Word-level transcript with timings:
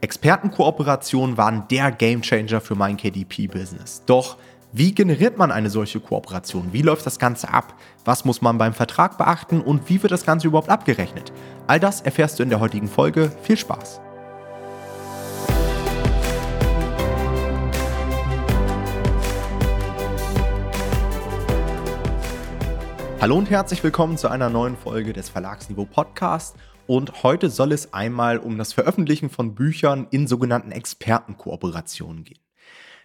Expertenkooperationen 0.00 1.36
waren 1.36 1.66
der 1.72 1.90
Gamechanger 1.90 2.60
für 2.60 2.76
mein 2.76 2.96
KDP-Business. 2.96 4.04
Doch 4.06 4.36
wie 4.70 4.94
generiert 4.94 5.38
man 5.38 5.50
eine 5.50 5.70
solche 5.70 5.98
Kooperation? 5.98 6.72
Wie 6.72 6.82
läuft 6.82 7.04
das 7.04 7.18
Ganze 7.18 7.48
ab? 7.48 7.74
Was 8.04 8.24
muss 8.24 8.40
man 8.40 8.58
beim 8.58 8.74
Vertrag 8.74 9.18
beachten 9.18 9.60
und 9.60 9.88
wie 9.88 10.00
wird 10.00 10.12
das 10.12 10.24
Ganze 10.24 10.46
überhaupt 10.46 10.68
abgerechnet? 10.68 11.32
All 11.66 11.80
das 11.80 12.00
erfährst 12.00 12.38
du 12.38 12.44
in 12.44 12.48
der 12.48 12.60
heutigen 12.60 12.86
Folge. 12.86 13.32
Viel 13.42 13.56
Spaß! 13.56 14.00
Hallo 23.20 23.36
und 23.36 23.50
herzlich 23.50 23.82
willkommen 23.82 24.16
zu 24.16 24.28
einer 24.28 24.48
neuen 24.48 24.76
Folge 24.76 25.12
des 25.12 25.28
Verlagsniveau 25.28 25.86
Podcast. 25.86 26.54
Und 26.88 27.22
heute 27.22 27.50
soll 27.50 27.72
es 27.72 27.92
einmal 27.92 28.38
um 28.38 28.56
das 28.56 28.72
Veröffentlichen 28.72 29.28
von 29.28 29.54
Büchern 29.54 30.06
in 30.10 30.26
sogenannten 30.26 30.72
Expertenkooperationen 30.72 32.24
gehen. 32.24 32.40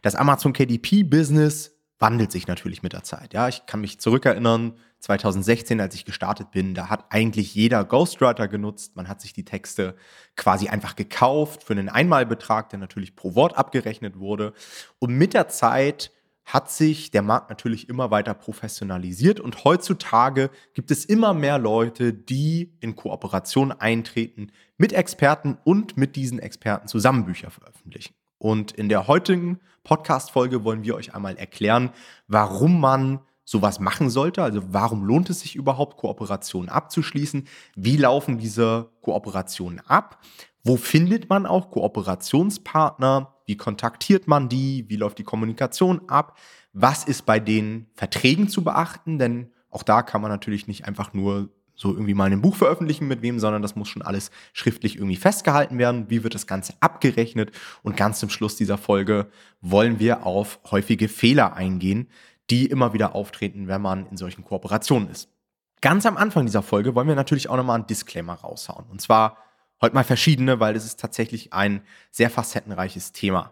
Das 0.01 0.15
Amazon 0.15 0.53
KDP-Business 0.53 1.75
wandelt 1.99 2.31
sich 2.31 2.47
natürlich 2.47 2.81
mit 2.81 2.93
der 2.93 3.03
Zeit. 3.03 3.33
Ja, 3.33 3.49
ich 3.49 3.65
kann 3.65 3.81
mich 3.81 3.99
zurückerinnern, 3.99 4.77
2016, 5.01 5.81
als 5.81 5.95
ich 5.95 6.05
gestartet 6.05 6.51
bin, 6.51 6.75
da 6.75 6.89
hat 6.89 7.07
eigentlich 7.09 7.53
jeder 7.55 7.83
Ghostwriter 7.83 8.47
genutzt. 8.47 8.95
Man 8.95 9.09
hat 9.09 9.19
sich 9.19 9.33
die 9.33 9.43
Texte 9.43 9.97
quasi 10.37 10.69
einfach 10.69 10.95
gekauft 10.95 11.63
für 11.63 11.73
einen 11.73 11.89
Einmalbetrag, 11.89 12.69
der 12.69 12.79
natürlich 12.79 13.17
pro 13.17 13.35
Wort 13.35 13.57
abgerechnet 13.57 14.17
wurde. 14.17 14.53
Und 14.99 15.13
mit 15.13 15.33
der 15.33 15.49
Zeit 15.49 16.13
hat 16.45 16.69
sich 16.69 17.11
der 17.11 17.21
Markt 17.21 17.49
natürlich 17.49 17.89
immer 17.89 18.11
weiter 18.11 18.33
professionalisiert 18.33 19.39
und 19.39 19.63
heutzutage 19.63 20.49
gibt 20.73 20.91
es 20.91 21.05
immer 21.05 21.33
mehr 21.33 21.57
Leute, 21.57 22.13
die 22.13 22.73
in 22.79 22.95
Kooperation 22.95 23.71
eintreten 23.71 24.51
mit 24.77 24.93
Experten 24.93 25.57
und 25.63 25.97
mit 25.97 26.15
diesen 26.15 26.39
Experten 26.39 26.87
zusammen 26.87 27.25
Bücher 27.25 27.49
veröffentlichen. 27.49 28.13
Und 28.37 28.73
in 28.73 28.89
der 28.89 29.07
heutigen 29.07 29.59
Podcast-Folge 29.83 30.63
wollen 30.63 30.83
wir 30.83 30.95
euch 30.95 31.15
einmal 31.15 31.37
erklären, 31.37 31.91
warum 32.27 32.79
man 32.79 33.21
sowas 33.45 33.79
machen 33.79 34.09
sollte. 34.09 34.43
Also 34.43 34.61
warum 34.73 35.03
lohnt 35.03 35.29
es 35.29 35.41
sich 35.41 35.55
überhaupt, 35.55 35.97
Kooperationen 35.97 36.69
abzuschließen? 36.69 37.47
Wie 37.75 37.97
laufen 37.97 38.37
diese 38.37 38.89
Kooperationen 39.01 39.81
ab? 39.81 40.19
Wo 40.63 40.77
findet 40.77 41.29
man 41.29 41.45
auch 41.45 41.71
Kooperationspartner? 41.71 43.32
Wie 43.45 43.57
kontaktiert 43.57 44.27
man 44.27 44.49
die? 44.49 44.85
Wie 44.87 44.95
läuft 44.95 45.17
die 45.17 45.23
Kommunikation 45.23 46.01
ab? 46.07 46.37
Was 46.73 47.03
ist 47.03 47.25
bei 47.25 47.39
den 47.39 47.87
Verträgen 47.93 48.47
zu 48.47 48.63
beachten? 48.63 49.19
Denn 49.19 49.51
auch 49.69 49.83
da 49.83 50.01
kann 50.01 50.21
man 50.21 50.31
natürlich 50.31 50.67
nicht 50.67 50.85
einfach 50.85 51.13
nur 51.13 51.49
so 51.75 51.91
irgendwie 51.91 52.13
mal 52.13 52.31
ein 52.31 52.41
Buch 52.41 52.55
veröffentlichen 52.55 53.07
mit 53.07 53.21
wem, 53.21 53.39
sondern 53.39 53.61
das 53.61 53.75
muss 53.75 53.89
schon 53.89 54.03
alles 54.03 54.31
schriftlich 54.53 54.95
irgendwie 54.95 55.15
festgehalten 55.15 55.77
werden. 55.77 56.09
Wie 56.09 56.23
wird 56.23 56.35
das 56.35 56.47
Ganze 56.47 56.73
abgerechnet? 56.79 57.51
Und 57.81 57.97
ganz 57.97 58.19
zum 58.19 58.29
Schluss 58.29 58.55
dieser 58.55 58.77
Folge 58.77 59.27
wollen 59.61 59.99
wir 59.99 60.25
auf 60.25 60.59
häufige 60.69 61.09
Fehler 61.09 61.55
eingehen, 61.55 62.09
die 62.49 62.67
immer 62.67 62.93
wieder 62.93 63.15
auftreten, 63.15 63.67
wenn 63.67 63.81
man 63.81 64.05
in 64.07 64.17
solchen 64.17 64.43
Kooperationen 64.43 65.09
ist. 65.09 65.29
Ganz 65.81 66.05
am 66.05 66.15
Anfang 66.15 66.45
dieser 66.45 66.61
Folge 66.61 66.95
wollen 66.95 67.07
wir 67.07 67.15
natürlich 67.15 67.49
auch 67.49 67.57
nochmal 67.57 67.75
einen 67.75 67.87
Disclaimer 67.87 68.35
raushauen. 68.35 68.85
Und 68.89 69.01
zwar 69.01 69.37
Heute 69.83 69.95
mal 69.95 70.05
verschiedene, 70.05 70.61
weil 70.61 70.77
es 70.77 70.85
ist 70.85 70.97
tatsächlich 70.97 71.51
ein 71.51 71.81
sehr 72.09 72.29
facettenreiches 72.29 73.11
Thema. 73.11 73.51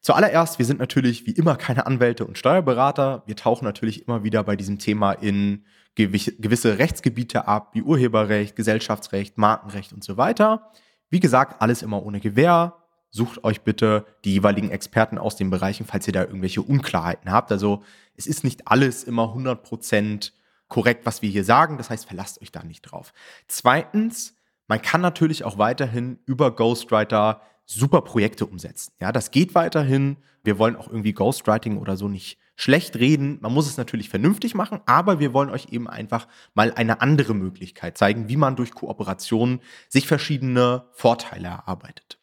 Zuallererst, 0.00 0.60
wir 0.60 0.64
sind 0.64 0.78
natürlich 0.78 1.26
wie 1.26 1.32
immer 1.32 1.56
keine 1.56 1.86
Anwälte 1.86 2.24
und 2.24 2.38
Steuerberater. 2.38 3.24
Wir 3.26 3.34
tauchen 3.34 3.64
natürlich 3.64 4.06
immer 4.06 4.22
wieder 4.22 4.44
bei 4.44 4.54
diesem 4.54 4.78
Thema 4.78 5.10
in 5.10 5.64
gewisse 5.96 6.78
Rechtsgebiete 6.78 7.48
ab, 7.48 7.70
wie 7.72 7.82
Urheberrecht, 7.82 8.54
Gesellschaftsrecht, 8.54 9.38
Markenrecht 9.38 9.92
und 9.92 10.04
so 10.04 10.16
weiter. 10.16 10.70
Wie 11.08 11.18
gesagt, 11.18 11.60
alles 11.60 11.82
immer 11.82 12.00
ohne 12.06 12.20
Gewähr. 12.20 12.76
Sucht 13.10 13.42
euch 13.42 13.62
bitte 13.62 14.06
die 14.24 14.34
jeweiligen 14.34 14.70
Experten 14.70 15.18
aus 15.18 15.34
den 15.34 15.50
Bereichen, 15.50 15.84
falls 15.84 16.06
ihr 16.06 16.12
da 16.12 16.22
irgendwelche 16.22 16.62
Unklarheiten 16.62 17.32
habt. 17.32 17.50
Also 17.50 17.82
es 18.14 18.28
ist 18.28 18.44
nicht 18.44 18.68
alles 18.68 19.02
immer 19.02 19.34
100% 19.34 20.30
korrekt, 20.68 21.06
was 21.06 21.22
wir 21.22 21.28
hier 21.28 21.44
sagen. 21.44 21.76
Das 21.76 21.90
heißt, 21.90 22.06
verlasst 22.06 22.40
euch 22.40 22.52
da 22.52 22.62
nicht 22.62 22.82
drauf. 22.82 23.12
Zweitens, 23.48 24.36
man 24.70 24.80
kann 24.80 25.00
natürlich 25.00 25.42
auch 25.42 25.58
weiterhin 25.58 26.20
über 26.26 26.54
Ghostwriter 26.54 27.40
super 27.66 28.02
Projekte 28.02 28.46
umsetzen. 28.46 28.92
Ja, 29.00 29.10
das 29.10 29.32
geht 29.32 29.56
weiterhin. 29.56 30.16
Wir 30.44 30.60
wollen 30.60 30.76
auch 30.76 30.86
irgendwie 30.86 31.12
Ghostwriting 31.12 31.76
oder 31.76 31.96
so 31.96 32.06
nicht 32.06 32.38
schlecht 32.54 32.94
reden. 32.94 33.38
Man 33.40 33.52
muss 33.52 33.66
es 33.66 33.78
natürlich 33.78 34.10
vernünftig 34.10 34.54
machen, 34.54 34.80
aber 34.86 35.18
wir 35.18 35.32
wollen 35.32 35.50
euch 35.50 35.72
eben 35.72 35.88
einfach 35.88 36.28
mal 36.54 36.72
eine 36.72 37.00
andere 37.00 37.34
Möglichkeit 37.34 37.98
zeigen, 37.98 38.28
wie 38.28 38.36
man 38.36 38.54
durch 38.54 38.70
Kooperationen 38.70 39.58
sich 39.88 40.06
verschiedene 40.06 40.84
Vorteile 40.92 41.48
erarbeitet. 41.48 42.20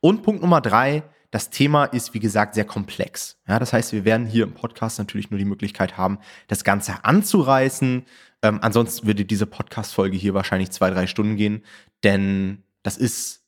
Und 0.00 0.22
Punkt 0.22 0.40
Nummer 0.40 0.62
drei, 0.62 1.02
das 1.30 1.50
Thema 1.50 1.84
ist, 1.84 2.12
wie 2.14 2.20
gesagt, 2.20 2.54
sehr 2.54 2.64
komplex. 2.64 3.38
Ja, 3.46 3.58
das 3.58 3.72
heißt, 3.72 3.92
wir 3.92 4.04
werden 4.04 4.26
hier 4.26 4.44
im 4.44 4.54
Podcast 4.54 4.98
natürlich 4.98 5.30
nur 5.30 5.38
die 5.38 5.44
Möglichkeit 5.44 5.96
haben, 5.96 6.18
das 6.48 6.64
Ganze 6.64 7.04
anzureißen. 7.04 8.04
Ähm, 8.42 8.58
ansonsten 8.62 9.06
würde 9.06 9.24
diese 9.24 9.46
Podcast-Folge 9.46 10.16
hier 10.16 10.34
wahrscheinlich 10.34 10.70
zwei, 10.70 10.90
drei 10.90 11.06
Stunden 11.06 11.36
gehen, 11.36 11.62
denn 12.04 12.62
das 12.82 12.96
ist 12.96 13.44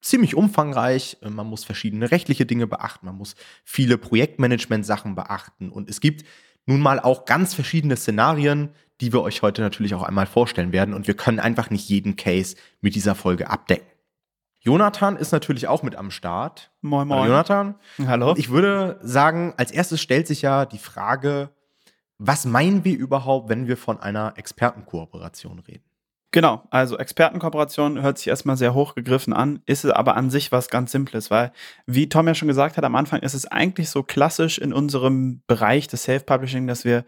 ziemlich 0.00 0.34
umfangreich. 0.34 1.18
Äh, 1.22 1.30
man 1.30 1.46
muss 1.46 1.64
verschiedene 1.64 2.10
rechtliche 2.10 2.46
Dinge 2.46 2.66
beachten, 2.66 3.06
man 3.06 3.16
muss 3.16 3.34
viele 3.64 3.98
Projektmanagement-Sachen 3.98 5.14
beachten 5.14 5.70
und 5.70 5.88
es 5.88 6.00
gibt 6.00 6.24
nun 6.66 6.80
mal 6.80 7.00
auch 7.00 7.24
ganz 7.24 7.54
verschiedene 7.54 7.96
Szenarien, 7.96 8.70
die 9.00 9.12
wir 9.12 9.22
euch 9.22 9.42
heute 9.42 9.62
natürlich 9.62 9.94
auch 9.94 10.02
einmal 10.02 10.26
vorstellen 10.26 10.72
werden 10.72 10.94
und 10.94 11.06
wir 11.06 11.14
können 11.14 11.40
einfach 11.40 11.70
nicht 11.70 11.88
jeden 11.88 12.16
Case 12.16 12.56
mit 12.80 12.94
dieser 12.94 13.14
Folge 13.14 13.50
abdecken. 13.50 13.86
Jonathan 14.60 15.16
ist 15.16 15.32
natürlich 15.32 15.66
auch 15.66 15.82
mit 15.82 15.96
am 15.96 16.12
Start. 16.12 16.70
Moin, 16.82 17.08
moin. 17.08 17.18
Hallo 17.18 17.30
Jonathan. 17.30 17.74
Hallo. 18.06 18.30
Und 18.30 18.38
ich 18.38 18.50
würde 18.50 19.00
sagen, 19.02 19.54
als 19.56 19.72
erstes 19.72 20.00
stellt 20.00 20.28
sich 20.28 20.42
ja 20.42 20.66
die 20.66 20.78
Frage, 20.78 21.50
was 22.18 22.44
meinen 22.44 22.84
wir 22.84 22.96
überhaupt, 22.96 23.48
wenn 23.48 23.66
wir 23.66 23.76
von 23.76 23.98
einer 23.98 24.34
Expertenkooperation 24.36 25.58
reden? 25.58 25.82
Genau, 26.34 26.62
also 26.70 26.96
Expertenkooperation 26.96 28.00
hört 28.00 28.16
sich 28.16 28.28
erstmal 28.28 28.56
sehr 28.56 28.72
hochgegriffen 28.72 29.34
an, 29.34 29.60
ist 29.66 29.84
aber 29.84 30.16
an 30.16 30.30
sich 30.30 30.50
was 30.50 30.70
ganz 30.70 30.90
Simples, 30.90 31.30
weil, 31.30 31.52
wie 31.84 32.08
Tom 32.08 32.26
ja 32.26 32.34
schon 32.34 32.48
gesagt 32.48 32.78
hat 32.78 32.84
am 32.84 32.94
Anfang, 32.94 33.20
ist 33.20 33.34
es 33.34 33.44
eigentlich 33.44 33.90
so 33.90 34.02
klassisch 34.02 34.56
in 34.56 34.72
unserem 34.72 35.42
Bereich 35.46 35.88
des 35.88 36.04
Self-Publishing, 36.04 36.66
dass 36.66 36.86
wir 36.86 37.04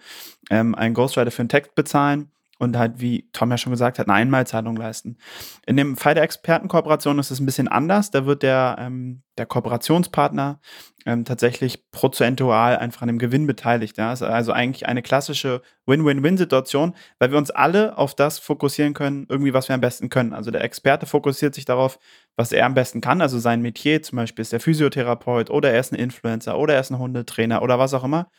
ähm, 0.51 0.75
einen 0.75 0.93
Ghostwriter 0.93 1.31
für 1.31 1.41
einen 1.41 1.49
Text 1.49 1.75
bezahlen 1.75 2.31
und 2.59 2.77
halt, 2.77 3.01
wie 3.01 3.29
Tom 3.33 3.51
ja 3.51 3.59
schon 3.59 3.73
gesagt 3.73 3.99
hat, 3.99 4.09
eine 4.09 4.15
Einmalzahlung 4.15 4.77
leisten. 4.77 5.19
In 5.67 5.77
dem 5.77 5.97
Fall 5.97 6.15
der 6.15 6.23
Expertenkooperation 6.23 7.19
ist 7.19 7.31
es 7.31 7.41
ein 7.41 7.47
bisschen 7.47 7.69
anders. 7.69 8.11
Da 8.11 8.27
wird 8.27 8.43
der, 8.43 8.77
ähm, 8.79 9.23
der 9.39 9.47
Kooperationspartner 9.47 10.61
ähm, 11.05 11.25
tatsächlich 11.25 11.91
prozentual 11.91 12.77
einfach 12.77 13.03
an 13.03 13.09
dem 13.09 13.19
Gewinn 13.19 13.47
beteiligt. 13.47 13.99
Ja? 13.99 14.11
also 14.11 14.53
eigentlich 14.53 14.87
eine 14.87 15.03
klassische 15.03 15.63
Win-Win-Win-Situation, 15.87 16.95
weil 17.19 17.31
wir 17.33 17.39
uns 17.39 17.51
alle 17.51 17.99
auf 17.99 18.15
das 18.15 18.39
fokussieren 18.39 18.95
können, 18.95 19.27
irgendwie, 19.29 19.53
was 19.53 19.69
wir 19.69 19.75
am 19.75 19.81
besten 19.81 20.09
können. 20.09 20.33
Also 20.33 20.51
der 20.51 20.63
Experte 20.63 21.07
fokussiert 21.07 21.55
sich 21.55 21.65
darauf, 21.65 21.99
was 22.37 22.53
er 22.53 22.67
am 22.67 22.75
besten 22.75 23.01
kann, 23.01 23.21
also 23.21 23.39
sein 23.39 23.63
Metier, 23.63 24.03
zum 24.03 24.17
Beispiel 24.17 24.43
ist 24.43 24.53
der 24.53 24.61
Physiotherapeut 24.61 25.51
oder 25.51 25.73
er 25.73 25.81
ist 25.81 25.93
ein 25.93 25.97
Influencer 25.99 26.59
oder 26.59 26.75
er 26.75 26.81
ist 26.81 26.91
ein 26.91 26.99
Hundetrainer 26.99 27.63
oder 27.63 27.79
was 27.79 27.95
auch 27.95 28.05
immer 28.05 28.31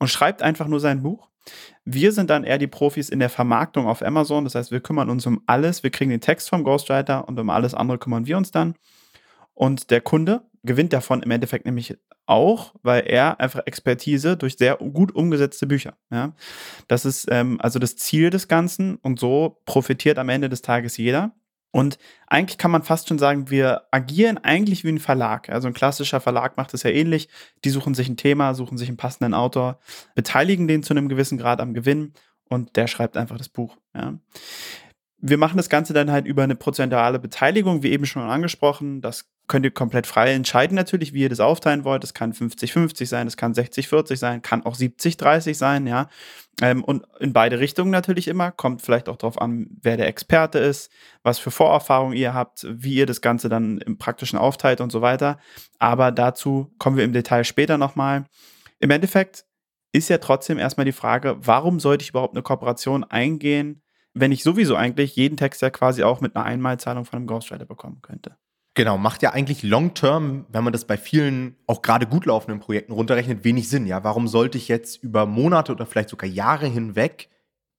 und 0.00 0.08
schreibt 0.08 0.42
einfach 0.42 0.66
nur 0.66 0.80
sein 0.80 1.02
Buch. 1.02 1.29
Wir 1.84 2.12
sind 2.12 2.30
dann 2.30 2.44
eher 2.44 2.58
die 2.58 2.66
Profis 2.66 3.08
in 3.08 3.18
der 3.18 3.30
Vermarktung 3.30 3.86
auf 3.86 4.02
Amazon. 4.02 4.44
Das 4.44 4.54
heißt, 4.54 4.70
wir 4.70 4.80
kümmern 4.80 5.10
uns 5.10 5.26
um 5.26 5.42
alles. 5.46 5.82
Wir 5.82 5.90
kriegen 5.90 6.10
den 6.10 6.20
Text 6.20 6.48
vom 6.48 6.64
Ghostwriter 6.64 7.26
und 7.28 7.38
um 7.38 7.50
alles 7.50 7.74
andere 7.74 7.98
kümmern 7.98 8.26
wir 8.26 8.36
uns 8.36 8.50
dann. 8.50 8.74
Und 9.54 9.90
der 9.90 10.00
Kunde 10.00 10.42
gewinnt 10.62 10.92
davon 10.92 11.22
im 11.22 11.30
Endeffekt 11.30 11.64
nämlich 11.64 11.96
auch, 12.26 12.74
weil 12.82 13.02
er 13.06 13.40
einfach 13.40 13.62
Expertise 13.66 14.36
durch 14.36 14.56
sehr 14.56 14.76
gut 14.76 15.14
umgesetzte 15.14 15.66
Bücher. 15.66 15.96
Ja? 16.10 16.34
Das 16.86 17.04
ist 17.04 17.26
ähm, 17.30 17.60
also 17.60 17.78
das 17.78 17.96
Ziel 17.96 18.30
des 18.30 18.46
Ganzen 18.46 18.96
und 18.96 19.18
so 19.18 19.60
profitiert 19.64 20.18
am 20.18 20.28
Ende 20.28 20.48
des 20.48 20.62
Tages 20.62 20.96
jeder. 20.96 21.32
Und 21.72 21.98
eigentlich 22.26 22.58
kann 22.58 22.70
man 22.70 22.82
fast 22.82 23.08
schon 23.08 23.18
sagen, 23.18 23.50
wir 23.50 23.82
agieren 23.92 24.38
eigentlich 24.38 24.82
wie 24.84 24.88
ein 24.90 24.98
Verlag. 24.98 25.48
Also 25.50 25.68
ein 25.68 25.74
klassischer 25.74 26.20
Verlag 26.20 26.56
macht 26.56 26.74
es 26.74 26.82
ja 26.82 26.90
ähnlich. 26.90 27.28
Die 27.64 27.70
suchen 27.70 27.94
sich 27.94 28.08
ein 28.08 28.16
Thema, 28.16 28.54
suchen 28.54 28.76
sich 28.76 28.88
einen 28.88 28.96
passenden 28.96 29.34
Autor, 29.34 29.78
beteiligen 30.14 30.66
den 30.66 30.82
zu 30.82 30.92
einem 30.92 31.08
gewissen 31.08 31.38
Grad 31.38 31.60
am 31.60 31.74
Gewinn 31.74 32.12
und 32.48 32.76
der 32.76 32.88
schreibt 32.88 33.16
einfach 33.16 33.38
das 33.38 33.48
Buch. 33.48 33.76
Ja. 33.94 34.18
Wir 35.18 35.38
machen 35.38 35.58
das 35.58 35.68
Ganze 35.68 35.92
dann 35.92 36.10
halt 36.10 36.26
über 36.26 36.42
eine 36.42 36.56
prozentuale 36.56 37.18
Beteiligung, 37.18 37.82
wie 37.82 37.92
eben 37.92 38.06
schon 38.06 38.22
angesprochen. 38.22 39.00
Das 39.00 39.30
könnt 39.50 39.64
ihr 39.66 39.72
komplett 39.72 40.06
frei 40.06 40.32
entscheiden 40.32 40.76
natürlich, 40.76 41.12
wie 41.12 41.22
ihr 41.22 41.28
das 41.28 41.40
aufteilen 41.40 41.84
wollt. 41.84 42.04
Das 42.04 42.14
kann 42.14 42.32
50-50 42.32 43.06
sein, 43.06 43.26
das 43.26 43.36
kann 43.36 43.52
60-40 43.52 44.16
sein, 44.16 44.42
kann 44.42 44.64
auch 44.64 44.76
70-30 44.76 45.54
sein, 45.54 45.86
ja. 45.88 46.08
Ähm, 46.62 46.84
und 46.84 47.04
in 47.18 47.32
beide 47.32 47.58
Richtungen 47.58 47.90
natürlich 47.90 48.28
immer. 48.28 48.52
Kommt 48.52 48.80
vielleicht 48.80 49.08
auch 49.08 49.16
darauf 49.16 49.40
an, 49.40 49.66
wer 49.82 49.96
der 49.96 50.06
Experte 50.06 50.60
ist, 50.60 50.90
was 51.24 51.40
für 51.40 51.50
Vorerfahrungen 51.50 52.16
ihr 52.16 52.32
habt, 52.32 52.64
wie 52.70 52.94
ihr 52.94 53.06
das 53.06 53.20
Ganze 53.20 53.48
dann 53.48 53.78
im 53.78 53.98
praktischen 53.98 54.38
aufteilt 54.38 54.80
und 54.80 54.92
so 54.92 55.02
weiter. 55.02 55.38
Aber 55.80 56.12
dazu 56.12 56.72
kommen 56.78 56.96
wir 56.96 57.04
im 57.04 57.12
Detail 57.12 57.42
später 57.42 57.76
nochmal. 57.76 58.26
Im 58.78 58.90
Endeffekt 58.90 59.44
ist 59.92 60.08
ja 60.08 60.18
trotzdem 60.18 60.58
erstmal 60.58 60.86
die 60.86 60.92
Frage, 60.92 61.36
warum 61.40 61.80
sollte 61.80 62.02
ich 62.02 62.10
überhaupt 62.10 62.36
eine 62.36 62.42
Kooperation 62.42 63.02
eingehen, 63.02 63.82
wenn 64.14 64.30
ich 64.30 64.44
sowieso 64.44 64.76
eigentlich 64.76 65.16
jeden 65.16 65.36
Text 65.36 65.60
ja 65.60 65.70
quasi 65.70 66.04
auch 66.04 66.20
mit 66.20 66.36
einer 66.36 66.44
Einmalzahlung 66.44 67.04
von 67.04 67.16
einem 67.16 67.26
Ghostwriter 67.26 67.66
bekommen 67.66 68.00
könnte. 68.00 68.36
Genau, 68.74 68.98
macht 68.98 69.22
ja 69.22 69.32
eigentlich 69.32 69.64
long-term, 69.64 70.46
wenn 70.48 70.64
man 70.64 70.72
das 70.72 70.86
bei 70.86 70.96
vielen 70.96 71.56
auch 71.66 71.82
gerade 71.82 72.06
gut 72.06 72.26
laufenden 72.26 72.60
Projekten 72.60 72.92
runterrechnet, 72.92 73.42
wenig 73.42 73.68
Sinn. 73.68 73.86
Ja, 73.86 74.04
warum 74.04 74.28
sollte 74.28 74.58
ich 74.58 74.68
jetzt 74.68 75.02
über 75.02 75.26
Monate 75.26 75.72
oder 75.72 75.86
vielleicht 75.86 76.08
sogar 76.08 76.30
Jahre 76.30 76.66
hinweg 76.66 77.28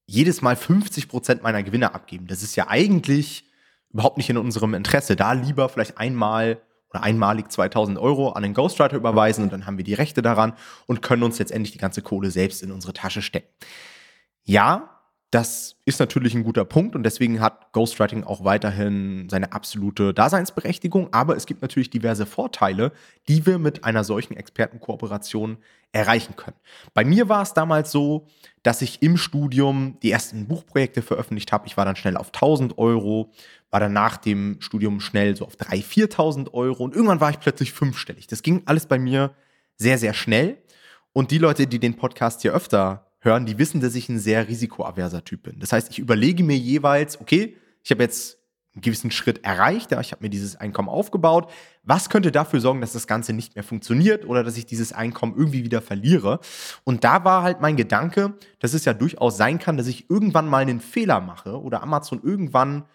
jedes 0.05 0.41
Mal 0.41 0.57
50 0.57 1.07
Prozent 1.07 1.43
meiner 1.43 1.63
Gewinne 1.63 1.95
abgeben? 1.95 2.27
Das 2.27 2.43
ist 2.43 2.57
ja 2.57 2.67
eigentlich 2.67 3.45
überhaupt 3.89 4.17
nicht 4.17 4.29
in 4.29 4.38
unserem 4.38 4.73
Interesse. 4.73 5.15
Da 5.15 5.31
lieber 5.31 5.69
vielleicht 5.69 5.97
einmal 5.97 6.61
oder 6.89 7.03
einmalig 7.03 7.49
2000 7.49 7.97
Euro 7.97 8.31
an 8.31 8.44
den 8.44 8.53
Ghostwriter 8.53 8.97
überweisen 8.97 9.45
und 9.45 9.53
dann 9.53 9.65
haben 9.65 9.77
wir 9.77 9.85
die 9.85 9.94
Rechte 9.94 10.21
daran 10.21 10.53
und 10.87 11.01
können 11.01 11.23
uns 11.23 11.39
letztendlich 11.39 11.71
die 11.71 11.77
ganze 11.77 12.01
Kohle 12.01 12.31
selbst 12.31 12.61
in 12.63 12.71
unsere 12.71 12.91
Tasche 12.91 13.21
stecken. 13.21 13.47
Ja, 14.44 14.90
das 15.31 15.78
ist 15.86 16.01
natürlich 16.01 16.36
ein 16.36 16.44
guter 16.44 16.66
Punkt 16.66 16.94
und 16.94 17.04
deswegen 17.04 17.39
hat 17.39 17.72
Ghostwriting 17.72 18.25
auch 18.25 18.44
weiterhin 18.44 19.30
seine 19.30 19.54
absolute 19.54 20.13
Daseinsberechtigung. 20.13 21.13
Aber 21.13 21.38
es 21.38 21.45
gibt 21.45 21.62
natürlich 21.62 21.89
diverse 21.89 22.25
Vorteile, 22.25 22.92
die 23.30 23.45
wir 23.45 23.57
mit 23.57 23.86
einer 23.86 24.04
solchen 24.04 24.36
Expertenkooperation 24.36 25.57
erreichen 25.94 26.36
können. 26.36 26.57
Bei 26.94 27.06
mir 27.06 27.30
war 27.30 27.44
es 27.44 27.54
damals 27.54 27.92
so, 27.92 28.28
dass 28.62 28.81
ich 28.81 29.01
im 29.01 29.16
Studium 29.16 29.98
die 30.04 30.12
ersten 30.12 30.50
Buchprojekte 30.50 31.01
veröffentlicht 31.01 31.54
habe. 31.54 31.66
Ich 31.66 31.78
war 31.78 31.86
dann 31.86 31.95
schnell 31.95 32.18
auf 32.18 32.28
1000 32.28 32.78
Euro, 32.78 33.31
war 33.69 33.80
dann 33.80 33.94
nach 33.94 34.18
dem 34.18 34.57
Studium 34.60 35.00
schnell 35.00 35.38
so 35.38 35.45
auf 35.45 35.56
3.000, 35.56 36.12
4.000 36.12 36.54
Euro 36.54 36.83
und 36.83 36.94
irgendwann 36.94 37.22
war 37.22 37.30
ich 37.30 37.39
plötzlich 37.39 37.72
fünfstellig. 37.72 38.28
Das 38.28 38.44
ging 38.44 38.63
alles 38.66 38.86
bei 38.86 39.00
mir 39.00 39.33
sehr, 39.78 39.98
sehr 39.98 40.13
schnell. 40.13 40.57
Und 41.13 41.31
die 41.31 41.38
Leute, 41.38 41.68
die 41.68 41.80
den 41.80 41.95
Podcast 41.95 42.42
hier 42.42 42.54
öfter 42.54 43.10
hören, 43.21 43.45
die 43.45 43.57
wissen, 43.57 43.79
dass 43.81 43.95
ich 43.95 44.09
ein 44.09 44.19
sehr 44.19 44.47
risikoaverser 44.47 45.23
Typ 45.23 45.44
bin. 45.44 45.59
Das 45.59 45.71
heißt, 45.71 45.89
ich 45.91 46.00
überlege 46.00 46.44
mir 46.44 46.57
jeweils, 46.57 47.21
okay, 47.21 47.56
ich 47.83 47.91
habe 47.91 48.03
jetzt 48.03 48.38
einen 48.73 48.81
gewissen 48.81 49.12
Schritt 49.12 49.44
erreicht, 49.44 49.91
ja, 49.91 50.00
ich 50.00 50.12
habe 50.12 50.23
mir 50.23 50.29
dieses 50.29 50.56
Einkommen 50.56 50.89
aufgebaut. 50.89 51.51
Was 51.83 52.09
könnte 52.09 52.31
dafür 52.31 52.62
sorgen, 52.62 52.81
dass 52.81 52.94
das 52.94 53.06
Ganze 53.06 53.33
nicht 53.33 53.56
mehr 53.56 53.63
funktioniert 53.63 54.25
oder 54.25 54.44
dass 54.44 54.57
ich 54.57 54.65
dieses 54.65 54.94
Einkommen 54.94 55.35
irgendwie 55.35 55.63
wieder 55.63 55.81
verliere? 55.81 56.39
Und 56.83 57.03
da 57.03 57.23
war 57.23 57.44
halt 57.44 57.62
mein 57.62 57.75
Gedanke, 57.75 58.33
dass 58.59 58.73
es 58.73 58.85
ja 58.85 58.94
durchaus 58.94 59.38
sein 59.38 59.59
kann, 59.59 59.77
dass 59.77 59.88
ich 59.88 60.09
irgendwann 60.09 60.47
mal 60.47 60.62
einen 60.62 60.79
Fehler 60.79 61.19
mache 61.19 61.62
oder 61.62 61.83
Amazon 61.83 62.21
irgendwann 62.23 62.85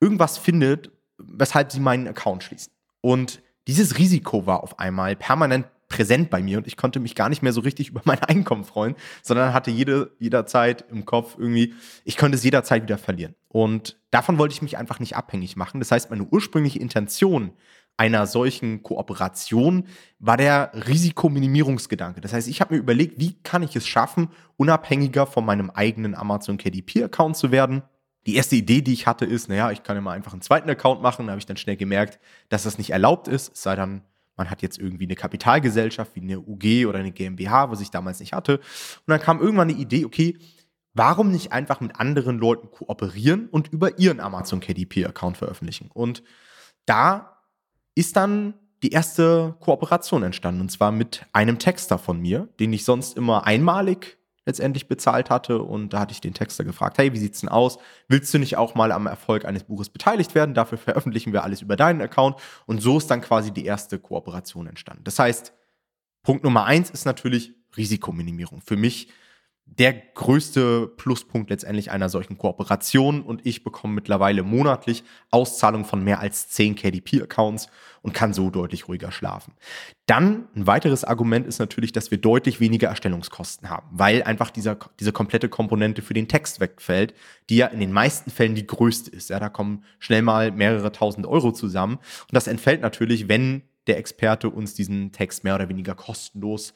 irgendwas 0.00 0.36
findet, 0.36 0.90
weshalb 1.18 1.72
sie 1.72 1.80
meinen 1.80 2.08
Account 2.08 2.44
schließen. 2.44 2.72
Und 3.00 3.42
dieses 3.68 3.98
Risiko 3.98 4.46
war 4.46 4.62
auf 4.62 4.78
einmal 4.78 5.16
permanent 5.16 5.66
präsent 5.92 6.30
bei 6.30 6.42
mir 6.42 6.58
und 6.58 6.66
ich 6.66 6.76
konnte 6.76 6.98
mich 6.98 7.14
gar 7.14 7.28
nicht 7.28 7.42
mehr 7.42 7.52
so 7.52 7.60
richtig 7.60 7.88
über 7.90 8.00
mein 8.04 8.18
Einkommen 8.20 8.64
freuen, 8.64 8.96
sondern 9.22 9.52
hatte 9.52 9.70
jede, 9.70 10.12
jederzeit 10.18 10.84
im 10.90 11.04
Kopf 11.04 11.36
irgendwie, 11.38 11.74
ich 12.04 12.16
könnte 12.16 12.36
es 12.36 12.44
jederzeit 12.44 12.82
wieder 12.82 12.98
verlieren. 12.98 13.34
Und 13.48 13.98
davon 14.10 14.38
wollte 14.38 14.54
ich 14.54 14.62
mich 14.62 14.78
einfach 14.78 14.98
nicht 14.98 15.16
abhängig 15.16 15.56
machen. 15.56 15.78
Das 15.78 15.90
heißt, 15.92 16.10
meine 16.10 16.24
ursprüngliche 16.24 16.78
Intention 16.78 17.52
einer 17.98 18.26
solchen 18.26 18.82
Kooperation 18.82 19.86
war 20.18 20.38
der 20.38 20.72
Risikominimierungsgedanke. 20.72 22.22
Das 22.22 22.32
heißt, 22.32 22.48
ich 22.48 22.62
habe 22.62 22.74
mir 22.74 22.80
überlegt, 22.80 23.20
wie 23.20 23.34
kann 23.42 23.62
ich 23.62 23.76
es 23.76 23.86
schaffen, 23.86 24.28
unabhängiger 24.56 25.26
von 25.26 25.44
meinem 25.44 25.70
eigenen 25.70 26.14
Amazon 26.14 26.56
KDP-Account 26.56 27.36
zu 27.36 27.52
werden. 27.52 27.82
Die 28.26 28.36
erste 28.36 28.56
Idee, 28.56 28.80
die 28.80 28.94
ich 28.94 29.06
hatte, 29.06 29.26
ist, 29.26 29.48
naja, 29.48 29.70
ich 29.72 29.82
kann 29.82 29.96
ja 29.96 30.00
mal 30.00 30.12
einfach 30.12 30.32
einen 30.32 30.42
zweiten 30.42 30.70
Account 30.70 31.02
machen. 31.02 31.26
Da 31.26 31.32
habe 31.32 31.40
ich 31.40 31.46
dann 31.46 31.58
schnell 31.58 31.76
gemerkt, 31.76 32.18
dass 32.48 32.62
das 32.62 32.78
nicht 32.78 32.90
erlaubt 32.90 33.28
ist, 33.28 33.52
es 33.54 33.62
sei 33.62 33.76
dann 33.76 34.02
man 34.36 34.50
hat 34.50 34.62
jetzt 34.62 34.78
irgendwie 34.78 35.04
eine 35.04 35.14
Kapitalgesellschaft 35.14 36.14
wie 36.14 36.20
eine 36.20 36.40
UG 36.40 36.86
oder 36.86 36.98
eine 36.98 37.12
GmbH, 37.12 37.70
was 37.70 37.80
ich 37.80 37.90
damals 37.90 38.20
nicht 38.20 38.32
hatte. 38.32 38.58
Und 38.58 39.08
dann 39.08 39.20
kam 39.20 39.40
irgendwann 39.40 39.68
die 39.68 39.80
Idee, 39.80 40.04
okay, 40.04 40.38
warum 40.94 41.30
nicht 41.30 41.52
einfach 41.52 41.80
mit 41.80 41.98
anderen 41.98 42.38
Leuten 42.38 42.70
kooperieren 42.70 43.48
und 43.48 43.68
über 43.68 43.98
ihren 43.98 44.20
Amazon 44.20 44.60
KDP-Account 44.60 45.36
veröffentlichen? 45.36 45.90
Und 45.92 46.22
da 46.86 47.38
ist 47.94 48.16
dann 48.16 48.54
die 48.82 48.90
erste 48.90 49.54
Kooperation 49.60 50.22
entstanden, 50.22 50.62
und 50.62 50.70
zwar 50.70 50.90
mit 50.90 51.24
einem 51.32 51.58
Texter 51.58 51.98
von 51.98 52.20
mir, 52.20 52.48
den 52.58 52.72
ich 52.72 52.84
sonst 52.84 53.16
immer 53.16 53.46
einmalig 53.46 54.18
letztendlich 54.44 54.88
bezahlt 54.88 55.30
hatte. 55.30 55.62
Und 55.62 55.90
da 55.90 56.00
hatte 56.00 56.12
ich 56.12 56.20
den 56.20 56.34
Texter 56.34 56.64
gefragt, 56.64 56.98
hey, 56.98 57.12
wie 57.12 57.18
sieht's 57.18 57.40
denn 57.40 57.48
aus? 57.48 57.78
Willst 58.08 58.32
du 58.34 58.38
nicht 58.38 58.56
auch 58.56 58.74
mal 58.74 58.92
am 58.92 59.06
Erfolg 59.06 59.44
eines 59.44 59.64
Buches 59.64 59.88
beteiligt 59.88 60.34
werden? 60.34 60.54
Dafür 60.54 60.78
veröffentlichen 60.78 61.32
wir 61.32 61.44
alles 61.44 61.62
über 61.62 61.76
deinen 61.76 62.00
Account. 62.00 62.36
Und 62.66 62.80
so 62.80 62.98
ist 62.98 63.10
dann 63.10 63.20
quasi 63.20 63.52
die 63.52 63.64
erste 63.64 63.98
Kooperation 63.98 64.66
entstanden. 64.66 65.04
Das 65.04 65.18
heißt, 65.18 65.52
Punkt 66.22 66.44
Nummer 66.44 66.64
eins 66.64 66.90
ist 66.90 67.04
natürlich 67.04 67.54
Risikominimierung. 67.76 68.60
Für 68.60 68.76
mich 68.76 69.08
der 69.78 69.94
größte 69.94 70.86
Pluspunkt 70.86 71.48
letztendlich 71.48 71.90
einer 71.90 72.10
solchen 72.10 72.36
Kooperation 72.36 73.22
und 73.22 73.46
ich 73.46 73.64
bekomme 73.64 73.94
mittlerweile 73.94 74.42
monatlich 74.42 75.02
Auszahlungen 75.30 75.86
von 75.86 76.04
mehr 76.04 76.20
als 76.20 76.48
10 76.50 76.74
KDP-Accounts 76.74 77.68
und 78.02 78.12
kann 78.12 78.34
so 78.34 78.50
deutlich 78.50 78.88
ruhiger 78.88 79.12
schlafen. 79.12 79.54
Dann 80.06 80.48
ein 80.54 80.66
weiteres 80.66 81.04
Argument 81.04 81.46
ist 81.46 81.58
natürlich, 81.58 81.92
dass 81.92 82.10
wir 82.10 82.18
deutlich 82.18 82.60
weniger 82.60 82.88
Erstellungskosten 82.88 83.70
haben, 83.70 83.88
weil 83.92 84.22
einfach 84.24 84.50
dieser, 84.50 84.76
diese 85.00 85.12
komplette 85.12 85.48
Komponente 85.48 86.02
für 86.02 86.14
den 86.14 86.28
Text 86.28 86.60
wegfällt, 86.60 87.14
die 87.48 87.56
ja 87.56 87.68
in 87.68 87.80
den 87.80 87.92
meisten 87.92 88.30
Fällen 88.30 88.54
die 88.54 88.66
größte 88.66 89.10
ist. 89.10 89.30
Ja, 89.30 89.40
da 89.40 89.48
kommen 89.48 89.84
schnell 89.98 90.22
mal 90.22 90.50
mehrere 90.50 90.92
tausend 90.92 91.26
Euro 91.26 91.50
zusammen 91.52 91.94
und 91.94 92.32
das 92.32 92.46
entfällt 92.46 92.82
natürlich, 92.82 93.28
wenn 93.28 93.62
der 93.86 93.96
Experte 93.96 94.50
uns 94.50 94.74
diesen 94.74 95.12
Text 95.12 95.44
mehr 95.44 95.54
oder 95.54 95.68
weniger 95.68 95.94
kostenlos 95.94 96.74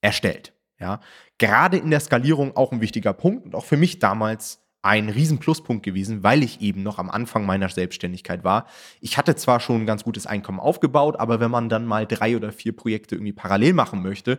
erstellt. 0.00 0.52
Ja, 0.80 1.00
gerade 1.38 1.76
in 1.76 1.90
der 1.90 2.00
Skalierung 2.00 2.56
auch 2.56 2.70
ein 2.72 2.80
wichtiger 2.80 3.12
Punkt 3.12 3.44
und 3.46 3.54
auch 3.54 3.64
für 3.64 3.76
mich 3.76 3.98
damals 3.98 4.62
ein 4.82 5.08
riesen 5.08 5.38
Pluspunkt 5.38 5.84
gewesen, 5.84 6.22
weil 6.22 6.42
ich 6.42 6.60
eben 6.60 6.82
noch 6.82 6.98
am 6.98 7.10
Anfang 7.10 7.44
meiner 7.44 7.68
Selbstständigkeit 7.68 8.44
war. 8.44 8.66
Ich 9.00 9.18
hatte 9.18 9.34
zwar 9.34 9.58
schon 9.58 9.82
ein 9.82 9.86
ganz 9.86 10.04
gutes 10.04 10.26
Einkommen 10.26 10.60
aufgebaut, 10.60 11.18
aber 11.18 11.40
wenn 11.40 11.50
man 11.50 11.68
dann 11.68 11.84
mal 11.84 12.06
drei 12.06 12.36
oder 12.36 12.52
vier 12.52 12.76
Projekte 12.76 13.16
irgendwie 13.16 13.32
parallel 13.32 13.72
machen 13.72 14.02
möchte, 14.02 14.38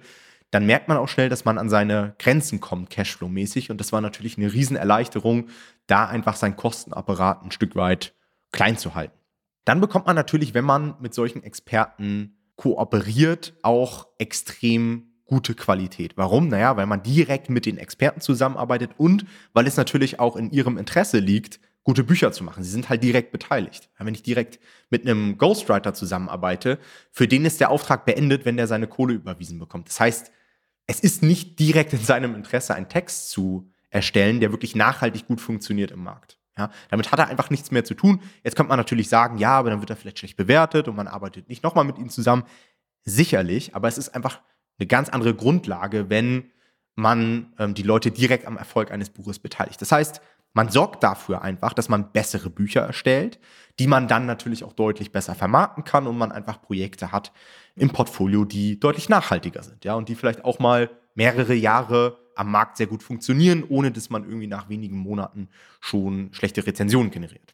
dann 0.51 0.65
merkt 0.65 0.88
man 0.88 0.97
auch 0.97 1.07
schnell, 1.07 1.30
dass 1.30 1.45
man 1.45 1.57
an 1.57 1.69
seine 1.69 2.15
Grenzen 2.18 2.59
kommt, 2.59 2.89
Cashflow-mäßig. 2.89 3.69
Und 3.69 3.80
das 3.80 3.92
war 3.92 4.01
natürlich 4.01 4.38
eine 4.38 4.51
Riesenerleichterung, 4.51 5.50
da 5.88 6.07
einfach 6.07 6.35
seinen 6.35 6.56
Kostenapparat 6.56 7.44
ein 7.44 7.51
Stück 7.51 7.75
weit 7.75 8.15
klein 8.51 8.77
zu 8.77 8.95
halten. 8.95 9.18
Dann 9.65 9.81
bekommt 9.81 10.07
man 10.07 10.15
natürlich, 10.15 10.53
wenn 10.53 10.65
man 10.65 10.95
mit 11.00 11.13
solchen 11.13 11.44
Experten 11.44 12.38
kooperiert, 12.56 13.53
auch 13.62 14.07
extrem 14.18 15.08
gute 15.30 15.54
Qualität. 15.54 16.18
Warum? 16.18 16.48
Naja, 16.48 16.76
weil 16.76 16.88
man 16.88 17.04
direkt 17.04 17.50
mit 17.50 17.66
den 17.66 17.78
Experten 17.78 18.20
zusammenarbeitet 18.20 18.92
und 18.98 19.26
weil 19.54 19.68
es 19.68 19.78
natürlich 19.78 20.20
auch 20.20 20.36
in 20.36 20.52
ihrem 20.52 20.78
Interesse 20.78 21.20
liegt, 21.20 21.60
gute 21.84 22.04
Bücher 22.04 22.31
zu 22.31 22.44
machen. 22.44 22.64
Sie 22.64 22.72
sind 22.72 22.90
halt 22.90 23.04
direkt 23.04 23.31
beteiligt. 23.31 23.90
Wenn 24.00 24.14
ich 24.14 24.24
direkt 24.24 24.60
mit 24.90 25.06
einem 25.06 25.38
Ghostwriter 25.38 25.94
zusammenarbeite, 25.94 26.80
für 27.12 27.28
den 27.28 27.46
ist 27.46 27.62
der 27.62 27.70
Auftrag 27.70 28.06
beendet, 28.06 28.44
wenn 28.44 28.57
der 28.57 28.68
seine 28.68 28.88
Kohle 28.88 29.14
überwiesen 29.14 29.59
bekommt. 29.59 29.88
Das 29.88 30.00
heißt, 30.00 30.31
es 30.88 31.00
ist 31.00 31.21
nicht 31.21 31.59
direkt 31.59 31.94
in 31.94 32.04
seinem 32.04 32.36
Interesse, 32.36 32.74
einen 32.74 32.90
Text 32.90 33.30
zu 33.30 33.71
erstellen, 33.92 34.40
der 34.40 34.52
wirklich 34.52 34.76
nachhaltig 34.76 35.28
gut 35.28 35.42
funktioniert 35.42 35.92
im 35.92 36.04
Markt. 36.04 36.40
Ja, 36.57 36.71
damit 36.90 37.12
hat 37.12 37.19
er 37.19 37.28
einfach 37.28 37.52
nichts 37.52 37.71
mehr 37.71 37.86
zu 37.86 37.94
tun. 37.94 38.21
Jetzt 38.44 38.56
könnte 38.56 38.69
man 38.69 38.80
natürlich 38.80 39.07
sagen, 39.07 39.38
ja, 39.38 39.52
aber 39.52 39.69
dann 39.69 39.80
wird 39.80 39.92
er 39.92 39.95
vielleicht 39.95 40.19
schlecht 40.19 40.38
bewertet 40.38 40.88
und 40.88 40.95
man 40.95 41.07
arbeitet 41.07 41.48
nicht 41.48 41.64
nochmal 41.64 41.86
mit 41.86 41.98
ihm 42.00 42.09
zusammen. 42.09 42.44
Sicherlich, 43.06 43.76
aber 43.76 43.88
es 43.88 43.98
ist 43.98 44.09
einfach 44.09 44.42
eine 44.80 44.88
ganz 44.88 45.09
andere 45.09 45.36
Grundlage, 45.36 46.09
wenn 46.09 46.52
man 46.95 47.54
ähm, 47.59 47.74
die 47.74 47.83
Leute 47.83 48.12
direkt 48.12 48.45
am 48.45 48.57
Erfolg 48.57 48.92
eines 48.92 49.09
Buches 49.09 49.40
beteiligt. 49.40 49.81
Das 49.81 49.92
heißt, 49.92 50.21
man 50.54 50.69
sorgt 50.69 51.04
dafür 51.04 51.42
einfach, 51.42 51.74
dass 51.74 51.90
man 51.90 52.12
bessere 52.12 52.50
Bücher 52.50 52.81
erstellt, 52.81 53.40
die 53.78 53.88
man 53.88 54.07
dann 54.07 54.26
natürlich 54.26 54.64
auch 54.64 54.74
deutlich 54.74 55.12
besser 55.12 55.36
vermarkten 55.36 55.83
kann 55.83 56.07
und 56.07 56.18
man 56.18 56.31
einfach 56.31 56.62
Projekte 56.62 57.12
hat 57.12 57.31
im 57.76 57.92
Portfolio, 57.92 58.45
die 58.45 58.80
deutlich 58.80 59.09
nachhaltiger 59.09 59.64
sind, 59.64 59.86
ja, 59.86 59.94
und 59.94 60.09
die 60.09 60.16
vielleicht 60.16 60.44
auch 60.44 60.59
mal 60.59 60.90
mehrere 61.14 61.54
Jahre 61.54 62.18
am 62.36 62.52
Markt 62.52 62.78
sehr 62.78 62.88
gut 62.88 63.04
funktionieren, 63.04 63.64
ohne 63.68 63.92
dass 63.92 64.09
man 64.09 64.24
irgendwie 64.24 64.48
nach 64.48 64.69
wenigen 64.69 64.98
Monaten 64.98 65.50
schon 65.81 66.30
schlechte 66.33 66.66
Rezensionen 66.66 67.12
generiert. 67.12 67.54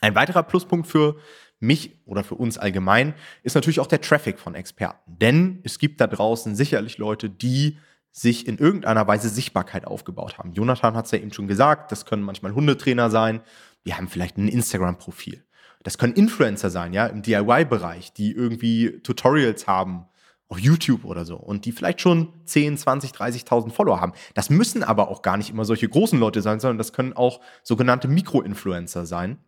Ein 0.00 0.14
weiterer 0.14 0.42
Pluspunkt 0.44 0.86
für 0.86 1.16
mich 1.60 1.98
oder 2.04 2.24
für 2.24 2.34
uns 2.34 2.58
allgemein, 2.58 3.14
ist 3.42 3.54
natürlich 3.54 3.80
auch 3.80 3.86
der 3.86 4.00
Traffic 4.00 4.38
von 4.38 4.54
Experten. 4.54 5.18
Denn 5.18 5.60
es 5.64 5.78
gibt 5.78 6.00
da 6.00 6.06
draußen 6.06 6.54
sicherlich 6.54 6.98
Leute, 6.98 7.28
die 7.28 7.78
sich 8.12 8.46
in 8.46 8.58
irgendeiner 8.58 9.06
Weise 9.06 9.28
Sichtbarkeit 9.28 9.86
aufgebaut 9.86 10.38
haben. 10.38 10.52
Jonathan 10.52 10.94
hat 10.94 11.06
es 11.06 11.10
ja 11.12 11.18
eben 11.18 11.32
schon 11.32 11.48
gesagt, 11.48 11.92
das 11.92 12.04
können 12.04 12.22
manchmal 12.22 12.54
Hundetrainer 12.54 13.10
sein, 13.10 13.40
die 13.86 13.94
haben 13.94 14.08
vielleicht 14.08 14.38
ein 14.38 14.48
Instagram-Profil. 14.48 15.44
Das 15.84 15.98
können 15.98 16.14
Influencer 16.14 16.70
sein, 16.70 16.92
ja, 16.92 17.06
im 17.06 17.22
DIY-Bereich, 17.22 18.12
die 18.12 18.32
irgendwie 18.32 19.00
Tutorials 19.02 19.66
haben 19.66 20.06
auf 20.48 20.58
YouTube 20.58 21.04
oder 21.04 21.24
so 21.24 21.36
und 21.36 21.64
die 21.64 21.72
vielleicht 21.72 22.00
schon 22.00 22.32
10, 22.46 22.78
20, 22.78 23.10
30.000 23.12 23.70
Follower 23.70 24.00
haben. 24.00 24.12
Das 24.34 24.50
müssen 24.50 24.82
aber 24.82 25.08
auch 25.08 25.22
gar 25.22 25.36
nicht 25.36 25.50
immer 25.50 25.64
solche 25.64 25.88
großen 25.88 26.18
Leute 26.18 26.42
sein, 26.42 26.58
sondern 26.58 26.78
das 26.78 26.92
können 26.92 27.12
auch 27.12 27.40
sogenannte 27.62 28.08
Mikro-Influencer 28.08 29.06
sein 29.06 29.38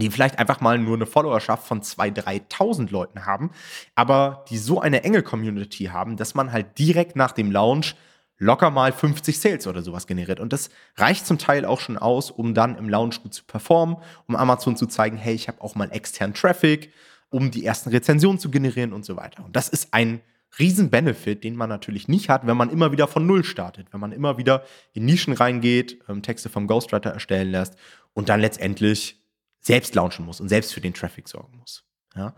die 0.00 0.10
vielleicht 0.10 0.38
einfach 0.38 0.60
mal 0.60 0.78
nur 0.78 0.96
eine 0.96 1.06
Followerschaft 1.06 1.66
von 1.66 1.82
2.000, 1.82 2.24
3.000 2.50 2.90
Leuten 2.90 3.26
haben, 3.26 3.50
aber 3.94 4.44
die 4.50 4.58
so 4.58 4.80
eine 4.80 5.04
enge 5.04 5.22
Community 5.22 5.84
haben, 5.84 6.16
dass 6.16 6.34
man 6.34 6.52
halt 6.52 6.78
direkt 6.78 7.16
nach 7.16 7.32
dem 7.32 7.52
Launch 7.52 7.94
locker 8.38 8.70
mal 8.70 8.92
50 8.92 9.38
Sales 9.38 9.66
oder 9.66 9.82
sowas 9.82 10.06
generiert. 10.06 10.40
Und 10.40 10.52
das 10.52 10.70
reicht 10.96 11.26
zum 11.26 11.38
Teil 11.38 11.64
auch 11.64 11.80
schon 11.80 11.96
aus, 11.96 12.30
um 12.30 12.54
dann 12.54 12.76
im 12.76 12.88
Launch 12.88 13.22
gut 13.22 13.32
zu 13.32 13.44
performen, 13.44 13.96
um 14.26 14.36
Amazon 14.36 14.76
zu 14.76 14.86
zeigen, 14.86 15.16
hey, 15.16 15.34
ich 15.34 15.46
habe 15.48 15.60
auch 15.62 15.74
mal 15.74 15.90
externen 15.92 16.34
Traffic. 16.34 16.92
um 17.30 17.50
die 17.50 17.64
ersten 17.64 17.90
Rezensionen 17.90 18.38
zu 18.38 18.48
generieren 18.48 18.92
und 18.92 19.04
so 19.04 19.16
weiter. 19.16 19.44
Und 19.44 19.56
das 19.56 19.68
ist 19.68 19.92
ein 19.92 20.20
Riesen-Benefit, 20.58 21.42
den 21.42 21.56
man 21.56 21.68
natürlich 21.68 22.06
nicht 22.06 22.28
hat, 22.28 22.46
wenn 22.46 22.56
man 22.56 22.70
immer 22.70 22.92
wieder 22.92 23.08
von 23.08 23.26
Null 23.26 23.42
startet, 23.42 23.88
wenn 23.92 23.98
man 23.98 24.12
immer 24.12 24.38
wieder 24.38 24.62
in 24.92 25.04
Nischen 25.04 25.32
reingeht, 25.32 25.98
ähm, 26.08 26.22
Texte 26.22 26.48
vom 26.48 26.68
Ghostwriter 26.68 27.10
erstellen 27.10 27.50
lässt 27.50 27.74
und 28.12 28.28
dann 28.28 28.40
letztendlich 28.40 29.23
selbst 29.64 29.94
launchen 29.94 30.24
muss 30.24 30.40
und 30.40 30.48
selbst 30.48 30.74
für 30.74 30.80
den 30.80 30.94
Traffic 30.94 31.28
sorgen 31.28 31.58
muss. 31.58 31.84
Ja. 32.16 32.34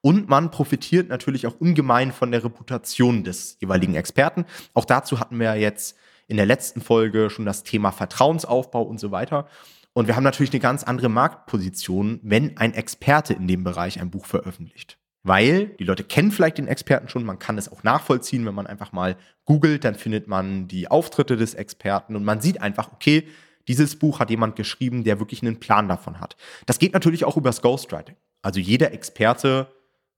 Und 0.00 0.28
man 0.28 0.50
profitiert 0.50 1.08
natürlich 1.08 1.46
auch 1.46 1.58
ungemein 1.58 2.12
von 2.12 2.30
der 2.30 2.44
Reputation 2.44 3.24
des 3.24 3.56
jeweiligen 3.60 3.94
Experten. 3.94 4.44
Auch 4.74 4.84
dazu 4.84 5.18
hatten 5.18 5.40
wir 5.40 5.56
jetzt 5.56 5.96
in 6.28 6.36
der 6.36 6.46
letzten 6.46 6.80
Folge 6.80 7.30
schon 7.30 7.44
das 7.44 7.62
Thema 7.62 7.90
Vertrauensaufbau 7.92 8.82
und 8.82 9.00
so 9.00 9.10
weiter. 9.10 9.48
Und 9.94 10.06
wir 10.06 10.16
haben 10.16 10.24
natürlich 10.24 10.52
eine 10.52 10.60
ganz 10.60 10.84
andere 10.84 11.08
Marktposition, 11.08 12.20
wenn 12.22 12.56
ein 12.58 12.74
Experte 12.74 13.32
in 13.32 13.48
dem 13.48 13.64
Bereich 13.64 14.00
ein 14.00 14.10
Buch 14.10 14.26
veröffentlicht. 14.26 14.98
Weil 15.22 15.68
die 15.78 15.84
Leute 15.84 16.04
kennen 16.04 16.30
vielleicht 16.30 16.58
den 16.58 16.68
Experten 16.68 17.08
schon, 17.08 17.24
man 17.24 17.40
kann 17.40 17.58
es 17.58 17.72
auch 17.72 17.82
nachvollziehen, 17.82 18.46
wenn 18.46 18.54
man 18.54 18.66
einfach 18.66 18.92
mal 18.92 19.16
googelt, 19.44 19.84
dann 19.84 19.96
findet 19.96 20.28
man 20.28 20.68
die 20.68 20.88
Auftritte 20.88 21.36
des 21.36 21.54
Experten 21.54 22.14
und 22.14 22.24
man 22.24 22.40
sieht 22.40 22.60
einfach, 22.60 22.92
okay, 22.92 23.26
dieses 23.68 23.98
Buch 23.98 24.20
hat 24.20 24.30
jemand 24.30 24.56
geschrieben, 24.56 25.04
der 25.04 25.18
wirklich 25.18 25.42
einen 25.42 25.60
Plan 25.60 25.88
davon 25.88 26.20
hat. 26.20 26.36
Das 26.66 26.78
geht 26.78 26.92
natürlich 26.92 27.24
auch 27.24 27.36
übers 27.36 27.62
Ghostwriting. 27.62 28.16
Also 28.42 28.60
jeder 28.60 28.92
Experte 28.92 29.68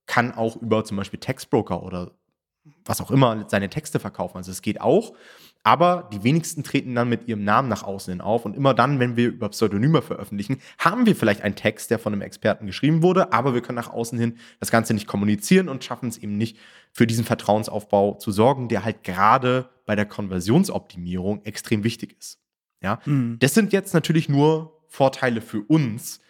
kann 0.06 0.32
auch 0.32 0.56
über 0.56 0.84
zum 0.84 0.96
Beispiel 0.96 1.20
Textbroker 1.20 1.82
oder 1.82 2.12
was 2.84 3.00
auch 3.00 3.10
immer 3.10 3.46
seine 3.48 3.68
Texte 3.68 4.00
verkaufen. 4.00 4.36
Also 4.36 4.50
es 4.50 4.62
geht 4.62 4.80
auch. 4.80 5.14
Aber 5.64 6.08
die 6.12 6.22
wenigsten 6.22 6.62
treten 6.62 6.94
dann 6.94 7.08
mit 7.08 7.28
ihrem 7.28 7.44
Namen 7.44 7.68
nach 7.68 7.82
außen 7.82 8.12
hin 8.12 8.20
auf. 8.20 8.44
Und 8.46 8.56
immer 8.56 8.74
dann, 8.74 9.00
wenn 9.00 9.16
wir 9.16 9.28
über 9.28 9.48
Pseudonyme 9.48 10.02
veröffentlichen, 10.02 10.62
haben 10.78 11.04
wir 11.04 11.16
vielleicht 11.16 11.42
einen 11.42 11.56
Text, 11.56 11.90
der 11.90 11.98
von 11.98 12.12
einem 12.12 12.22
Experten 12.22 12.66
geschrieben 12.66 13.02
wurde, 13.02 13.32
aber 13.32 13.54
wir 13.54 13.60
können 13.60 13.76
nach 13.76 13.90
außen 13.90 14.18
hin 14.18 14.38
das 14.60 14.70
Ganze 14.70 14.94
nicht 14.94 15.06
kommunizieren 15.06 15.68
und 15.68 15.84
schaffen 15.84 16.08
es 16.08 16.18
eben 16.18 16.38
nicht, 16.38 16.56
für 16.92 17.06
diesen 17.06 17.24
Vertrauensaufbau 17.24 18.14
zu 18.14 18.32
sorgen, 18.32 18.68
der 18.68 18.84
halt 18.84 19.04
gerade 19.04 19.68
bei 19.84 19.94
der 19.94 20.06
Konversionsoptimierung 20.06 21.44
extrem 21.44 21.84
wichtig 21.84 22.16
ist. 22.18 22.38
Ja, 22.82 23.00
mhm. 23.04 23.38
das 23.40 23.54
sind 23.54 23.72
jetzt 23.72 23.94
natürlich 23.94 24.28
nur 24.28 24.80
Vorteile 24.88 25.40
für 25.40 25.62
uns, 25.62 26.20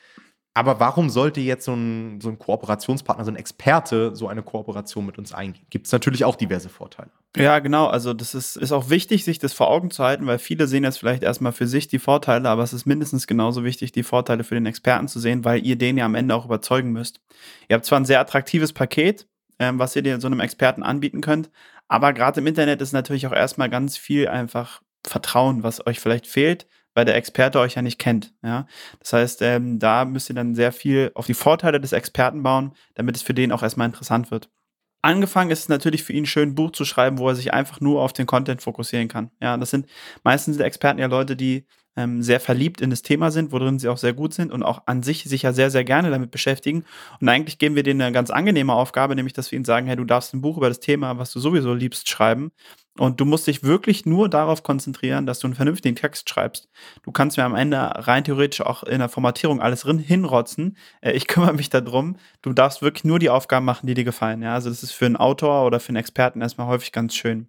aber 0.58 0.80
warum 0.80 1.08
sollte 1.08 1.40
jetzt 1.40 1.66
so 1.66 1.72
ein, 1.72 2.20
so 2.20 2.28
ein 2.30 2.36
Kooperationspartner, 2.36 3.24
so 3.24 3.30
ein 3.30 3.36
Experte 3.36 4.16
so 4.16 4.26
eine 4.26 4.42
Kooperation 4.42 5.06
mit 5.06 5.16
uns 5.16 5.32
eingehen? 5.32 5.64
Gibt 5.70 5.86
es 5.86 5.92
natürlich 5.92 6.24
auch 6.24 6.34
diverse 6.34 6.68
Vorteile. 6.68 7.10
Ja, 7.36 7.60
genau. 7.60 7.86
Also 7.86 8.12
das 8.12 8.34
ist, 8.34 8.56
ist 8.56 8.72
auch 8.72 8.90
wichtig, 8.90 9.22
sich 9.22 9.38
das 9.38 9.52
vor 9.52 9.68
Augen 9.68 9.92
zu 9.92 10.02
halten, 10.02 10.26
weil 10.26 10.40
viele 10.40 10.66
sehen 10.66 10.82
jetzt 10.82 10.98
vielleicht 10.98 11.22
erstmal 11.22 11.52
für 11.52 11.68
sich 11.68 11.86
die 11.86 12.00
Vorteile, 12.00 12.48
aber 12.48 12.64
es 12.64 12.72
ist 12.72 12.86
mindestens 12.86 13.28
genauso 13.28 13.62
wichtig, 13.62 13.92
die 13.92 14.02
Vorteile 14.02 14.42
für 14.42 14.56
den 14.56 14.66
Experten 14.66 15.06
zu 15.06 15.20
sehen, 15.20 15.44
weil 15.44 15.64
ihr 15.64 15.76
den 15.76 15.96
ja 15.96 16.04
am 16.04 16.16
Ende 16.16 16.34
auch 16.34 16.46
überzeugen 16.46 16.90
müsst. 16.90 17.20
Ihr 17.68 17.76
habt 17.76 17.84
zwar 17.84 18.00
ein 18.00 18.04
sehr 18.04 18.18
attraktives 18.18 18.72
Paket, 18.72 19.28
ähm, 19.60 19.78
was 19.78 19.94
ihr 19.94 20.02
dir 20.02 20.20
so 20.20 20.26
einem 20.26 20.40
Experten 20.40 20.82
anbieten 20.82 21.20
könnt, 21.20 21.50
aber 21.86 22.12
gerade 22.12 22.40
im 22.40 22.46
Internet 22.48 22.82
ist 22.82 22.92
natürlich 22.92 23.28
auch 23.28 23.32
erstmal 23.32 23.70
ganz 23.70 23.96
viel 23.96 24.26
einfach 24.26 24.82
Vertrauen, 25.06 25.62
was 25.62 25.86
euch 25.86 26.00
vielleicht 26.00 26.26
fehlt 26.26 26.66
weil 26.98 27.04
der 27.04 27.14
Experte 27.14 27.60
euch 27.60 27.76
ja 27.76 27.82
nicht 27.82 28.00
kennt. 28.00 28.34
Ja? 28.42 28.66
Das 28.98 29.12
heißt, 29.12 29.42
ähm, 29.42 29.78
da 29.78 30.04
müsst 30.04 30.30
ihr 30.30 30.34
dann 30.34 30.56
sehr 30.56 30.72
viel 30.72 31.12
auf 31.14 31.26
die 31.26 31.34
Vorteile 31.34 31.80
des 31.80 31.92
Experten 31.92 32.42
bauen, 32.42 32.72
damit 32.96 33.14
es 33.14 33.22
für 33.22 33.34
den 33.34 33.52
auch 33.52 33.62
erstmal 33.62 33.86
interessant 33.86 34.32
wird. 34.32 34.50
Angefangen 35.00 35.52
ist 35.52 35.60
es 35.60 35.68
natürlich 35.68 36.02
für 36.02 36.12
ihn 36.12 36.26
schön, 36.26 36.48
ein 36.48 36.54
Buch 36.56 36.72
zu 36.72 36.84
schreiben, 36.84 37.18
wo 37.18 37.28
er 37.28 37.36
sich 37.36 37.54
einfach 37.54 37.80
nur 37.80 38.02
auf 38.02 38.12
den 38.12 38.26
Content 38.26 38.62
fokussieren 38.62 39.06
kann. 39.06 39.30
Ja, 39.40 39.56
das 39.56 39.70
sind 39.70 39.86
meistens 40.24 40.56
sind 40.56 40.64
Experten 40.64 40.98
ja 40.98 41.06
Leute, 41.06 41.36
die 41.36 41.66
ähm, 41.94 42.20
sehr 42.20 42.40
verliebt 42.40 42.80
in 42.80 42.90
das 42.90 43.02
Thema 43.02 43.30
sind, 43.30 43.52
worin 43.52 43.78
sie 43.78 43.88
auch 43.88 43.96
sehr 43.96 44.12
gut 44.12 44.34
sind 44.34 44.50
und 44.50 44.64
auch 44.64 44.82
an 44.86 45.04
sich 45.04 45.22
sich 45.22 45.42
ja 45.42 45.52
sehr, 45.52 45.70
sehr 45.70 45.84
gerne 45.84 46.10
damit 46.10 46.32
beschäftigen. 46.32 46.84
Und 47.20 47.28
eigentlich 47.28 47.58
geben 47.58 47.76
wir 47.76 47.84
denen 47.84 48.02
eine 48.02 48.12
ganz 48.12 48.30
angenehme 48.30 48.72
Aufgabe, 48.72 49.14
nämlich, 49.14 49.34
dass 49.34 49.52
wir 49.52 49.56
ihnen 49.56 49.64
sagen, 49.64 49.86
hey, 49.86 49.96
du 49.96 50.04
darfst 50.04 50.34
ein 50.34 50.40
Buch 50.40 50.56
über 50.56 50.68
das 50.68 50.80
Thema, 50.80 51.18
was 51.18 51.32
du 51.32 51.38
sowieso 51.38 51.74
liebst, 51.74 52.08
schreiben. 52.08 52.50
Und 52.98 53.20
du 53.20 53.24
musst 53.24 53.46
dich 53.46 53.62
wirklich 53.62 54.06
nur 54.06 54.28
darauf 54.28 54.62
konzentrieren, 54.62 55.24
dass 55.24 55.38
du 55.38 55.46
einen 55.46 55.54
vernünftigen 55.54 55.96
Text 55.96 56.28
schreibst. 56.28 56.68
Du 57.02 57.12
kannst 57.12 57.36
mir 57.36 57.44
am 57.44 57.54
Ende 57.54 57.78
rein 57.78 58.24
theoretisch 58.24 58.60
auch 58.60 58.82
in 58.82 58.98
der 58.98 59.08
Formatierung 59.08 59.60
alles 59.60 59.84
hinrotzen. 59.84 60.76
Äh, 61.00 61.12
ich 61.12 61.26
kümmere 61.28 61.54
mich 61.54 61.70
darum. 61.70 62.16
Du 62.42 62.52
darfst 62.52 62.82
wirklich 62.82 63.04
nur 63.04 63.18
die 63.18 63.30
Aufgaben 63.30 63.64
machen, 63.64 63.86
die 63.86 63.94
dir 63.94 64.04
gefallen. 64.04 64.42
Ja, 64.42 64.54
also 64.54 64.68
das 64.68 64.82
ist 64.82 64.92
für 64.92 65.06
einen 65.06 65.16
Autor 65.16 65.64
oder 65.64 65.80
für 65.80 65.90
einen 65.90 65.96
Experten 65.96 66.40
erstmal 66.40 66.66
häufig 66.66 66.92
ganz 66.92 67.14
schön. 67.14 67.48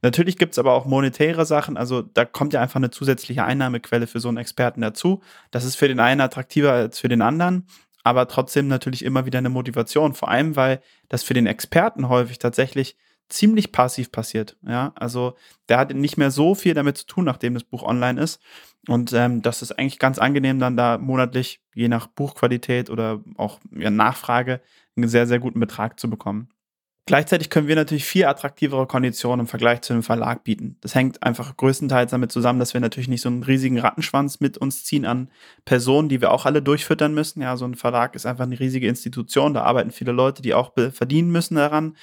Natürlich 0.00 0.38
gibt 0.38 0.52
es 0.52 0.58
aber 0.58 0.72
auch 0.72 0.86
monetäre 0.86 1.44
Sachen, 1.44 1.76
also 1.76 2.00
da 2.00 2.24
kommt 2.24 2.54
ja 2.54 2.62
einfach 2.62 2.76
eine 2.76 2.90
zusätzliche 2.90 3.44
Einnahmequelle 3.44 4.06
für 4.06 4.18
so 4.18 4.28
einen 4.28 4.38
Experten 4.38 4.80
dazu. 4.80 5.20
Das 5.50 5.64
ist 5.64 5.76
für 5.76 5.88
den 5.88 6.00
einen 6.00 6.22
attraktiver 6.22 6.72
als 6.72 6.98
für 6.98 7.08
den 7.08 7.20
anderen, 7.20 7.66
aber 8.02 8.28
trotzdem 8.28 8.68
natürlich 8.68 9.04
immer 9.04 9.26
wieder 9.26 9.38
eine 9.38 9.50
Motivation, 9.50 10.14
vor 10.14 10.30
allem 10.30 10.56
weil 10.56 10.80
das 11.10 11.22
für 11.22 11.34
den 11.34 11.46
Experten 11.46 12.08
häufig 12.08 12.38
tatsächlich 12.38 12.96
ziemlich 13.28 13.72
passiv 13.72 14.10
passiert. 14.12 14.56
Ja, 14.66 14.92
also 14.94 15.34
der 15.68 15.78
hat 15.78 15.94
nicht 15.94 16.16
mehr 16.16 16.30
so 16.30 16.54
viel 16.54 16.74
damit 16.74 16.96
zu 16.98 17.06
tun, 17.06 17.24
nachdem 17.24 17.54
das 17.54 17.64
Buch 17.64 17.82
online 17.82 18.20
ist. 18.20 18.40
Und 18.86 19.12
ähm, 19.12 19.42
das 19.42 19.62
ist 19.62 19.72
eigentlich 19.72 19.98
ganz 19.98 20.18
angenehm, 20.18 20.58
dann 20.58 20.76
da 20.76 20.98
monatlich, 20.98 21.60
je 21.74 21.88
nach 21.88 22.06
Buchqualität 22.06 22.90
oder 22.90 23.20
auch 23.36 23.60
ja, 23.76 23.90
Nachfrage, 23.90 24.60
einen 24.96 25.08
sehr, 25.08 25.26
sehr 25.26 25.38
guten 25.38 25.60
Betrag 25.60 26.00
zu 26.00 26.08
bekommen. 26.08 26.48
Gleichzeitig 27.08 27.48
können 27.48 27.68
wir 27.68 27.74
natürlich 27.74 28.04
viel 28.04 28.26
attraktivere 28.26 28.86
Konditionen 28.86 29.40
im 29.40 29.46
Vergleich 29.46 29.80
zu 29.80 29.94
einem 29.94 30.02
Verlag 30.02 30.44
bieten. 30.44 30.76
Das 30.82 30.94
hängt 30.94 31.22
einfach 31.22 31.56
größtenteils 31.56 32.10
damit 32.10 32.30
zusammen, 32.30 32.58
dass 32.58 32.74
wir 32.74 32.82
natürlich 32.82 33.08
nicht 33.08 33.22
so 33.22 33.30
einen 33.30 33.42
riesigen 33.42 33.78
Rattenschwanz 33.78 34.40
mit 34.40 34.58
uns 34.58 34.84
ziehen 34.84 35.06
an 35.06 35.30
Personen, 35.64 36.10
die 36.10 36.20
wir 36.20 36.32
auch 36.32 36.44
alle 36.44 36.60
durchfüttern 36.60 37.14
müssen. 37.14 37.40
Ja, 37.40 37.56
so 37.56 37.64
ein 37.64 37.76
Verlag 37.76 38.14
ist 38.14 38.26
einfach 38.26 38.44
eine 38.44 38.60
riesige 38.60 38.88
Institution, 38.88 39.54
da 39.54 39.62
arbeiten 39.62 39.90
viele 39.90 40.12
Leute, 40.12 40.42
die 40.42 40.52
auch 40.52 40.72
verdienen 40.92 41.30
müssen 41.30 41.54
daran. 41.54 41.96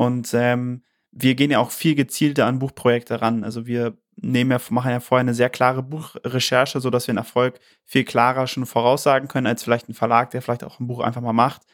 Und 0.00 0.32
ähm, 0.32 0.82
wir 1.10 1.34
gehen 1.34 1.50
ja 1.50 1.58
auch 1.58 1.70
viel 1.72 1.94
gezielter 1.94 2.46
an 2.46 2.58
Buchprojekte 2.58 3.20
ran. 3.20 3.44
Also 3.44 3.66
wir 3.66 3.98
nehmen 4.16 4.50
ja, 4.50 4.58
machen 4.70 4.92
ja 4.92 5.00
vorher 5.00 5.20
eine 5.20 5.34
sehr 5.34 5.50
klare 5.50 5.82
Buchrecherche, 5.82 6.80
sodass 6.80 7.06
wir 7.06 7.12
den 7.12 7.18
Erfolg 7.18 7.60
viel 7.84 8.04
klarer 8.04 8.46
schon 8.46 8.64
voraussagen 8.64 9.28
können, 9.28 9.46
als 9.46 9.62
vielleicht 9.62 9.90
ein 9.90 9.94
Verlag, 9.94 10.30
der 10.30 10.40
vielleicht 10.40 10.64
auch 10.64 10.80
ein 10.80 10.86
Buch 10.86 11.00
einfach 11.00 11.20
mal 11.20 11.34
macht 11.34 11.66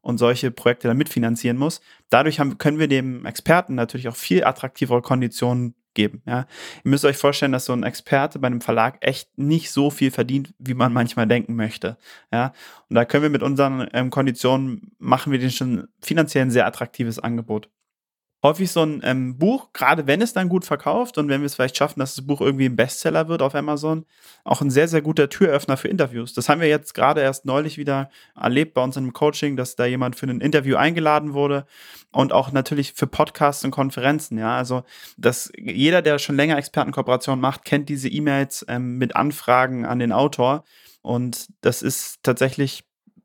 und 0.00 0.16
solche 0.16 0.50
Projekte 0.50 0.88
dann 0.88 0.96
mitfinanzieren 0.96 1.58
muss. 1.58 1.82
Dadurch 2.08 2.40
haben, 2.40 2.56
können 2.56 2.78
wir 2.78 2.88
dem 2.88 3.26
Experten 3.26 3.74
natürlich 3.74 4.08
auch 4.08 4.16
viel 4.16 4.44
attraktivere 4.44 5.02
Konditionen 5.02 5.74
geben. 5.94 6.22
Ja. 6.26 6.46
Ihr 6.84 6.90
müsst 6.90 7.04
euch 7.04 7.16
vorstellen, 7.16 7.52
dass 7.52 7.64
so 7.64 7.72
ein 7.72 7.82
Experte 7.82 8.38
bei 8.38 8.46
einem 8.46 8.60
Verlag 8.60 8.98
echt 9.00 9.36
nicht 9.38 9.70
so 9.70 9.90
viel 9.90 10.10
verdient, 10.10 10.54
wie 10.58 10.74
man 10.74 10.92
manchmal 10.92 11.26
denken 11.26 11.56
möchte. 11.56 11.96
Ja. 12.32 12.52
Und 12.88 12.96
da 12.96 13.04
können 13.04 13.22
wir 13.22 13.30
mit 13.30 13.42
unseren 13.42 13.88
ähm, 13.92 14.10
Konditionen 14.10 14.92
machen 14.98 15.32
wir 15.32 15.38
den 15.38 15.50
schon 15.50 15.88
finanziell 16.00 16.44
ein 16.44 16.50
sehr 16.50 16.66
attraktives 16.66 17.18
Angebot 17.18 17.68
häufig 18.44 18.70
so 18.70 18.82
ein 18.82 19.00
ähm, 19.02 19.38
Buch, 19.38 19.72
gerade 19.72 20.06
wenn 20.06 20.20
es 20.20 20.34
dann 20.34 20.50
gut 20.50 20.66
verkauft 20.66 21.16
und 21.16 21.28
wenn 21.28 21.40
wir 21.40 21.46
es 21.46 21.54
vielleicht 21.54 21.78
schaffen, 21.78 21.98
dass 21.98 22.14
das 22.14 22.26
Buch 22.26 22.42
irgendwie 22.42 22.66
ein 22.66 22.76
Bestseller 22.76 23.26
wird 23.26 23.40
auf 23.40 23.54
Amazon, 23.54 24.04
auch 24.44 24.60
ein 24.60 24.70
sehr, 24.70 24.86
sehr 24.86 25.00
guter 25.00 25.30
Türöffner 25.30 25.78
für 25.78 25.88
Interviews. 25.88 26.34
Das 26.34 26.50
haben 26.50 26.60
wir 26.60 26.68
jetzt 26.68 26.92
gerade 26.92 27.22
erst 27.22 27.46
neulich 27.46 27.78
wieder 27.78 28.10
erlebt 28.36 28.74
bei 28.74 28.84
uns 28.84 28.98
im 28.98 29.14
Coaching, 29.14 29.56
dass 29.56 29.76
da 29.76 29.86
jemand 29.86 30.16
für 30.16 30.26
ein 30.26 30.42
Interview 30.42 30.76
eingeladen 30.76 31.32
wurde 31.32 31.64
und 32.12 32.34
auch 32.34 32.52
natürlich 32.52 32.92
für 32.92 33.06
Podcasts 33.06 33.64
und 33.64 33.70
Konferenzen. 33.70 34.36
Ja, 34.36 34.56
also 34.56 34.82
dass 35.16 35.50
jeder, 35.56 36.02
der 36.02 36.18
schon 36.18 36.36
länger 36.36 36.58
Expertenkooperation 36.58 37.40
macht, 37.40 37.64
kennt 37.64 37.88
diese 37.88 38.10
E-Mails 38.10 38.66
ähm, 38.68 38.98
mit 38.98 39.16
Anfragen 39.16 39.86
an 39.86 39.98
den 39.98 40.12
Autor. 40.12 40.64
Und 41.00 41.48
das 41.62 41.80
ist 41.80 42.22
tatsächlich 42.22 42.84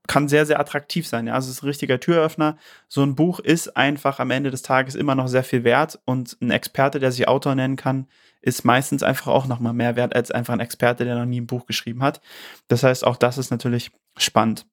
kann 0.09 0.27
sehr, 0.27 0.47
sehr 0.47 0.59
attraktiv 0.59 1.07
sein. 1.07 1.27
Ja? 1.27 1.35
Also 1.35 1.49
es 1.49 1.57
ist 1.57 1.63
ein 1.63 1.67
richtiger 1.67 1.99
Türöffner. 1.99 2.57
So 2.87 3.03
ein 3.03 3.15
Buch 3.15 3.39
ist 3.39 3.77
einfach 3.77 4.19
am 4.19 4.31
Ende 4.31 4.49
des 4.49 4.63
Tages 4.63 4.95
immer 4.95 5.13
noch 5.13 5.27
sehr 5.27 5.43
viel 5.43 5.63
wert 5.63 5.99
und 6.03 6.35
ein 6.41 6.49
Experte, 6.49 6.99
der 6.99 7.11
sich 7.11 7.27
Autor 7.27 7.53
nennen 7.53 7.75
kann, 7.75 8.07
ist 8.41 8.65
meistens 8.65 9.03
einfach 9.03 9.27
auch 9.27 9.45
nochmal 9.45 9.73
mehr 9.73 9.95
wert 9.95 10.15
als 10.15 10.31
einfach 10.31 10.53
ein 10.53 10.61
Experte, 10.61 11.05
der 11.05 11.15
noch 11.15 11.25
nie 11.25 11.39
ein 11.39 11.47
Buch 11.47 11.67
geschrieben 11.67 12.01
hat. 12.01 12.21
Das 12.67 12.81
heißt, 12.81 13.05
auch 13.05 13.17
das 13.17 13.37
ist 13.37 13.51
natürlich 13.51 13.91
spannend. 14.17 14.65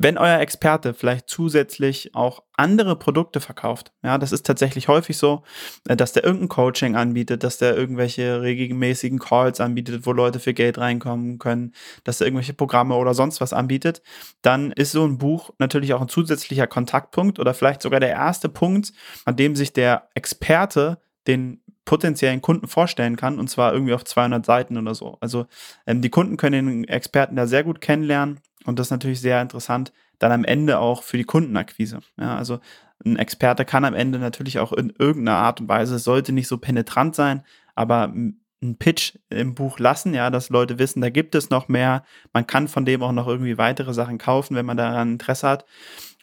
Wenn 0.00 0.16
euer 0.16 0.38
Experte 0.38 0.94
vielleicht 0.94 1.28
zusätzlich 1.28 2.14
auch 2.14 2.44
andere 2.56 2.96
Produkte 2.96 3.40
verkauft, 3.40 3.92
ja, 4.04 4.16
das 4.16 4.30
ist 4.30 4.46
tatsächlich 4.46 4.86
häufig 4.86 5.16
so, 5.16 5.42
äh, 5.88 5.96
dass 5.96 6.12
der 6.12 6.22
irgendein 6.22 6.48
Coaching 6.48 6.94
anbietet, 6.94 7.42
dass 7.42 7.58
der 7.58 7.76
irgendwelche 7.76 8.40
regelmäßigen 8.40 9.18
Calls 9.18 9.60
anbietet, 9.60 10.06
wo 10.06 10.12
Leute 10.12 10.38
für 10.38 10.54
Geld 10.54 10.78
reinkommen 10.78 11.40
können, 11.40 11.74
dass 12.04 12.20
er 12.20 12.28
irgendwelche 12.28 12.54
Programme 12.54 12.94
oder 12.94 13.12
sonst 13.12 13.40
was 13.40 13.52
anbietet, 13.52 14.00
dann 14.40 14.70
ist 14.70 14.92
so 14.92 15.04
ein 15.04 15.18
Buch 15.18 15.50
natürlich 15.58 15.92
auch 15.94 16.00
ein 16.00 16.08
zusätzlicher 16.08 16.68
Kontaktpunkt 16.68 17.40
oder 17.40 17.52
vielleicht 17.52 17.82
sogar 17.82 17.98
der 17.98 18.10
erste 18.10 18.48
Punkt, 18.48 18.92
an 19.24 19.34
dem 19.34 19.56
sich 19.56 19.72
der 19.72 20.08
Experte 20.14 21.00
den 21.26 21.60
potenziellen 21.84 22.42
Kunden 22.42 22.68
vorstellen 22.68 23.16
kann 23.16 23.38
und 23.40 23.48
zwar 23.48 23.72
irgendwie 23.72 23.94
auf 23.94 24.04
200 24.04 24.44
Seiten 24.46 24.76
oder 24.76 24.94
so. 24.94 25.16
Also 25.20 25.46
ähm, 25.86 26.02
die 26.02 26.10
Kunden 26.10 26.36
können 26.36 26.66
den 26.66 26.84
Experten 26.84 27.34
da 27.34 27.46
sehr 27.46 27.64
gut 27.64 27.80
kennenlernen 27.80 28.40
und 28.64 28.78
das 28.78 28.88
ist 28.88 28.90
natürlich 28.90 29.20
sehr 29.20 29.40
interessant, 29.40 29.92
dann 30.18 30.32
am 30.32 30.44
Ende 30.44 30.78
auch 30.78 31.02
für 31.02 31.16
die 31.16 31.24
Kundenakquise. 31.24 32.00
Ja, 32.18 32.36
also 32.36 32.60
ein 33.04 33.16
Experte 33.16 33.64
kann 33.64 33.84
am 33.84 33.94
Ende 33.94 34.18
natürlich 34.18 34.58
auch 34.58 34.72
in 34.72 34.92
irgendeiner 34.98 35.38
Art 35.38 35.60
und 35.60 35.68
Weise, 35.68 35.98
sollte 35.98 36.32
nicht 36.32 36.48
so 36.48 36.58
penetrant 36.58 37.14
sein, 37.14 37.44
aber 37.74 38.12
einen 38.60 38.76
Pitch 38.78 39.16
im 39.30 39.54
Buch 39.54 39.78
lassen, 39.78 40.14
ja, 40.14 40.30
dass 40.30 40.50
Leute 40.50 40.78
wissen, 40.78 41.00
da 41.00 41.10
gibt 41.10 41.34
es 41.34 41.50
noch 41.50 41.68
mehr. 41.68 42.02
Man 42.32 42.46
kann 42.46 42.66
von 42.66 42.84
dem 42.84 43.02
auch 43.02 43.12
noch 43.12 43.28
irgendwie 43.28 43.56
weitere 43.56 43.94
Sachen 43.94 44.18
kaufen, 44.18 44.56
wenn 44.56 44.66
man 44.66 44.76
daran 44.76 45.12
Interesse 45.12 45.48
hat. 45.48 45.64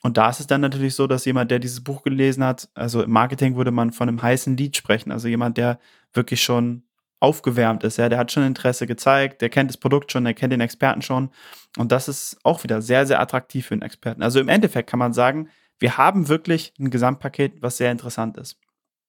Und 0.01 0.18
da 0.18 0.30
ist 0.30 0.42
es 0.42 0.48
dann 0.48 0.62
natürlich 0.62 0.96
so, 0.96 1.08
dass 1.08 1.25
jemand, 1.25 1.50
der 1.50 1.60
dieses 1.60 1.84
Buch 1.84 2.04
gelesen 2.04 2.44
hat, 2.44 2.70
also 2.75 3.01
im 3.01 3.12
Marketing 3.12 3.56
würde 3.56 3.72
man 3.72 3.92
von 3.92 4.10
einem 4.10 4.22
heißen 4.22 4.58
Lied 4.58 4.75
sprechen, 4.75 5.12
also 5.12 5.27
jemand, 5.27 5.58
der 5.58 5.80
wirklich 6.13 6.44
schon 6.44 6.84
aufgewärmt 7.20 7.84
ist, 7.84 7.98
ja, 7.98 8.10
der 8.10 8.20
hat 8.20 8.32
schon 8.32 8.46
Interesse 8.46 8.88
gezeigt, 8.88 9.42
der 9.42 9.50
kennt 9.50 9.70
das 9.70 9.78
Produkt 9.78 10.12
schon, 10.12 10.26
der 10.26 10.34
kennt 10.34 10.54
den 10.54 10.62
Experten 10.62 11.02
schon. 11.02 11.30
Und 11.78 11.92
das 11.92 12.08
ist 12.08 12.38
auch 12.44 12.64
wieder 12.64 12.82
sehr, 12.82 13.06
sehr 13.06 13.20
attraktiv 13.20 13.68
für 13.68 13.74
einen 13.74 13.82
Experten. 13.82 14.22
Also 14.22 14.40
im 14.40 14.50
Endeffekt 14.50 14.90
kann 14.90 15.00
man 15.00 15.14
sagen, 15.14 15.50
wir 15.80 15.98
haben 15.98 16.28
wirklich 16.28 16.74
ein 16.80 16.90
Gesamtpaket, 16.90 17.62
was 17.62 17.78
sehr 17.78 17.92
interessant 17.92 18.38
ist. 18.38 18.58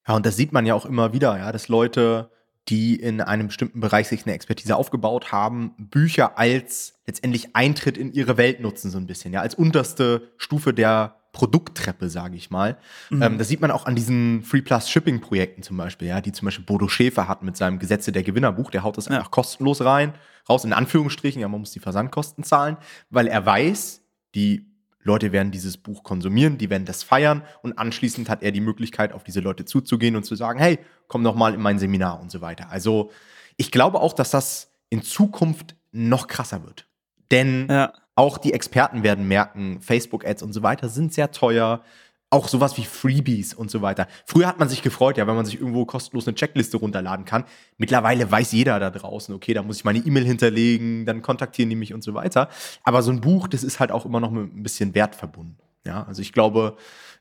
Ja, 0.06 0.14
und 0.14 0.26
das 0.26 0.36
sieht 0.36 0.52
man 0.52 0.66
ja 0.66 0.74
auch 0.74 0.86
immer 0.86 1.12
wieder, 1.12 1.36
ja, 1.36 1.52
dass 1.52 1.68
Leute, 1.68 2.30
die 2.68 2.96
in 2.96 3.20
einem 3.20 3.48
bestimmten 3.48 3.80
Bereich 3.80 4.08
sich 4.08 4.24
eine 4.24 4.34
Expertise 4.34 4.76
aufgebaut 4.76 5.30
haben, 5.32 5.74
Bücher 5.78 6.38
als 6.38 6.94
letztendlich 7.06 7.54
Eintritt 7.54 7.96
in 7.96 8.12
ihre 8.12 8.36
Welt 8.36 8.60
nutzen, 8.60 8.90
so 8.90 8.98
ein 8.98 9.06
bisschen, 9.06 9.32
ja, 9.32 9.40
als 9.40 9.54
unterste 9.54 10.32
Stufe 10.36 10.72
der 10.74 11.16
Produkttreppe, 11.36 12.08
sage 12.08 12.34
ich 12.34 12.50
mal. 12.50 12.78
Mhm. 13.10 13.22
Ähm, 13.22 13.38
das 13.38 13.48
sieht 13.48 13.60
man 13.60 13.70
auch 13.70 13.84
an 13.84 13.94
diesen 13.94 14.42
Free 14.42 14.62
Plus 14.62 14.88
Shipping 14.88 15.20
Projekten 15.20 15.62
zum 15.62 15.76
Beispiel, 15.76 16.08
ja, 16.08 16.22
die 16.22 16.32
zum 16.32 16.46
Beispiel 16.46 16.64
Bodo 16.64 16.88
Schäfer 16.88 17.28
hat 17.28 17.42
mit 17.42 17.58
seinem 17.58 17.78
Gesetze 17.78 18.10
der 18.10 18.22
Gewinnerbuch, 18.22 18.70
der 18.70 18.84
haut 18.84 18.96
das 18.96 19.06
einfach 19.08 19.30
kostenlos 19.30 19.84
rein, 19.84 20.14
raus 20.48 20.64
in 20.64 20.72
Anführungsstrichen, 20.72 21.42
ja, 21.42 21.48
man 21.48 21.60
muss 21.60 21.72
die 21.72 21.78
Versandkosten 21.78 22.42
zahlen, 22.42 22.78
weil 23.10 23.26
er 23.26 23.44
weiß, 23.44 24.00
die 24.34 24.64
Leute 25.02 25.30
werden 25.30 25.52
dieses 25.52 25.76
Buch 25.76 26.04
konsumieren, 26.04 26.56
die 26.56 26.70
werden 26.70 26.86
das 26.86 27.02
feiern 27.02 27.42
und 27.60 27.78
anschließend 27.78 28.30
hat 28.30 28.42
er 28.42 28.50
die 28.50 28.62
Möglichkeit, 28.62 29.12
auf 29.12 29.22
diese 29.22 29.40
Leute 29.40 29.66
zuzugehen 29.66 30.16
und 30.16 30.24
zu 30.24 30.36
sagen, 30.36 30.58
hey, 30.58 30.78
komm 31.06 31.22
doch 31.22 31.34
mal 31.34 31.52
in 31.52 31.60
mein 31.60 31.78
Seminar 31.78 32.18
und 32.18 32.30
so 32.30 32.40
weiter. 32.40 32.70
Also 32.70 33.10
ich 33.58 33.70
glaube 33.70 34.00
auch, 34.00 34.14
dass 34.14 34.30
das 34.30 34.72
in 34.88 35.02
Zukunft 35.02 35.76
noch 35.92 36.28
krasser 36.28 36.64
wird. 36.64 36.86
Denn 37.30 37.66
ja. 37.68 37.92
Auch 38.16 38.38
die 38.38 38.52
Experten 38.52 39.02
werden 39.02 39.28
merken, 39.28 39.80
Facebook-Ads 39.80 40.42
und 40.42 40.52
so 40.52 40.62
weiter 40.62 40.88
sind 40.88 41.12
sehr 41.12 41.30
teuer 41.30 41.82
auch 42.28 42.48
sowas 42.48 42.76
wie 42.76 42.84
Freebies 42.84 43.54
und 43.54 43.70
so 43.70 43.82
weiter. 43.82 44.08
Früher 44.24 44.48
hat 44.48 44.58
man 44.58 44.68
sich 44.68 44.82
gefreut, 44.82 45.16
ja, 45.16 45.26
wenn 45.26 45.36
man 45.36 45.46
sich 45.46 45.60
irgendwo 45.60 45.84
kostenlos 45.84 46.26
eine 46.26 46.34
Checkliste 46.34 46.76
runterladen 46.76 47.24
kann. 47.24 47.44
Mittlerweile 47.78 48.30
weiß 48.30 48.52
jeder 48.52 48.80
da 48.80 48.90
draußen, 48.90 49.34
okay, 49.34 49.54
da 49.54 49.62
muss 49.62 49.76
ich 49.76 49.84
meine 49.84 50.00
E-Mail 50.00 50.24
hinterlegen, 50.24 51.06
dann 51.06 51.22
kontaktieren 51.22 51.70
die 51.70 51.76
mich 51.76 51.94
und 51.94 52.02
so 52.02 52.14
weiter. 52.14 52.48
Aber 52.82 53.02
so 53.02 53.12
ein 53.12 53.20
Buch, 53.20 53.46
das 53.46 53.62
ist 53.62 53.78
halt 53.78 53.92
auch 53.92 54.04
immer 54.04 54.18
noch 54.18 54.32
mit 54.32 54.54
ein 54.54 54.62
bisschen 54.62 54.94
Wert 54.94 55.14
verbunden. 55.14 55.58
Ja, 55.84 56.04
also 56.04 56.20
ich 56.20 56.32
glaube, 56.32 56.76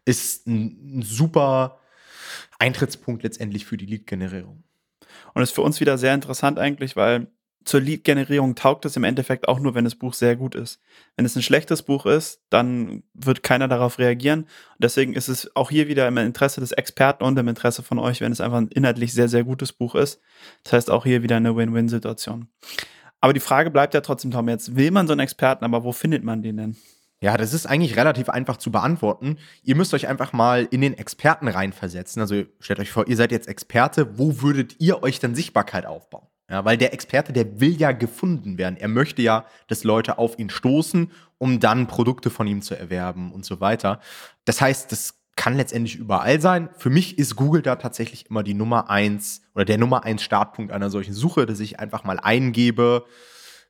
ist 0.06 0.48
ein, 0.48 1.00
ein 1.00 1.02
super 1.04 1.80
Eintrittspunkt 2.58 3.22
letztendlich 3.22 3.66
für 3.66 3.78
die 3.78 3.86
Lead-Generierung. 3.86 4.64
Und 5.34 5.42
ist 5.44 5.54
für 5.54 5.62
uns 5.62 5.80
wieder 5.80 6.00
sehr 6.00 6.16
interessant 6.16 6.58
eigentlich, 6.58 6.96
weil 6.96 7.28
zur 7.66 7.82
Lead-Generierung 7.82 8.56
taugt 8.56 8.86
es 8.86 8.96
im 8.96 9.04
Endeffekt 9.04 9.48
auch 9.48 9.60
nur, 9.60 9.74
wenn 9.76 9.84
das 9.84 9.96
Buch 9.96 10.14
sehr 10.14 10.36
gut 10.36 10.56
ist. 10.56 10.80
Wenn 11.16 11.26
es 11.26 11.36
ein 11.36 11.42
schlechtes 11.42 11.82
Buch 11.82 12.06
ist, 12.06 12.42
dann 12.50 13.04
wird 13.14 13.42
keiner 13.44 13.68
darauf 13.68 13.98
reagieren. 13.98 14.42
Und 14.42 14.84
deswegen 14.84 15.14
ist 15.14 15.28
es 15.28 15.56
auch 15.56 15.72
hier 15.72 15.88
wieder 15.88 16.08
im 16.08 16.18
Interesse 16.18 16.62
des 16.62 16.72
Experten 16.72 17.24
und 17.24 17.38
im 17.38 17.48
Interesse 17.48 17.82
von 17.82 17.98
euch, 17.98 18.22
wenn 18.22 18.32
es 18.32 18.40
einfach 18.40 18.60
ein 18.60 18.68
inhaltlich 18.68 19.14
sehr, 19.14 19.28
sehr 19.28 19.44
gutes 19.44 19.74
Buch 19.74 19.96
ist. 19.96 20.22
Das 20.64 20.74
heißt 20.74 20.92
auch 20.92 21.04
hier 21.06 21.24
wieder 21.24 21.38
eine 21.38 21.56
Win-Win-Situation. 21.56 22.48
Aber 23.20 23.34
die 23.34 23.40
Frage 23.40 23.72
bleibt 23.72 23.96
ja 23.96 24.02
trotzdem, 24.02 24.30
Tom, 24.30 24.48
jetzt 24.48 24.76
will 24.76 24.92
man 24.92 25.08
so 25.08 25.14
einen 25.14 25.22
Experten, 25.22 25.66
aber 25.66 25.84
wo 25.84 25.92
findet 25.92 26.24
man 26.24 26.44
den 26.44 26.58
denn? 26.58 26.78
Ja, 27.22 27.38
das 27.38 27.54
ist 27.54 27.66
eigentlich 27.66 27.96
relativ 27.96 28.30
einfach 28.30 28.58
zu 28.58 28.72
beantworten. 28.72 29.38
Ihr 29.64 29.76
müsst 29.76 29.96
euch 29.96 30.08
einfach 30.08 30.34
mal 30.34 30.68
in 30.70 30.82
den 30.82 30.94
Experten 30.94 31.48
reinversetzen. 31.48 32.22
Also 32.22 32.44
stellt 32.60 32.80
euch 32.80 32.92
vor, 32.92 33.08
ihr 33.08 33.16
seid 33.16 33.32
jetzt 33.32 33.48
Experte. 33.48 34.20
Wo 34.20 34.42
würdet 34.42 34.76
ihr 34.80 35.02
euch 35.02 35.20
dann 35.20 35.34
Sichtbarkeit 35.34 35.88
aufbauen? 35.88 36.28
Ja, 36.50 36.64
weil 36.64 36.78
der 36.78 36.94
Experte, 36.94 37.34
der 37.34 37.60
will 37.60 37.76
ja 37.76 37.92
gefunden 37.92 38.58
werden. 38.58 38.78
Er 38.78 38.88
möchte 38.88 39.22
ja, 39.22 39.46
dass 39.68 39.84
Leute 39.84 40.20
auf 40.20 40.38
ihn 40.38 40.52
stoßen, 40.52 41.12
um 41.40 41.60
dann 41.60 41.88
Produkte 41.88 42.30
von 42.30 42.46
ihm 42.46 42.62
zu 42.62 42.78
erwerben 42.78 43.32
und 43.32 43.46
so 43.46 43.60
weiter. 43.60 44.00
Das 44.46 44.62
heißt, 44.62 44.92
das 44.92 45.16
kann 45.36 45.58
letztendlich 45.58 45.96
überall 45.96 46.40
sein. 46.40 46.70
Für 46.78 46.90
mich 46.90 47.18
ist 47.18 47.36
Google 47.36 47.62
da 47.62 47.76
tatsächlich 47.76 48.30
immer 48.30 48.44
die 48.44 48.54
Nummer 48.54 48.90
eins 48.90 49.42
oder 49.54 49.66
der 49.66 49.78
Nummer 49.78 50.04
eins 50.04 50.24
Startpunkt 50.24 50.72
einer 50.72 50.90
solchen 50.90 51.14
Suche, 51.14 51.46
dass 51.46 51.60
ich 51.60 51.80
einfach 51.80 52.04
mal 52.04 52.20
eingebe, 52.20 53.06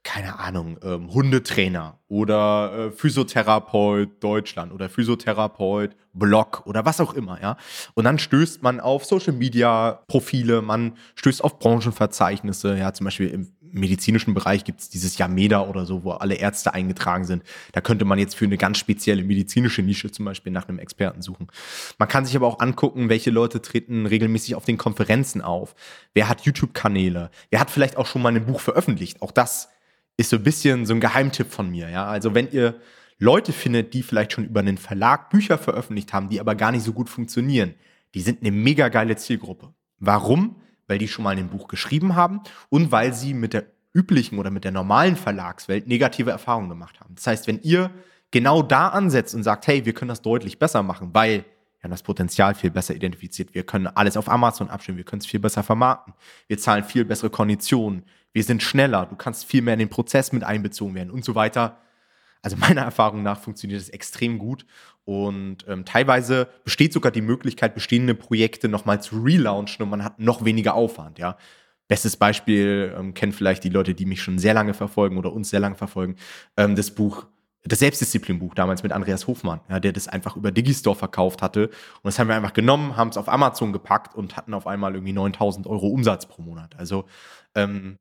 keine 0.05 0.39
Ahnung, 0.39 0.77
ähm, 0.83 1.11
Hundetrainer 1.11 1.99
oder 2.07 2.71
äh, 2.73 2.91
Physiotherapeut 2.91 4.23
Deutschland 4.23 4.71
oder 4.71 4.87
Physiotherapeut 4.87 5.95
Blog 6.13 6.61
oder 6.65 6.85
was 6.85 7.01
auch 7.01 7.13
immer, 7.13 7.41
ja. 7.41 7.57
Und 7.95 8.05
dann 8.05 8.19
stößt 8.19 8.63
man 8.63 8.79
auf 8.79 9.03
Social 9.03 9.33
Media 9.33 10.03
Profile, 10.07 10.61
man 10.61 10.93
stößt 11.15 11.43
auf 11.43 11.59
Branchenverzeichnisse, 11.59 12.77
ja, 12.77 12.93
zum 12.93 13.05
Beispiel 13.05 13.29
im 13.29 13.51
medizinischen 13.75 14.33
Bereich 14.33 14.63
gibt 14.63 14.79
es 14.79 14.89
dieses 14.89 15.17
Yameda 15.17 15.61
oder 15.61 15.85
so, 15.85 16.03
wo 16.03 16.11
alle 16.11 16.35
Ärzte 16.35 16.73
eingetragen 16.73 17.25
sind. 17.25 17.43
Da 17.73 17.81
könnte 17.81 18.05
man 18.05 18.17
jetzt 18.17 18.35
für 18.35 18.45
eine 18.45 18.57
ganz 18.57 18.77
spezielle 18.77 19.23
medizinische 19.23 19.81
Nische 19.81 20.11
zum 20.11 20.23
Beispiel 20.23 20.53
nach 20.53 20.69
einem 20.69 20.79
Experten 20.79 21.21
suchen. 21.21 21.47
Man 21.97 22.07
kann 22.07 22.25
sich 22.25 22.35
aber 22.37 22.47
auch 22.47 22.59
angucken, 22.59 23.09
welche 23.09 23.31
Leute 23.31 23.61
treten 23.61 24.05
regelmäßig 24.05 24.55
auf 24.55 24.63
den 24.63 24.77
Konferenzen 24.77 25.41
auf. 25.41 25.75
Wer 26.13 26.29
hat 26.29 26.41
YouTube-Kanäle? 26.41 27.31
Wer 27.49 27.59
hat 27.59 27.69
vielleicht 27.69 27.97
auch 27.97 28.05
schon 28.05 28.21
mal 28.21 28.33
ein 28.33 28.45
Buch 28.45 28.61
veröffentlicht? 28.61 29.21
Auch 29.21 29.31
das 29.31 29.69
ist 30.17 30.30
so 30.30 30.38
ein 30.38 30.43
bisschen 30.43 30.86
so 30.86 30.93
ein 30.93 30.99
Geheimtipp 30.99 31.51
von 31.51 31.69
mir. 31.69 31.89
Ja? 31.89 32.06
Also 32.06 32.34
wenn 32.34 32.51
ihr 32.51 32.75
Leute 33.17 33.54
findet, 33.54 33.93
die 33.93 34.04
vielleicht 34.04 34.34
schon 34.34 34.45
über 34.45 34.60
einen 34.60 34.78
Verlag 34.78 35.30
Bücher 35.30 35.58
veröffentlicht 35.58 36.13
haben, 36.13 36.30
die 36.30 36.39
aber 36.39 36.56
gar 36.56 36.71
nicht 36.71 36.84
so 36.84 36.93
gut 36.93 37.10
funktionieren, 37.10 37.73
die 38.13 38.21
sind 38.21 38.41
eine 38.41 38.51
mega 38.51 38.89
geile 38.89 39.15
Zielgruppe. 39.15 39.73
Warum? 39.99 40.58
Weil 40.88 40.99
die 40.99 41.08
schon 41.08 41.23
mal 41.23 41.38
ein 41.38 41.49
Buch 41.49 41.67
geschrieben 41.67 42.15
haben 42.15 42.41
und 42.69 42.91
weil 42.91 43.13
sie 43.13 43.34
mit 43.34 43.54
der 43.54 43.65
üblichen 43.93 44.38
oder 44.38 44.51
mit 44.51 44.65
der 44.65 44.71
normalen 44.71 45.15
Verlagswelt 45.15 45.88
negative 45.88 46.30
Erfahrungen 46.30 46.69
gemacht 46.69 46.99
haben. 46.99 47.15
Das 47.15 47.28
heißt, 47.28 47.47
wenn 47.47 47.62
ihr 47.62 47.91
genau 48.32 48.62
da 48.62 48.89
ansetzt 48.89 49.34
und 49.34 49.43
sagt, 49.43 49.67
hey, 49.67 49.86
wir 49.86 49.93
können 49.93 50.10
das 50.10 50.21
deutlich 50.21 50.60
besser 50.60 50.84
machen, 50.84 51.12
weil 51.13 51.45
wir 51.80 51.84
haben 51.84 51.91
das 51.91 52.04
Potenzial 52.04 52.56
viel 52.56 52.71
besser 52.71 52.93
identifiziert, 52.93 53.54
wir 53.54 53.63
können 53.63 53.88
alles 53.88 54.17
auf 54.17 54.28
Amazon 54.28 54.69
abstellen, 54.69 54.97
wir 54.97 55.06
können 55.06 55.21
es 55.21 55.25
viel 55.25 55.39
besser 55.39 55.63
vermarkten, 55.63 56.13
wir 56.47 56.58
zahlen 56.58 56.84
viel 56.84 57.06
bessere 57.06 57.30
Konditionen, 57.30 58.04
wir 58.36 58.43
sind 58.43 58.62
schneller, 58.62 59.06
du 59.06 59.15
kannst 59.15 59.45
viel 59.45 59.62
mehr 59.62 59.76
in 59.76 59.80
den 59.80 59.89
Prozess 59.89 60.34
mit 60.34 60.43
einbezogen 60.43 60.93
werden 60.93 61.10
und 61.10 61.24
so 61.24 61.36
weiter. 61.36 61.78
Also 62.41 62.58
meiner 62.58 62.82
Erfahrung 62.84 63.24
nach 63.24 63.39
funktioniert 63.39 63.80
das 63.80 63.88
extrem 63.88 64.39
gut 64.39 64.65
und 65.06 65.65
ähm, 65.69 65.86
teilweise 65.86 66.50
besteht 66.65 66.91
sogar 66.91 67.13
die 67.13 67.21
Möglichkeit, 67.21 67.74
bestehende 67.74 68.13
Projekte 68.13 68.67
nochmal 68.67 69.02
zu 69.02 69.21
relaunchen 69.21 69.84
und 69.84 69.89
man 69.89 70.04
hat 70.04 70.19
noch 70.19 70.43
weniger 70.43 70.76
Aufwand, 70.76 71.17
ja. 71.17 71.38
Bestes 71.88 72.17
Beispiel 72.17 72.93
ähm, 72.98 73.13
kennen 73.13 73.32
vielleicht 73.32 73.63
die 73.63 73.69
Leute, 73.69 73.93
die 73.93 74.06
mich 74.06 74.21
schon 74.21 74.38
sehr 74.38 74.54
lange 74.54 74.74
verfolgen 74.74 75.17
oder 75.17 75.32
uns 75.32 75.50
sehr 75.50 75.62
lange 75.62 75.76
verfolgen, 75.76 76.17
ähm, 76.58 76.76
das 76.76 76.91
Buch 76.91 77.28
das 77.63 77.80
Selbstdisziplinbuch 77.80 78.54
damals 78.54 78.84
mit 78.84 78.91
Andreas 78.91 79.28
Hofmann, 79.28 79.62
ja, 79.69 79.80
der 79.80 79.91
das 79.91 80.08
einfach 80.08 80.36
über 80.36 80.52
Digistore 80.52 80.95
verkauft 80.95 81.41
hatte. 81.41 81.67
Und 81.67 82.04
das 82.04 82.19
haben 82.19 82.28
wir 82.28 82.36
einfach 82.36 82.54
genommen, 82.54 82.95
haben 82.95 83.10
es 83.10 83.17
auf 83.17 83.28
Amazon 83.28 83.74
gepackt 83.74 84.13
und 84.13 84.38
hatten 84.38 84.54
auf 84.54 84.67
einmal 84.67 84.93
irgendwie 84.93 85.13
9000 85.13 85.65
Euro 85.65 85.88
Umsatz 85.88 86.28
pro 86.28 86.43
Monat. 86.43 86.76
Also 86.78 87.06
ähm, 87.56 87.98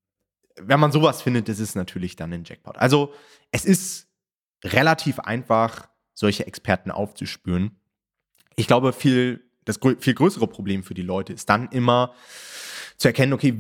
wenn 0.57 0.81
man 0.81 0.93
sowas 0.93 1.23
findet, 1.23 1.49
ist 1.59 1.75
natürlich 1.75 2.17
dann 2.17 2.33
ein 2.33 2.45
Jackpot. 2.45 2.79
Also 2.79 3.13
es 3.51 3.65
ist 3.65 4.09
relativ 4.65 5.19
einfach, 5.21 5.89
solche 6.15 6.47
Experten 6.47 6.91
aufzuspüren. 6.91 7.77
Ich 8.57 8.67
glaube, 8.67 8.93
viel, 8.93 9.51
das 9.65 9.81
viel 9.99 10.15
größere 10.15 10.47
Problem 10.47 10.85
für 10.85 10.95
die 10.95 11.03
Leute 11.03 11.33
ist 11.33 11.49
dann 11.49 11.69
immer 11.69 12.15
zu 12.97 13.09
erkennen, 13.09 13.33
okay, 13.33 13.55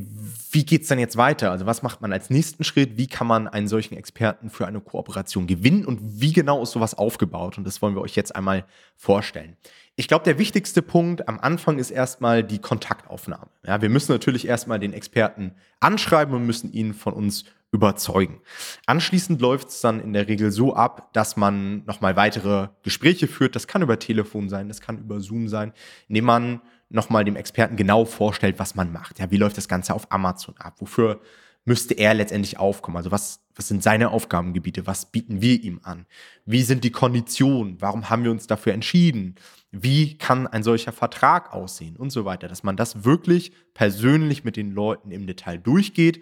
wie 0.52 0.64
geht's 0.64 0.88
dann 0.88 0.98
jetzt 0.98 1.16
weiter? 1.16 1.50
Also 1.50 1.66
was 1.66 1.82
macht 1.82 2.00
man 2.00 2.12
als 2.12 2.30
nächsten 2.30 2.64
Schritt? 2.64 2.96
Wie 2.96 3.08
kann 3.08 3.26
man 3.26 3.48
einen 3.48 3.68
solchen 3.68 3.96
Experten 3.96 4.50
für 4.50 4.66
eine 4.66 4.80
Kooperation 4.80 5.46
gewinnen 5.46 5.84
und 5.84 6.00
wie 6.20 6.32
genau 6.32 6.62
ist 6.62 6.72
sowas 6.72 6.94
aufgebaut? 6.94 7.58
Und 7.58 7.64
das 7.64 7.82
wollen 7.82 7.94
wir 7.94 8.02
euch 8.02 8.14
jetzt 8.14 8.34
einmal 8.36 8.64
vorstellen. 8.96 9.56
Ich 9.96 10.08
glaube, 10.08 10.24
der 10.24 10.38
wichtigste 10.38 10.82
Punkt 10.82 11.28
am 11.28 11.38
Anfang 11.38 11.78
ist 11.78 11.90
erstmal 11.90 12.42
die 12.42 12.58
Kontaktaufnahme. 12.58 13.48
Ja, 13.66 13.80
wir 13.80 13.88
müssen 13.88 14.12
natürlich 14.12 14.46
erstmal 14.46 14.78
den 14.80 14.92
Experten 14.92 15.52
anschreiben 15.80 16.34
und 16.34 16.46
müssen 16.46 16.72
ihn 16.72 16.94
von 16.94 17.12
uns 17.12 17.44
überzeugen. 17.74 18.40
Anschließend 18.86 19.40
läuft 19.40 19.68
es 19.68 19.80
dann 19.80 20.00
in 20.00 20.12
der 20.12 20.28
Regel 20.28 20.52
so 20.52 20.74
ab, 20.74 21.12
dass 21.12 21.36
man 21.36 21.84
nochmal 21.86 22.14
weitere 22.14 22.68
Gespräche 22.82 23.26
führt. 23.26 23.56
Das 23.56 23.66
kann 23.66 23.82
über 23.82 23.98
Telefon 23.98 24.48
sein, 24.48 24.68
das 24.68 24.80
kann 24.80 24.98
über 24.98 25.20
Zoom 25.20 25.48
sein, 25.48 25.72
indem 26.08 26.24
man 26.24 26.60
nochmal 26.88 27.24
dem 27.24 27.36
Experten 27.36 27.76
genau 27.76 28.04
vorstellt, 28.04 28.58
was 28.58 28.74
man 28.74 28.92
macht. 28.92 29.18
Ja, 29.18 29.30
wie 29.30 29.36
läuft 29.36 29.56
das 29.56 29.68
Ganze 29.68 29.94
auf 29.94 30.10
Amazon 30.12 30.56
ab? 30.58 30.76
Wofür 30.78 31.20
müsste 31.64 31.94
er 31.94 32.14
letztendlich 32.14 32.58
aufkommen? 32.58 32.96
Also 32.96 33.10
was, 33.10 33.40
was 33.54 33.68
sind 33.68 33.82
seine 33.82 34.10
Aufgabengebiete? 34.10 34.86
Was 34.86 35.10
bieten 35.10 35.40
wir 35.40 35.62
ihm 35.62 35.80
an? 35.82 36.06
Wie 36.44 36.62
sind 36.62 36.84
die 36.84 36.90
Konditionen? 36.90 37.80
Warum 37.80 38.10
haben 38.10 38.24
wir 38.24 38.30
uns 38.30 38.46
dafür 38.46 38.74
entschieden? 38.74 39.36
Wie 39.70 40.18
kann 40.18 40.46
ein 40.46 40.62
solcher 40.62 40.92
Vertrag 40.92 41.52
aussehen 41.52 41.96
und 41.96 42.10
so 42.10 42.24
weiter? 42.24 42.48
Dass 42.48 42.62
man 42.62 42.76
das 42.76 43.04
wirklich 43.04 43.52
persönlich 43.72 44.44
mit 44.44 44.56
den 44.56 44.72
Leuten 44.72 45.10
im 45.10 45.26
Detail 45.26 45.58
durchgeht, 45.58 46.20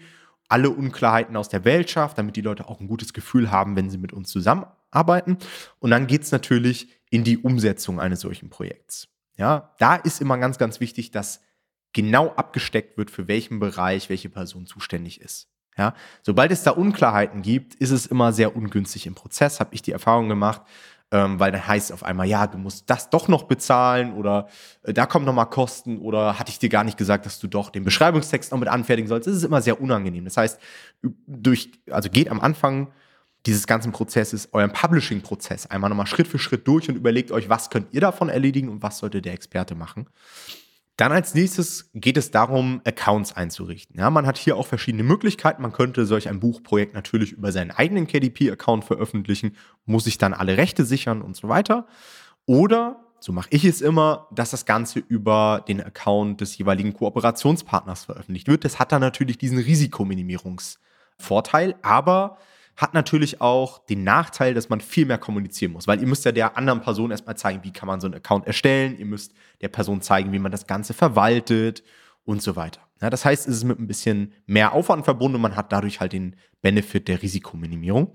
alle 0.49 0.71
Unklarheiten 0.71 1.37
aus 1.37 1.49
der 1.49 1.65
Welt 1.65 1.91
schafft, 1.91 2.19
damit 2.19 2.37
die 2.37 2.43
Leute 2.43 2.69
auch 2.69 2.81
ein 2.81 2.89
gutes 2.89 3.13
Gefühl 3.13 3.51
haben, 3.51 3.75
wenn 3.75 3.91
sie 3.91 3.99
mit 3.99 4.13
uns 4.13 4.31
zusammenarbeiten. 4.31 5.39
Und 5.81 5.91
dann 5.91 6.07
geht 6.07 6.23
es 6.23 6.33
natürlich 6.33 6.89
in 7.11 7.25
die 7.25 7.39
Umsetzung 7.39 8.01
eines 8.01 8.21
solchen 8.21 8.51
Projekts. 8.51 9.09
Ja, 9.37 9.75
da 9.79 9.97
ist 9.97 10.21
immer 10.21 10.39
ganz, 10.39 10.59
ganz 10.59 10.81
wichtig, 10.81 11.11
dass 11.11 11.41
genau 11.93 12.29
abgesteckt 12.35 12.97
wird, 12.99 13.11
für 13.11 13.29
welchen 13.29 13.59
Bereich 13.61 14.09
welche 14.09 14.29
Person 14.29 14.67
zuständig 14.67 15.21
ist. 15.21 15.49
Ja, 15.77 15.95
sobald 16.23 16.51
es 16.53 16.63
da 16.63 16.73
Unklarheiten 16.73 17.41
gibt, 17.43 17.75
ist 17.77 17.91
es 17.93 18.07
immer 18.07 18.33
sehr 18.33 18.55
ungünstig 18.57 19.07
im 19.07 19.15
Prozess, 19.15 19.59
habe 19.59 19.75
ich 19.75 19.83
die 19.83 19.93
Erfahrung 19.93 20.29
gemacht. 20.29 20.63
ähm, 21.13 21.39
weil 21.39 21.53
dann 21.53 21.67
heißt 21.67 21.91
es 21.91 21.93
auf 21.93 22.05
einmal, 22.05 22.27
ja, 22.27 22.47
du 22.47 22.57
musst 22.59 22.89
das 22.89 23.11
doch 23.11 23.29
noch 23.29 23.45
bezahlen 23.45 24.15
oder 24.15 24.49
äh, 24.83 24.95
da 24.95 25.05
kommen 25.07 25.27
nochmal 25.27 25.49
Kosten 25.51 25.99
oder 25.99 26.39
hatte 26.39 26.51
ich 26.51 26.59
dir 26.59 26.71
gar 26.71 26.85
nicht 26.85 26.97
gesagt, 26.97 27.27
dass 27.27 27.39
du 27.39 27.49
doch 27.49 27.69
den 27.71 27.85
Beschreibungstext 27.85 28.51
noch 28.51 28.59
mit 28.59 28.69
anfertigen 28.69 29.09
sollst. 29.09 29.27
Das 29.27 29.37
ist 29.37 29.45
immer 29.45 29.61
sehr 29.61 29.81
unangenehm. 29.81 30.25
Das 30.25 30.39
heißt, 30.39 30.59
durch, 31.27 31.71
also 31.91 32.09
geht 32.09 32.31
am 32.31 32.41
Anfang 32.41 32.93
dieses 33.47 33.67
ganzen 33.67 33.93
Prozesses, 33.93 34.49
euren 34.53 34.73
Publishing-Prozess 34.73 35.67
einmal 35.67 35.91
nochmal 35.91 36.07
Schritt 36.07 36.29
für 36.29 36.39
Schritt 36.39 36.69
durch 36.69 36.89
und 36.89 36.97
überlegt 36.97 37.33
euch, 37.33 37.49
was 37.49 37.71
könnt 37.71 37.93
ihr 37.93 38.01
davon 38.01 38.29
erledigen 38.29 38.69
und 38.69 38.83
was 38.83 38.99
sollte 38.99 39.23
der 39.23 39.33
Experte 39.33 39.75
machen. 39.75 40.07
Dann 40.97 41.11
als 41.11 41.35
nächstes 41.35 41.91
geht 41.95 42.19
es 42.19 42.31
darum, 42.31 42.83
Accounts 42.85 43.33
einzurichten. 43.33 43.99
Ja, 43.99 44.11
man 44.11 44.27
hat 44.27 44.37
hier 44.37 44.57
auch 44.57 44.67
verschiedene 44.67 45.03
Möglichkeiten. 45.03 45.63
Man 45.63 45.73
könnte 45.73 46.05
solch 46.07 46.29
ein 46.29 46.39
Buchprojekt 46.39 46.95
natürlich 46.95 47.33
über 47.33 47.51
seinen 47.51 47.71
eigenen 47.71 48.07
KDP-Account 48.07 48.85
veröffentlichen, 48.85 49.57
muss 49.87 50.05
sich 50.05 50.19
dann 50.19 50.35
alle 50.35 50.59
Rechte 50.59 50.85
sichern 50.85 51.23
und 51.23 51.35
so 51.35 51.49
weiter. 51.49 51.87
Oder, 52.45 53.01
so 53.21 53.33
mache 53.33 53.49
ich 53.51 53.65
es 53.65 53.81
immer, 53.81 54.29
dass 54.33 54.51
das 54.51 54.67
Ganze 54.67 54.99
über 54.99 55.65
den 55.67 55.83
Account 55.83 56.43
des 56.43 56.59
jeweiligen 56.59 56.93
Kooperationspartners 56.93 58.05
veröffentlicht 58.05 58.49
wird. 58.49 58.65
Das 58.65 58.79
hat 58.79 58.93
dann 58.93 59.01
natürlich 59.01 59.39
diesen 59.39 59.59
Risikominimierungsvorteil, 59.59 61.75
aber 61.83 62.37
hat 62.83 62.95
natürlich 62.95 63.41
auch 63.41 63.87
den 63.87 64.05
Nachteil, 64.05 64.55
dass 64.55 64.69
man 64.69 64.81
viel 64.81 65.07
mehr 65.07 65.19
kommunizieren 65.19 65.73
muss, 65.73 65.87
weil 65.87 66.01
ihr 66.01 66.07
müsst 66.07 66.25
ja 66.25 66.33
der 66.33 66.57
anderen 66.57 66.81
Person 66.81 67.13
erstmal 67.13 67.37
zeigen, 67.37 67.61
wie 67.63 67.73
kann 67.73 67.87
man 67.87 68.01
so 68.01 68.09
einen 68.09 68.15
Account 68.15 68.47
erstellen, 68.47 68.99
ihr 68.99 69.07
müsst 69.07 69.33
der 69.61 69.69
Person 69.69 70.03
zeigen, 70.03 70.33
wie 70.33 70.39
man 70.39 70.53
das 70.53 70.67
Ganze 70.67 70.93
verwaltet 70.93 71.83
und 72.25 72.43
so 72.43 72.57
weiter. 72.57 72.81
Ja, 73.01 73.09
das 73.09 73.25
heißt, 73.25 73.49
es 73.49 73.57
ist 73.57 73.65
mit 73.65 73.79
ein 73.79 73.87
bisschen 73.87 74.33
mehr 74.47 74.73
Aufwand 74.73 75.05
verbunden 75.05 75.37
und 75.37 75.43
man 75.43 75.57
hat 75.57 75.73
dadurch 75.73 76.01
halt 76.01 76.13
den 76.13 76.37
Benefit 76.61 77.09
der 77.09 77.23
Risikominimierung. 77.23 78.13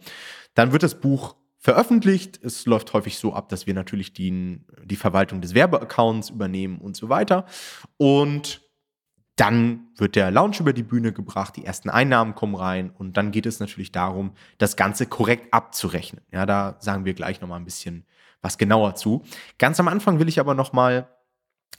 Dann 0.53 0.71
wird 0.71 0.83
das 0.83 0.99
Buch 0.99 1.35
veröffentlicht. 1.57 2.39
Es 2.43 2.65
läuft 2.65 2.93
häufig 2.93 3.17
so 3.17 3.33
ab, 3.33 3.49
dass 3.49 3.67
wir 3.67 3.73
natürlich 3.73 4.13
die, 4.13 4.59
die 4.85 4.95
Verwaltung 4.95 5.41
des 5.41 5.53
Werbeaccounts 5.53 6.29
übernehmen 6.29 6.77
und 6.79 6.95
so 6.95 7.09
weiter. 7.09 7.45
Und 7.97 8.66
dann 9.37 9.87
wird 9.95 10.15
der 10.15 10.31
Launch 10.31 10.59
über 10.59 10.73
die 10.73 10.83
Bühne 10.83 11.13
gebracht, 11.13 11.55
die 11.55 11.63
ersten 11.63 11.89
Einnahmen 11.89 12.35
kommen 12.35 12.55
rein 12.55 12.89
und 12.89 13.17
dann 13.17 13.31
geht 13.31 13.45
es 13.45 13.59
natürlich 13.59 13.91
darum, 13.91 14.33
das 14.57 14.75
Ganze 14.75 15.05
korrekt 15.05 15.53
abzurechnen. 15.53 16.23
Ja, 16.31 16.45
da 16.45 16.75
sagen 16.79 17.05
wir 17.05 17.13
gleich 17.13 17.39
nochmal 17.39 17.59
ein 17.59 17.65
bisschen 17.65 18.03
was 18.41 18.57
genauer 18.57 18.95
zu. 18.95 19.23
Ganz 19.59 19.79
am 19.79 19.87
Anfang 19.87 20.19
will 20.19 20.27
ich 20.27 20.39
aber 20.39 20.55
nochmal 20.55 21.07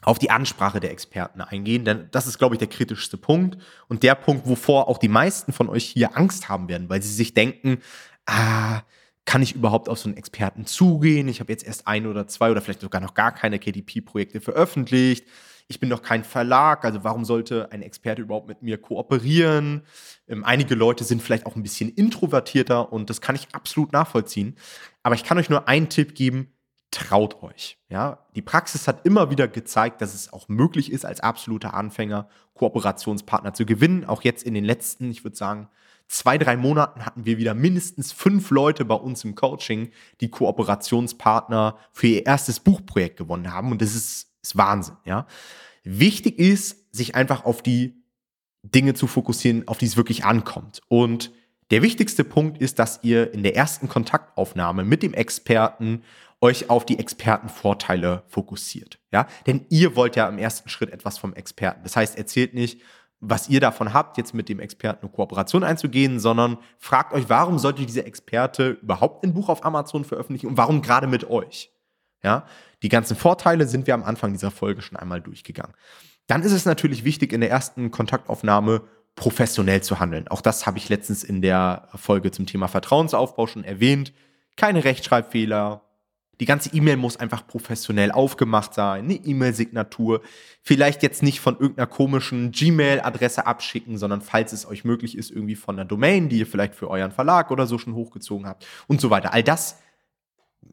auf 0.01 0.17
die 0.17 0.31
Ansprache 0.31 0.79
der 0.79 0.91
Experten 0.91 1.41
eingehen, 1.41 1.83
denn 1.83 2.07
das 2.11 2.27
ist, 2.27 2.37
glaube 2.37 2.55
ich, 2.55 2.59
der 2.59 2.69
kritischste 2.69 3.17
Punkt 3.17 3.57
und 3.89 4.03
der 4.03 4.15
Punkt, 4.15 4.47
wovor 4.47 4.87
auch 4.87 4.97
die 4.97 5.09
meisten 5.09 5.51
von 5.51 5.67
euch 5.67 5.83
hier 5.83 6.17
Angst 6.17 6.47
haben 6.47 6.69
werden, 6.69 6.89
weil 6.89 7.01
sie 7.01 7.13
sich 7.13 7.33
denken, 7.33 7.79
ah, 8.25 8.81
kann 9.25 9.41
ich 9.41 9.53
überhaupt 9.53 9.89
auf 9.89 9.99
so 9.99 10.07
einen 10.07 10.17
Experten 10.17 10.65
zugehen? 10.65 11.27
Ich 11.27 11.41
habe 11.41 11.51
jetzt 11.51 11.65
erst 11.65 11.87
ein 11.87 12.07
oder 12.07 12.25
zwei 12.27 12.51
oder 12.51 12.61
vielleicht 12.61 12.81
sogar 12.81 13.01
noch 13.01 13.13
gar 13.13 13.33
keine 13.33 13.59
KDP-Projekte 13.59 14.39
veröffentlicht 14.39 15.27
ich 15.69 15.79
bin 15.79 15.89
doch 15.89 16.01
kein 16.01 16.23
Verlag, 16.23 16.83
also 16.83 17.03
warum 17.03 17.23
sollte 17.23 17.71
ein 17.71 17.83
Experte 17.83 18.23
überhaupt 18.23 18.47
mit 18.47 18.63
mir 18.63 18.79
kooperieren? 18.79 19.83
Ähm, 20.27 20.43
einige 20.43 20.73
Leute 20.73 21.03
sind 21.03 21.21
vielleicht 21.21 21.45
auch 21.45 21.55
ein 21.55 21.61
bisschen 21.63 21.89
introvertierter 21.89 22.91
und 22.91 23.09
das 23.09 23.21
kann 23.21 23.35
ich 23.35 23.47
absolut 23.53 23.93
nachvollziehen. 23.93 24.57
Aber 25.03 25.13
ich 25.13 25.23
kann 25.23 25.37
euch 25.37 25.49
nur 25.49 25.67
einen 25.67 25.87
Tipp 25.87 26.15
geben, 26.15 26.51
traut 26.89 27.43
euch. 27.43 27.77
Ja, 27.87 28.25
die 28.33 28.41
Praxis 28.41 28.87
hat 28.87 29.05
immer 29.05 29.29
wieder 29.29 29.47
gezeigt, 29.47 30.01
dass 30.01 30.15
es 30.15 30.33
auch 30.33 30.49
möglich 30.49 30.91
ist, 30.91 31.05
als 31.05 31.19
absoluter 31.19 31.75
Anfänger 31.75 32.27
Kooperationspartner 32.55 33.53
zu 33.53 33.67
gewinnen. 33.67 34.05
Auch 34.05 34.23
jetzt 34.23 34.43
in 34.43 34.55
den 34.55 34.65
letzten, 34.65 35.11
ich 35.11 35.23
würde 35.23 35.37
sagen, 35.37 35.69
zwei, 36.07 36.39
drei 36.39 36.57
Monaten 36.57 37.05
hatten 37.05 37.25
wir 37.25 37.37
wieder 37.37 37.53
mindestens 37.53 38.11
fünf 38.11 38.49
Leute 38.49 38.85
bei 38.85 38.95
uns 38.95 39.23
im 39.23 39.35
Coaching, 39.35 39.91
die 40.19 40.31
Kooperationspartner 40.31 41.77
für 41.91 42.07
ihr 42.07 42.25
erstes 42.25 42.59
Buchprojekt 42.59 43.17
gewonnen 43.17 43.53
haben. 43.53 43.71
Und 43.71 43.83
das 43.83 43.93
ist 43.93 44.28
ist 44.41 44.57
Wahnsinn, 44.57 44.97
ja. 45.05 45.27
Wichtig 45.83 46.39
ist, 46.39 46.93
sich 46.93 47.15
einfach 47.15 47.45
auf 47.45 47.61
die 47.61 48.03
Dinge 48.63 48.93
zu 48.93 49.07
fokussieren, 49.07 49.67
auf 49.67 49.77
die 49.77 49.85
es 49.85 49.97
wirklich 49.97 50.25
ankommt. 50.25 50.81
Und 50.87 51.31
der 51.71 51.81
wichtigste 51.81 52.23
Punkt 52.23 52.59
ist, 52.59 52.79
dass 52.79 52.99
ihr 53.03 53.33
in 53.33 53.43
der 53.43 53.55
ersten 53.55 53.87
Kontaktaufnahme 53.87 54.83
mit 54.83 55.03
dem 55.03 55.13
Experten 55.13 56.03
euch 56.41 56.69
auf 56.69 56.85
die 56.85 56.99
Expertenvorteile 56.99 58.23
fokussiert. 58.27 58.99
Ja, 59.11 59.27
denn 59.45 59.65
ihr 59.69 59.95
wollt 59.95 60.15
ja 60.15 60.27
im 60.27 60.37
ersten 60.37 60.69
Schritt 60.69 60.91
etwas 60.91 61.17
vom 61.17 61.33
Experten. 61.33 61.83
Das 61.83 61.95
heißt, 61.95 62.17
erzählt 62.17 62.53
nicht, 62.53 62.81
was 63.19 63.49
ihr 63.49 63.59
davon 63.59 63.93
habt, 63.93 64.17
jetzt 64.17 64.33
mit 64.33 64.47
dem 64.47 64.59
Experten 64.59 65.05
eine 65.05 65.11
Kooperation 65.11 65.63
einzugehen, 65.63 66.19
sondern 66.19 66.57
fragt 66.77 67.13
euch, 67.13 67.27
warum 67.27 67.59
sollte 67.59 67.85
dieser 67.85 68.05
Experte 68.05 68.77
überhaupt 68.81 69.25
ein 69.25 69.33
Buch 69.33 69.49
auf 69.49 69.65
Amazon 69.65 70.05
veröffentlichen 70.05 70.47
und 70.47 70.57
warum 70.57 70.81
gerade 70.81 71.07
mit 71.07 71.29
euch? 71.29 71.71
Ja, 72.23 72.45
die 72.83 72.89
ganzen 72.89 73.15
Vorteile 73.15 73.67
sind 73.67 73.87
wir 73.87 73.93
am 73.93 74.03
Anfang 74.03 74.33
dieser 74.33 74.51
Folge 74.51 74.81
schon 74.81 74.97
einmal 74.97 75.21
durchgegangen. 75.21 75.75
Dann 76.27 76.43
ist 76.43 76.51
es 76.51 76.65
natürlich 76.65 77.03
wichtig, 77.03 77.33
in 77.33 77.41
der 77.41 77.49
ersten 77.49 77.91
Kontaktaufnahme 77.91 78.83
professionell 79.15 79.81
zu 79.81 79.99
handeln. 79.99 80.27
Auch 80.27 80.41
das 80.41 80.65
habe 80.65 80.77
ich 80.77 80.89
letztens 80.89 81.23
in 81.23 81.41
der 81.41 81.89
Folge 81.95 82.31
zum 82.31 82.45
Thema 82.45 82.67
Vertrauensaufbau 82.67 83.47
schon 83.47 83.63
erwähnt. 83.63 84.13
Keine 84.55 84.83
Rechtschreibfehler. 84.83 85.81
Die 86.39 86.45
ganze 86.45 86.73
E-Mail 86.73 86.95
muss 86.95 87.17
einfach 87.17 87.45
professionell 87.45 88.11
aufgemacht 88.11 88.73
sein, 88.73 89.03
eine 89.03 89.15
E-Mail-Signatur. 89.15 90.21
Vielleicht 90.61 91.03
jetzt 91.03 91.21
nicht 91.21 91.41
von 91.41 91.55
irgendeiner 91.55 91.87
komischen 91.87 92.51
Gmail-Adresse 92.51 93.45
abschicken, 93.45 93.97
sondern 93.97 94.21
falls 94.21 94.53
es 94.53 94.65
euch 94.65 94.85
möglich 94.85 95.17
ist, 95.17 95.31
irgendwie 95.31 95.55
von 95.55 95.75
einer 95.75 95.85
Domain, 95.85 96.29
die 96.29 96.39
ihr 96.39 96.47
vielleicht 96.47 96.75
für 96.75 96.89
euren 96.89 97.11
Verlag 97.11 97.51
oder 97.51 97.67
so 97.67 97.77
schon 97.77 97.93
hochgezogen 97.93 98.47
habt 98.47 98.65
und 98.87 99.01
so 99.01 99.09
weiter. 99.09 99.33
All 99.33 99.43
das 99.43 99.79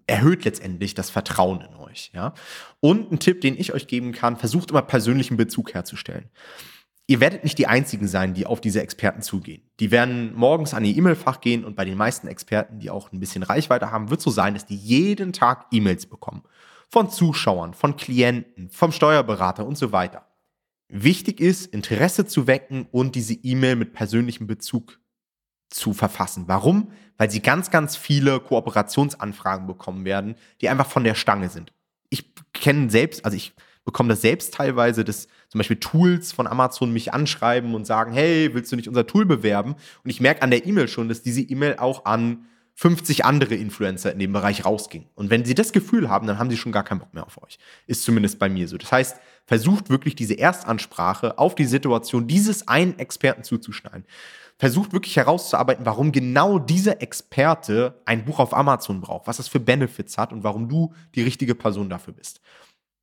erhöht 0.07 0.45
letztendlich 0.45 0.95
das 0.95 1.11
Vertrauen 1.11 1.61
in 1.61 1.75
euch. 1.77 2.11
Ja? 2.15 2.35
Und 2.81 3.13
ein 3.13 3.19
Tipp, 3.19 3.41
den 3.41 3.59
ich 3.59 3.73
euch 3.73 3.87
geben 3.87 4.13
kann, 4.13 4.37
versucht 4.37 4.71
immer 4.71 4.83
persönlichen 4.83 5.37
Bezug 5.37 5.75
herzustellen. 5.75 6.31
Ihr 7.09 7.21
werdet 7.21 7.45
nicht 7.45 7.59
die 7.59 7.69
Einzigen 7.69 8.09
sein, 8.09 8.35
die 8.35 8.47
auf 8.47 8.61
diese 8.61 8.83
Experten 8.83 9.23
zugehen. 9.23 9.63
Die 9.79 9.93
werden 9.93 10.35
morgens 10.35 10.75
an 10.75 10.85
ihr 10.85 10.97
E-Mail-Fach 10.97 11.41
gehen 11.41 11.65
und 11.65 11.77
bei 11.77 11.85
den 11.85 11.97
meisten 11.97 12.27
Experten, 12.27 12.81
die 12.81 12.91
auch 12.91 13.13
ein 13.13 13.21
bisschen 13.21 13.45
Reichweite 13.45 13.93
haben, 13.93 14.11
wird 14.11 14.21
so 14.21 14.31
sein, 14.31 14.55
dass 14.55 14.67
die 14.67 14.77
jeden 14.77 15.33
Tag 15.33 15.67
E-Mails 15.71 16.07
bekommen. 16.07 16.43
Von 16.89 17.09
Zuschauern, 17.09 17.75
von 17.75 17.97
Klienten, 17.97 18.71
vom 18.71 18.91
Steuerberater 18.91 19.67
und 19.67 19.79
so 19.79 19.93
weiter. 19.93 20.27
Wichtig 20.89 21.41
ist, 21.41 21.67
Interesse 21.73 22.27
zu 22.27 22.47
wecken 22.49 22.87
und 22.91 23.15
diese 23.15 23.35
E-Mail 23.35 23.77
mit 23.77 23.93
persönlichem 23.93 24.49
Bezug 24.49 24.99
zu 25.69 25.93
verfassen. 25.93 26.45
Warum? 26.47 26.93
Weil 27.19 27.31
sie 27.31 27.41
ganz, 27.41 27.71
ganz 27.71 27.97
viele 27.97 28.41
Kooperationsanfragen 28.41 29.67
bekommen 29.67 30.05
werden, 30.05 30.37
die 30.61 30.69
einfach 30.69 30.87
von 30.87 31.05
der 31.05 31.15
Stange 31.15 31.49
sind. 31.49 31.73
Ich 32.11 32.33
kenne 32.53 32.91
selbst, 32.91 33.25
also 33.25 33.37
ich 33.37 33.55
bekomme 33.85 34.11
das 34.11 34.21
selbst 34.21 34.53
teilweise, 34.53 35.05
dass 35.05 35.29
zum 35.49 35.59
Beispiel 35.59 35.79
Tools 35.79 36.33
von 36.33 36.47
Amazon 36.47 36.93
mich 36.93 37.15
anschreiben 37.15 37.75
und 37.75 37.87
sagen, 37.87 38.13
hey, 38.13 38.53
willst 38.53 38.71
du 38.73 38.77
nicht 38.77 38.89
unser 38.89 39.07
Tool 39.07 39.25
bewerben? 39.25 39.77
Und 40.05 40.11
ich 40.11 40.21
merke 40.21 40.43
an 40.43 40.51
der 40.51 40.67
E-Mail 40.67 40.89
schon, 40.89 41.09
dass 41.09 41.23
diese 41.23 41.41
E-Mail 41.41 41.77
auch 41.79 42.05
an 42.05 42.47
50 42.75 43.25
andere 43.25 43.55
Influencer 43.55 44.13
in 44.13 44.19
dem 44.19 44.33
Bereich 44.35 44.67
rausging. 44.67 45.07
Und 45.15 45.31
wenn 45.31 45.47
sie 45.47 45.55
das 45.55 45.73
Gefühl 45.73 46.11
haben, 46.11 46.27
dann 46.27 46.39
haben 46.39 46.51
sie 46.51 46.59
schon 46.59 46.73
gar 46.73 46.85
keinen 46.85 46.99
Bock 46.99 47.15
mehr 47.15 47.25
auf 47.25 47.43
euch. 47.43 47.59
Ist 47.87 48.03
zumindest 48.03 48.39
bei 48.39 48.51
mir 48.51 48.69
so. 48.69 48.77
Das 48.77 48.93
heißt, 48.93 49.17
versucht 49.47 49.89
wirklich 49.89 50.15
diese 50.15 50.39
Erstansprache 50.39 51.39
auf 51.39 51.55
die 51.55 51.65
Situation 51.65 52.27
dieses 52.27 52.69
einen 52.69 52.99
Experten 52.99 53.45
zuzuschneiden 53.45 54.05
versucht 54.59 54.93
wirklich 54.93 55.17
herauszuarbeiten, 55.17 55.85
warum 55.85 56.13
genau 56.13 56.59
dieser 56.59 57.03
Experte 57.03 58.01
ein 58.07 58.25
Buch 58.25 58.39
auf 58.39 58.55
Amazon 58.57 59.01
braucht, 59.01 59.27
was 59.27 59.37
das 59.37 59.49
für 59.49 59.61
Benefits 59.61 60.17
hat 60.17 60.33
und 60.33 60.45
warum 60.45 60.69
du 60.69 60.95
die 61.15 61.23
richtige 61.23 61.55
Person 61.55 61.91
dafür 61.91 62.15
bist. 62.15 62.41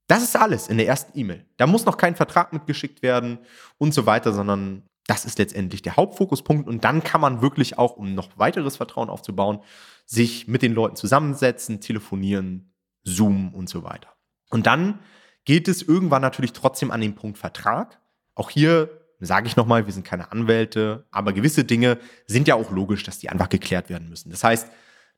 Das 0.07 0.23
ist 0.23 0.35
alles 0.35 0.67
in 0.67 0.77
der 0.77 0.87
ersten 0.87 1.17
E-Mail. 1.17 1.45
Da 1.57 1.67
muss 1.67 1.85
noch 1.85 1.97
kein 1.97 2.15
Vertrag 2.15 2.53
mitgeschickt 2.53 3.01
werden 3.01 3.39
und 3.77 3.93
so 3.93 4.05
weiter, 4.05 4.33
sondern 4.33 4.83
das 5.07 5.25
ist 5.25 5.37
letztendlich 5.37 5.81
der 5.81 5.95
Hauptfokuspunkt. 5.95 6.67
Und 6.67 6.83
dann 6.83 7.03
kann 7.03 7.21
man 7.21 7.41
wirklich 7.41 7.77
auch, 7.77 7.95
um 7.95 8.13
noch 8.13 8.37
weiteres 8.37 8.77
Vertrauen 8.77 9.09
aufzubauen, 9.09 9.59
sich 10.05 10.47
mit 10.47 10.61
den 10.61 10.73
Leuten 10.73 10.95
zusammensetzen, 10.95 11.81
telefonieren, 11.81 12.73
zoomen 13.03 13.53
und 13.53 13.69
so 13.69 13.83
weiter. 13.83 14.09
Und 14.49 14.65
dann 14.65 14.99
geht 15.45 15.67
es 15.67 15.81
irgendwann 15.81 16.21
natürlich 16.21 16.53
trotzdem 16.53 16.91
an 16.91 17.01
den 17.01 17.15
Punkt 17.15 17.37
Vertrag. 17.37 18.01
Auch 18.35 18.49
hier 18.49 19.02
sage 19.25 19.47
ich 19.47 19.55
nochmal, 19.55 19.85
wir 19.85 19.93
sind 19.93 20.05
keine 20.05 20.31
Anwälte, 20.31 21.05
aber 21.11 21.33
gewisse 21.33 21.63
Dinge 21.63 21.97
sind 22.27 22.47
ja 22.47 22.55
auch 22.55 22.71
logisch, 22.71 23.03
dass 23.03 23.19
die 23.19 23.29
einfach 23.29 23.49
geklärt 23.49 23.89
werden 23.89 24.09
müssen. 24.09 24.29
Das 24.29 24.43
heißt, 24.43 24.69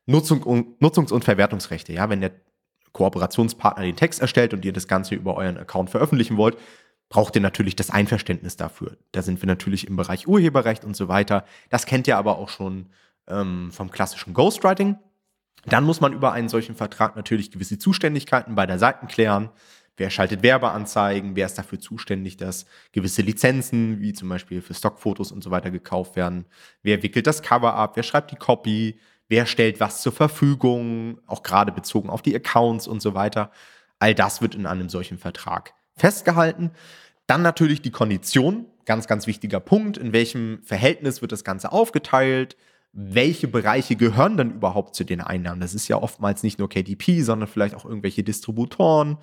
Nutzung 0.06 0.44
und, 0.44 0.82
Nutzungs- 0.82 1.12
und 1.12 1.24
Verwertungsrechte, 1.24 1.94
ja, 1.94 2.10
wenn 2.10 2.22
der 2.22 2.32
Kooperationspartner 2.92 3.84
den 3.84 3.96
Text 3.96 4.22
erstellt 4.22 4.54
und 4.54 4.64
ihr 4.64 4.74
das 4.74 4.88
Ganze 4.88 5.16
über 5.16 5.36
euren 5.36 5.58
Account 5.58 5.90
veröffentlichen 5.90 6.38
wollt, 6.38 6.58
braucht 7.10 7.36
ihr 7.36 7.42
natürlich 7.42 7.76
das 7.76 7.90
Einverständnis 7.90 8.58
dafür. 8.58 8.98
Da 9.12 9.22
sind 9.22 9.42
wir 9.42 9.48
natürlich 9.48 9.88
im 9.88 9.96
Bereich 9.96 10.28
Urheberrecht 10.28 10.86
und 10.86 10.96
so 10.96 11.08
weiter. 11.08 11.46
Das 11.70 11.86
kennt 11.86 12.08
ihr 12.08 12.18
aber 12.18 12.38
auch 12.38 12.50
schon 12.50 12.88
ähm, 13.28 13.72
vom 13.72 13.92
klassischen 13.92 14.34
Ghostwriting. 14.34 14.98
Dann 15.66 15.84
muss 15.84 16.02
man 16.02 16.14
über 16.14 16.32
einen 16.32 16.50
solchen 16.50 16.76
Vertrag 16.76 17.16
natürlich 17.16 17.52
gewisse 17.52 17.78
Zuständigkeiten 17.78 18.56
bei 18.56 18.66
der 18.66 18.80
Seiten 18.80 19.08
klären. 19.08 19.50
Wer 19.98 20.10
schaltet 20.10 20.44
Werbeanzeigen? 20.44 21.36
Wer 21.36 21.46
ist 21.46 21.58
dafür 21.58 21.80
zuständig, 21.80 22.38
dass 22.38 22.66
gewisse 22.92 23.22
Lizenzen, 23.22 24.02
wie 24.02 24.14
zum 24.14 24.30
Beispiel 24.30 24.62
für 24.62 24.74
Stockfotos 24.74 25.32
und 25.32 25.44
so 25.44 25.52
weiter, 25.52 25.72
gekauft 25.72 26.16
werden? 26.16 26.46
Wer 26.84 27.02
wickelt 27.04 27.28
das 27.28 27.42
Cover 27.42 27.74
ab? 27.76 27.96
Wer 27.96 28.04
schreibt 28.04 28.32
die 28.32 28.36
Copy? 28.36 29.00
wer 29.28 29.46
stellt 29.46 29.80
was 29.80 30.02
zur 30.02 30.12
Verfügung, 30.12 31.20
auch 31.26 31.44
gerade 31.44 31.72
bezogen 31.72 32.10
auf 32.10 32.22
die 32.22 32.36
Accounts 32.36 32.88
und 32.88 33.02
so 33.02 33.14
weiter. 33.14 33.52
All 34.00 34.14
das 34.14 34.42
wird 34.42 34.56
in 34.56 34.66
einem 34.66 34.90
solchen 34.90 35.18
Vertrag 35.18 35.74
festgehalten. 35.96 36.72
Dann 37.28 37.42
natürlich 37.42 37.82
die 37.82 37.92
Kondition, 37.92 38.66
ganz, 38.86 39.08
ganz 39.08 39.26
wichtiger 39.26 39.60
Punkt. 39.60 39.98
In 39.98 40.14
welchem 40.14 40.62
Verhältnis 40.64 41.22
wird 41.22 41.32
das 41.32 41.44
Ganze 41.44 41.72
aufgeteilt? 41.72 42.56
Welche 42.92 43.48
Bereiche 43.48 43.96
gehören 43.96 44.38
dann 44.38 44.52
überhaupt 44.52 44.96
zu 44.96 45.04
den 45.04 45.22
Einnahmen? 45.22 45.60
Das 45.60 45.74
ist 45.74 45.88
ja 45.88 45.98
oftmals 46.02 46.44
nicht 46.44 46.60
nur 46.60 46.70
KDP, 46.70 47.22
sondern 47.22 47.50
vielleicht 47.50 47.76
auch 47.76 47.86
irgendwelche 47.86 48.24
Distributoren 48.24 49.18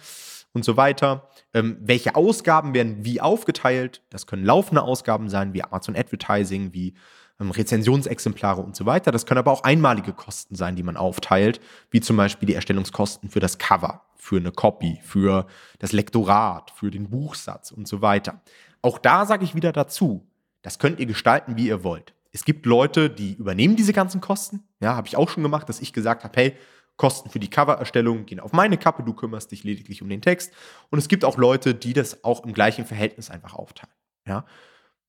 und 0.52 0.64
so 0.64 0.76
weiter. 0.76 1.28
Ähm, 1.54 1.78
welche 1.80 2.14
Ausgaben 2.14 2.74
werden 2.74 3.04
wie 3.04 3.20
aufgeteilt? 3.20 4.02
Das 4.10 4.26
können 4.26 4.44
laufende 4.44 4.82
Ausgaben 4.82 5.28
sein, 5.28 5.54
wie 5.54 5.62
Amazon 5.62 5.96
Advertising, 5.96 6.72
wie 6.72 6.94
ähm, 7.40 7.50
Rezensionsexemplare 7.50 8.60
und 8.60 8.76
so 8.76 8.86
weiter. 8.86 9.10
Das 9.10 9.26
können 9.26 9.38
aber 9.38 9.52
auch 9.52 9.64
einmalige 9.64 10.12
Kosten 10.12 10.54
sein, 10.54 10.76
die 10.76 10.82
man 10.82 10.96
aufteilt, 10.96 11.60
wie 11.90 12.00
zum 12.00 12.16
Beispiel 12.16 12.46
die 12.46 12.54
Erstellungskosten 12.54 13.30
für 13.30 13.40
das 13.40 13.58
Cover, 13.58 14.02
für 14.16 14.36
eine 14.36 14.52
Copy, 14.52 15.00
für 15.02 15.46
das 15.78 15.92
Lektorat, 15.92 16.70
für 16.70 16.90
den 16.90 17.10
Buchsatz 17.10 17.70
und 17.72 17.88
so 17.88 18.02
weiter. 18.02 18.40
Auch 18.82 18.98
da 18.98 19.26
sage 19.26 19.44
ich 19.44 19.54
wieder 19.54 19.72
dazu, 19.72 20.26
das 20.62 20.78
könnt 20.78 21.00
ihr 21.00 21.06
gestalten, 21.06 21.56
wie 21.56 21.66
ihr 21.66 21.82
wollt. 21.82 22.14
Es 22.34 22.44
gibt 22.44 22.64
Leute, 22.64 23.10
die 23.10 23.34
übernehmen 23.34 23.76
diese 23.76 23.92
ganzen 23.92 24.20
Kosten. 24.20 24.62
Ja, 24.80 24.96
habe 24.96 25.06
ich 25.06 25.16
auch 25.16 25.28
schon 25.28 25.42
gemacht, 25.42 25.68
dass 25.68 25.80
ich 25.80 25.92
gesagt 25.92 26.24
habe, 26.24 26.32
hey, 26.36 26.56
Kosten 27.02 27.30
für 27.30 27.40
die 27.40 27.50
Covererstellung 27.50 28.26
gehen 28.26 28.38
auf 28.38 28.52
meine 28.52 28.78
Kappe, 28.78 29.02
du 29.02 29.12
kümmerst 29.12 29.50
dich 29.50 29.64
lediglich 29.64 30.02
um 30.02 30.08
den 30.08 30.22
Text. 30.22 30.52
Und 30.88 31.00
es 31.00 31.08
gibt 31.08 31.24
auch 31.24 31.36
Leute, 31.36 31.74
die 31.74 31.94
das 31.94 32.22
auch 32.22 32.44
im 32.44 32.52
gleichen 32.52 32.84
Verhältnis 32.84 33.28
einfach 33.28 33.54
aufteilen. 33.54 33.92
Ja, 34.24 34.44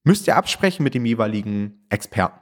müsst 0.03 0.25
ihr 0.25 0.35
absprechen 0.35 0.83
mit 0.83 0.95
dem 0.95 1.05
jeweiligen 1.05 1.85
Experten. 1.89 2.39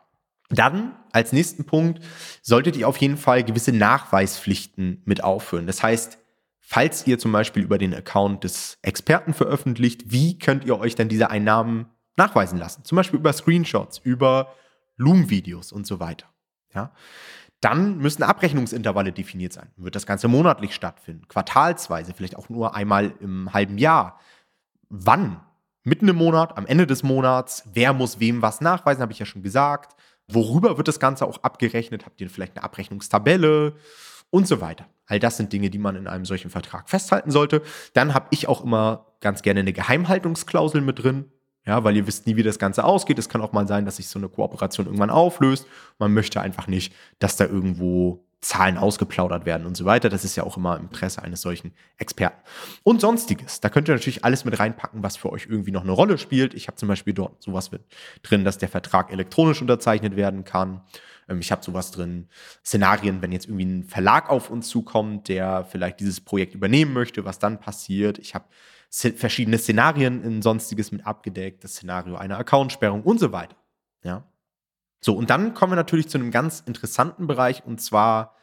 Dann 0.47 0.97
als 1.11 1.33
nächsten 1.33 1.65
Punkt 1.65 2.01
solltet 2.41 2.77
ihr 2.77 2.87
auf 2.87 2.95
jeden 2.95 3.17
Fall 3.17 3.43
gewisse 3.43 3.73
Nachweispflichten 3.73 5.01
mit 5.03 5.21
aufführen. 5.21 5.67
Das 5.67 5.83
heißt, 5.83 6.17
falls 6.61 7.05
ihr 7.05 7.19
zum 7.19 7.33
Beispiel 7.33 7.63
über 7.63 7.77
den 7.77 7.93
Account 7.93 8.45
des 8.45 8.77
Experten 8.83 9.33
veröffentlicht, 9.33 10.13
wie 10.13 10.39
könnt 10.39 10.63
ihr 10.63 10.79
euch 10.79 10.95
denn 10.95 11.09
diese 11.09 11.29
Einnahmen 11.29 11.87
nachweisen 12.15 12.57
lassen? 12.57 12.85
Zum 12.85 12.95
Beispiel 12.95 13.19
über 13.19 13.33
Screenshots, 13.33 13.97
über 13.97 14.55
Loom-Videos 14.95 15.73
und 15.73 15.85
so 15.85 15.99
weiter. 15.99 16.27
Ja? 16.73 16.93
Dann 17.61 17.99
müssen 17.99 18.23
Abrechnungsintervalle 18.23 19.11
definiert 19.11 19.53
sein. 19.53 19.69
Wird 19.77 19.95
das 19.95 20.07
Ganze 20.07 20.27
monatlich 20.27 20.73
stattfinden, 20.73 21.27
quartalsweise, 21.27 22.13
vielleicht 22.13 22.35
auch 22.35 22.49
nur 22.49 22.75
einmal 22.75 23.13
im 23.19 23.53
halben 23.53 23.77
Jahr? 23.77 24.19
Wann 24.89 25.39
mitten 25.83 26.07
im 26.07 26.15
Monat, 26.15 26.57
am 26.57 26.65
Ende 26.65 26.87
des 26.87 27.03
Monats, 27.03 27.63
wer 27.73 27.93
muss 27.93 28.19
wem 28.19 28.41
was 28.41 28.61
nachweisen, 28.61 29.01
habe 29.01 29.13
ich 29.13 29.19
ja 29.19 29.25
schon 29.25 29.43
gesagt. 29.43 29.95
Worüber 30.27 30.77
wird 30.77 30.87
das 30.87 30.99
Ganze 30.99 31.25
auch 31.25 31.43
abgerechnet? 31.43 32.05
Habt 32.05 32.19
ihr 32.19 32.29
vielleicht 32.29 32.55
eine 32.55 32.63
Abrechnungstabelle 32.63 33.75
und 34.29 34.47
so 34.47 34.59
weiter? 34.59 34.87
All 35.05 35.19
das 35.19 35.37
sind 35.37 35.53
Dinge, 35.53 35.69
die 35.69 35.77
man 35.77 35.95
in 35.95 36.07
einem 36.07 36.25
solchen 36.25 36.49
Vertrag 36.49 36.89
festhalten 36.89 37.31
sollte. 37.31 37.61
Dann 37.93 38.13
habe 38.13 38.27
ich 38.31 38.47
auch 38.47 38.63
immer 38.63 39.07
ganz 39.19 39.41
gerne 39.41 39.59
eine 39.59 39.73
Geheimhaltungsklausel 39.73 40.81
mit 40.81 41.03
drin. 41.03 41.31
Ja, 41.65 41.83
weil 41.83 41.95
ihr 41.95 42.07
wisst 42.07 42.25
nie, 42.25 42.35
wie 42.35 42.43
das 42.43 42.57
Ganze 42.57 42.83
ausgeht. 42.83 43.19
Es 43.19 43.29
kann 43.29 43.41
auch 43.41 43.51
mal 43.51 43.67
sein, 43.67 43.85
dass 43.85 43.97
sich 43.97 44.07
so 44.07 44.17
eine 44.17 44.29
Kooperation 44.29 44.87
irgendwann 44.87 45.11
auflöst. 45.11 45.67
Man 45.99 46.13
möchte 46.13 46.41
einfach 46.41 46.67
nicht, 46.67 46.93
dass 47.19 47.35
da 47.35 47.45
irgendwo 47.45 48.25
Zahlen 48.41 48.79
ausgeplaudert 48.79 49.45
werden 49.45 49.67
und 49.67 49.77
so 49.77 49.85
weiter. 49.85 50.09
Das 50.09 50.25
ist 50.25 50.35
ja 50.35 50.43
auch 50.43 50.57
immer 50.57 50.75
im 50.77 50.85
Interesse 50.85 51.21
eines 51.21 51.41
solchen 51.41 51.73
Experten. 51.97 52.41
Und 52.81 52.99
sonstiges. 52.99 53.61
Da 53.61 53.69
könnt 53.69 53.87
ihr 53.87 53.93
natürlich 53.93 54.25
alles 54.25 54.45
mit 54.45 54.57
reinpacken, 54.57 55.03
was 55.03 55.15
für 55.15 55.31
euch 55.31 55.45
irgendwie 55.47 55.69
noch 55.69 55.83
eine 55.83 55.91
Rolle 55.91 56.17
spielt. 56.17 56.55
Ich 56.55 56.67
habe 56.67 56.75
zum 56.77 56.87
Beispiel 56.87 57.13
dort 57.13 57.43
sowas 57.43 57.71
mit 57.71 57.83
drin, 58.23 58.43
dass 58.43 58.57
der 58.57 58.69
Vertrag 58.69 59.11
elektronisch 59.11 59.61
unterzeichnet 59.61 60.15
werden 60.15 60.43
kann. 60.43 60.81
Ähm, 61.29 61.39
ich 61.39 61.51
habe 61.51 61.63
sowas 61.63 61.91
drin, 61.91 62.29
Szenarien, 62.65 63.21
wenn 63.21 63.31
jetzt 63.31 63.45
irgendwie 63.45 63.65
ein 63.65 63.83
Verlag 63.83 64.31
auf 64.31 64.49
uns 64.49 64.69
zukommt, 64.69 65.27
der 65.27 65.63
vielleicht 65.65 65.99
dieses 65.99 66.19
Projekt 66.19 66.55
übernehmen 66.55 66.93
möchte, 66.93 67.23
was 67.25 67.37
dann 67.37 67.59
passiert. 67.59 68.17
Ich 68.17 68.33
habe 68.33 68.45
verschiedene 68.91 69.57
Szenarien 69.57 70.23
in 70.23 70.41
sonstiges 70.41 70.91
mit 70.91 71.05
abgedeckt, 71.05 71.63
das 71.63 71.71
Szenario 71.71 72.15
einer 72.15 72.37
Accountsperrung 72.37 73.03
und 73.03 73.19
so 73.19 73.31
weiter. 73.31 73.55
Ja. 74.03 74.27
So, 74.99 75.15
und 75.15 75.29
dann 75.29 75.53
kommen 75.53 75.71
wir 75.71 75.77
natürlich 75.77 76.09
zu 76.09 76.17
einem 76.17 76.31
ganz 76.31 76.61
interessanten 76.65 77.25
Bereich 77.25 77.65
und 77.65 77.81
zwar 77.81 78.35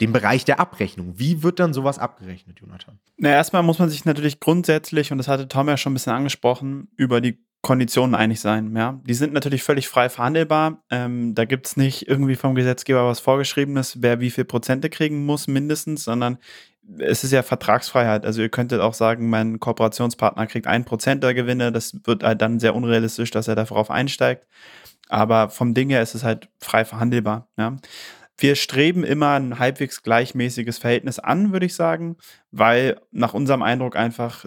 dem 0.00 0.12
Bereich 0.12 0.44
der 0.44 0.58
Abrechnung. 0.58 1.18
Wie 1.18 1.42
wird 1.42 1.60
dann 1.60 1.74
sowas 1.74 1.98
abgerechnet, 1.98 2.60
Jonathan? 2.60 2.98
Na, 3.18 3.30
erstmal 3.30 3.62
muss 3.62 3.78
man 3.78 3.90
sich 3.90 4.04
natürlich 4.04 4.40
grundsätzlich, 4.40 5.12
und 5.12 5.18
das 5.18 5.28
hatte 5.28 5.46
Tom 5.46 5.68
ja 5.68 5.76
schon 5.76 5.92
ein 5.92 5.94
bisschen 5.94 6.14
angesprochen, 6.14 6.88
über 6.96 7.20
die 7.20 7.44
Konditionen 7.62 8.14
einig 8.14 8.40
sein. 8.40 8.74
Ja? 8.74 9.00
Die 9.04 9.14
sind 9.14 9.34
natürlich 9.34 9.62
völlig 9.62 9.88
frei 9.88 10.08
verhandelbar. 10.08 10.82
Ähm, 10.90 11.34
da 11.34 11.44
gibt 11.44 11.66
es 11.66 11.76
nicht 11.76 12.08
irgendwie 12.08 12.36
vom 12.36 12.54
Gesetzgeber 12.54 13.06
was 13.06 13.20
vorgeschriebenes, 13.20 14.00
wer 14.00 14.20
wie 14.20 14.30
viel 14.30 14.46
Prozente 14.46 14.88
kriegen 14.88 15.26
muss, 15.26 15.46
mindestens, 15.46 16.04
sondern 16.04 16.38
es 16.98 17.24
ist 17.24 17.32
ja 17.32 17.42
Vertragsfreiheit. 17.42 18.24
Also 18.24 18.42
ihr 18.42 18.48
könntet 18.48 18.80
auch 18.80 18.94
sagen, 18.94 19.30
mein 19.30 19.60
Kooperationspartner 19.60 20.46
kriegt 20.46 20.66
ein 20.66 20.84
Prozent 20.84 21.22
der 21.22 21.34
Gewinne. 21.34 21.72
Das 21.72 21.94
wird 22.04 22.22
halt 22.22 22.40
dann 22.42 22.58
sehr 22.58 22.74
unrealistisch, 22.74 23.30
dass 23.30 23.48
er 23.48 23.54
darauf 23.54 23.90
einsteigt. 23.90 24.46
Aber 25.08 25.50
vom 25.50 25.74
Ding 25.74 25.90
her 25.90 26.02
ist 26.02 26.14
es 26.14 26.24
halt 26.24 26.48
frei 26.58 26.84
verhandelbar. 26.84 27.48
Ja. 27.56 27.76
Wir 28.36 28.56
streben 28.56 29.04
immer 29.04 29.34
ein 29.34 29.58
halbwegs 29.58 30.02
gleichmäßiges 30.02 30.78
Verhältnis 30.78 31.18
an, 31.18 31.52
würde 31.52 31.66
ich 31.66 31.74
sagen, 31.74 32.16
weil 32.50 33.00
nach 33.10 33.34
unserem 33.34 33.62
Eindruck 33.62 33.96
einfach 33.96 34.46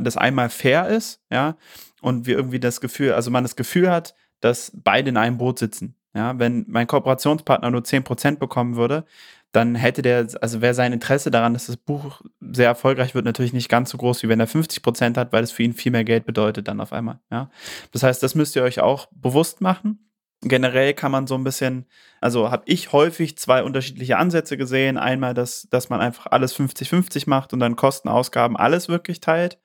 das 0.00 0.16
einmal 0.16 0.48
fair 0.48 0.88
ist, 0.88 1.20
ja, 1.30 1.56
und 2.00 2.26
wir 2.26 2.36
irgendwie 2.36 2.60
das 2.60 2.80
Gefühl, 2.80 3.12
also 3.12 3.30
man 3.30 3.44
das 3.44 3.56
Gefühl 3.56 3.90
hat, 3.90 4.14
dass 4.40 4.72
beide 4.74 5.10
in 5.10 5.16
einem 5.16 5.36
Boot 5.36 5.58
sitzen. 5.58 5.94
Ja, 6.14 6.38
wenn 6.38 6.64
mein 6.68 6.86
Kooperationspartner 6.86 7.70
nur 7.70 7.82
10% 7.82 8.38
bekommen 8.38 8.76
würde, 8.76 9.04
dann 9.52 9.74
hätte 9.74 10.02
der, 10.02 10.26
also 10.40 10.60
wäre 10.60 10.74
sein 10.74 10.92
Interesse 10.92 11.30
daran, 11.30 11.54
dass 11.54 11.66
das 11.66 11.76
Buch 11.76 12.20
sehr 12.40 12.66
erfolgreich 12.66 13.14
wird, 13.14 13.24
natürlich 13.24 13.52
nicht 13.52 13.68
ganz 13.68 13.90
so 13.90 13.98
groß, 13.98 14.22
wie 14.22 14.28
wenn 14.28 14.40
er 14.40 14.46
50 14.46 14.82
Prozent 14.82 15.16
hat, 15.16 15.32
weil 15.32 15.42
es 15.42 15.52
für 15.52 15.62
ihn 15.62 15.72
viel 15.72 15.92
mehr 15.92 16.04
Geld 16.04 16.26
bedeutet 16.26 16.68
dann 16.68 16.80
auf 16.80 16.92
einmal. 16.92 17.20
Ja? 17.30 17.50
Das 17.92 18.02
heißt, 18.02 18.22
das 18.22 18.34
müsst 18.34 18.56
ihr 18.56 18.62
euch 18.62 18.80
auch 18.80 19.06
bewusst 19.10 19.60
machen. 19.60 20.10
Generell 20.42 20.94
kann 20.94 21.10
man 21.10 21.26
so 21.26 21.34
ein 21.34 21.42
bisschen, 21.42 21.86
also 22.20 22.50
habe 22.50 22.62
ich 22.66 22.92
häufig 22.92 23.36
zwei 23.38 23.64
unterschiedliche 23.64 24.18
Ansätze 24.18 24.56
gesehen. 24.56 24.96
Einmal, 24.96 25.34
dass, 25.34 25.66
dass 25.70 25.88
man 25.88 26.00
einfach 26.00 26.26
alles 26.26 26.54
50-50 26.54 27.24
macht 27.28 27.52
und 27.52 27.58
dann 27.58 27.74
Kosten, 27.74 28.08
Ausgaben, 28.08 28.56
alles 28.56 28.88
wirklich 28.88 29.20
teilt. 29.20 29.58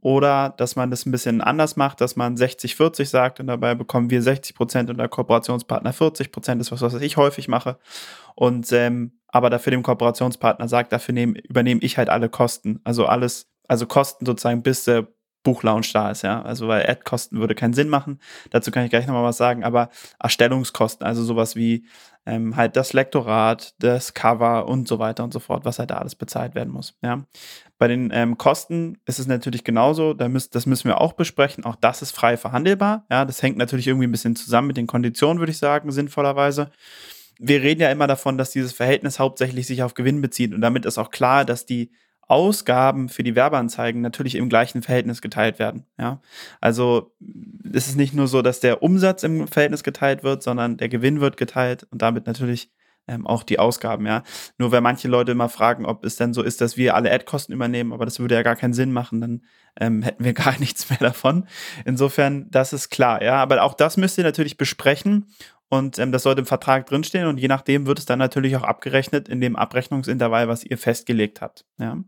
Oder 0.00 0.54
dass 0.56 0.76
man 0.76 0.90
das 0.90 1.06
ein 1.06 1.10
bisschen 1.10 1.40
anders 1.40 1.76
macht, 1.76 2.00
dass 2.00 2.14
man 2.14 2.36
60-40 2.36 3.06
sagt 3.06 3.40
und 3.40 3.48
dabei 3.48 3.74
bekommen 3.74 4.10
wir 4.10 4.22
60 4.22 4.54
Prozent 4.54 4.90
und 4.90 4.98
der 4.98 5.08
Kooperationspartner 5.08 5.92
40 5.92 6.30
Prozent, 6.30 6.60
ist 6.60 6.70
was, 6.70 6.82
was 6.82 6.94
ich 6.94 7.16
häufig 7.16 7.48
mache. 7.48 7.78
Und 8.34 8.70
ähm, 8.72 9.18
aber 9.28 9.50
dafür 9.50 9.72
dem 9.72 9.82
Kooperationspartner 9.82 10.68
sagt, 10.68 10.92
dafür 10.92 11.14
nehm, 11.14 11.34
übernehme 11.34 11.80
ich 11.82 11.98
halt 11.98 12.08
alle 12.08 12.28
Kosten. 12.28 12.80
Also 12.84 13.06
alles, 13.06 13.50
also 13.66 13.86
Kosten 13.86 14.24
sozusagen, 14.24 14.62
bis 14.62 14.84
der 14.84 15.08
Buchlaunch 15.48 15.90
da 15.94 16.10
ist, 16.10 16.20
ja. 16.20 16.42
Also 16.42 16.68
weil 16.68 16.86
Ad-Kosten 16.86 17.40
würde 17.40 17.54
keinen 17.54 17.72
Sinn 17.72 17.88
machen. 17.88 18.20
Dazu 18.50 18.70
kann 18.70 18.84
ich 18.84 18.90
gleich 18.90 19.06
nochmal 19.06 19.24
was 19.24 19.38
sagen, 19.38 19.64
aber 19.64 19.88
Erstellungskosten, 20.18 21.06
also 21.06 21.24
sowas 21.24 21.56
wie 21.56 21.86
ähm, 22.26 22.54
halt 22.54 22.76
das 22.76 22.92
Lektorat, 22.92 23.72
das 23.78 24.12
Cover 24.12 24.68
und 24.68 24.86
so 24.86 24.98
weiter 24.98 25.24
und 25.24 25.32
so 25.32 25.40
fort, 25.40 25.64
was 25.64 25.78
halt 25.78 25.90
da 25.90 25.96
alles 25.96 26.16
bezahlt 26.16 26.54
werden 26.54 26.70
muss, 26.70 26.98
ja. 27.02 27.24
Bei 27.78 27.88
den 27.88 28.10
ähm, 28.12 28.36
Kosten 28.36 28.98
ist 29.06 29.18
es 29.18 29.26
natürlich 29.26 29.64
genauso, 29.64 30.12
da 30.12 30.28
müsst, 30.28 30.54
das 30.54 30.66
müssen 30.66 30.88
wir 30.88 31.00
auch 31.00 31.14
besprechen. 31.14 31.64
Auch 31.64 31.76
das 31.76 32.02
ist 32.02 32.10
frei 32.14 32.36
verhandelbar, 32.36 33.06
ja. 33.10 33.24
Das 33.24 33.42
hängt 33.42 33.56
natürlich 33.56 33.86
irgendwie 33.86 34.06
ein 34.06 34.12
bisschen 34.12 34.36
zusammen 34.36 34.66
mit 34.68 34.76
den 34.76 34.86
Konditionen, 34.86 35.38
würde 35.38 35.52
ich 35.52 35.58
sagen, 35.58 35.90
sinnvollerweise 35.90 36.70
wir 37.40 37.62
reden 37.62 37.80
ja 37.80 37.90
immer 37.92 38.08
davon, 38.08 38.36
dass 38.36 38.50
dieses 38.50 38.72
Verhältnis 38.72 39.20
hauptsächlich 39.20 39.68
sich 39.68 39.84
auf 39.84 39.94
Gewinn 39.94 40.20
bezieht 40.20 40.52
und 40.52 40.60
damit 40.60 40.84
ist 40.84 40.98
auch 40.98 41.10
klar, 41.10 41.44
dass 41.44 41.66
die 41.66 41.92
Ausgaben 42.28 43.08
für 43.08 43.22
die 43.22 43.34
Werbeanzeigen 43.34 44.02
natürlich 44.02 44.34
im 44.34 44.48
gleichen 44.48 44.82
Verhältnis 44.82 45.22
geteilt 45.22 45.58
werden. 45.58 45.86
Ja? 45.98 46.20
Also 46.60 47.14
es 47.72 47.88
ist 47.88 47.96
nicht 47.96 48.14
nur 48.14 48.28
so, 48.28 48.42
dass 48.42 48.60
der 48.60 48.82
Umsatz 48.82 49.22
im 49.22 49.48
Verhältnis 49.48 49.82
geteilt 49.82 50.22
wird, 50.22 50.42
sondern 50.42 50.76
der 50.76 50.90
Gewinn 50.90 51.20
wird 51.20 51.38
geteilt 51.38 51.86
und 51.90 52.02
damit 52.02 52.26
natürlich 52.26 52.70
ähm, 53.08 53.26
auch 53.26 53.42
die 53.42 53.58
Ausgaben. 53.58 54.06
Ja? 54.06 54.22
Nur 54.58 54.70
wenn 54.70 54.82
manche 54.82 55.08
Leute 55.08 55.32
immer 55.32 55.48
fragen, 55.48 55.86
ob 55.86 56.04
es 56.04 56.16
denn 56.16 56.34
so 56.34 56.42
ist, 56.42 56.60
dass 56.60 56.76
wir 56.76 56.94
alle 56.94 57.10
Ad-Kosten 57.10 57.52
übernehmen, 57.52 57.94
aber 57.94 58.04
das 58.04 58.20
würde 58.20 58.34
ja 58.34 58.42
gar 58.42 58.56
keinen 58.56 58.74
Sinn 58.74 58.92
machen, 58.92 59.22
dann 59.22 59.42
ähm, 59.80 60.02
hätten 60.02 60.22
wir 60.22 60.32
gar 60.34 60.58
nichts 60.60 60.90
mehr 60.90 60.98
davon. 60.98 61.46
Insofern, 61.86 62.50
das 62.50 62.74
ist 62.74 62.90
klar. 62.90 63.22
Ja, 63.22 63.36
aber 63.36 63.62
auch 63.62 63.74
das 63.74 63.96
müsst 63.96 64.18
ihr 64.18 64.24
natürlich 64.24 64.58
besprechen 64.58 65.26
und 65.70 65.98
ähm, 65.98 66.12
das 66.12 66.22
sollte 66.22 66.40
im 66.40 66.46
Vertrag 66.46 66.86
drinstehen 66.86 67.26
und 67.26 67.38
je 67.38 67.48
nachdem 67.48 67.86
wird 67.86 67.98
es 67.98 68.06
dann 68.06 68.18
natürlich 68.18 68.56
auch 68.56 68.62
abgerechnet 68.62 69.28
in 69.28 69.40
dem 69.40 69.54
Abrechnungsintervall, 69.54 70.48
was 70.48 70.64
ihr 70.64 70.78
festgelegt 70.78 71.42
habt. 71.42 71.66
Ja. 71.78 71.98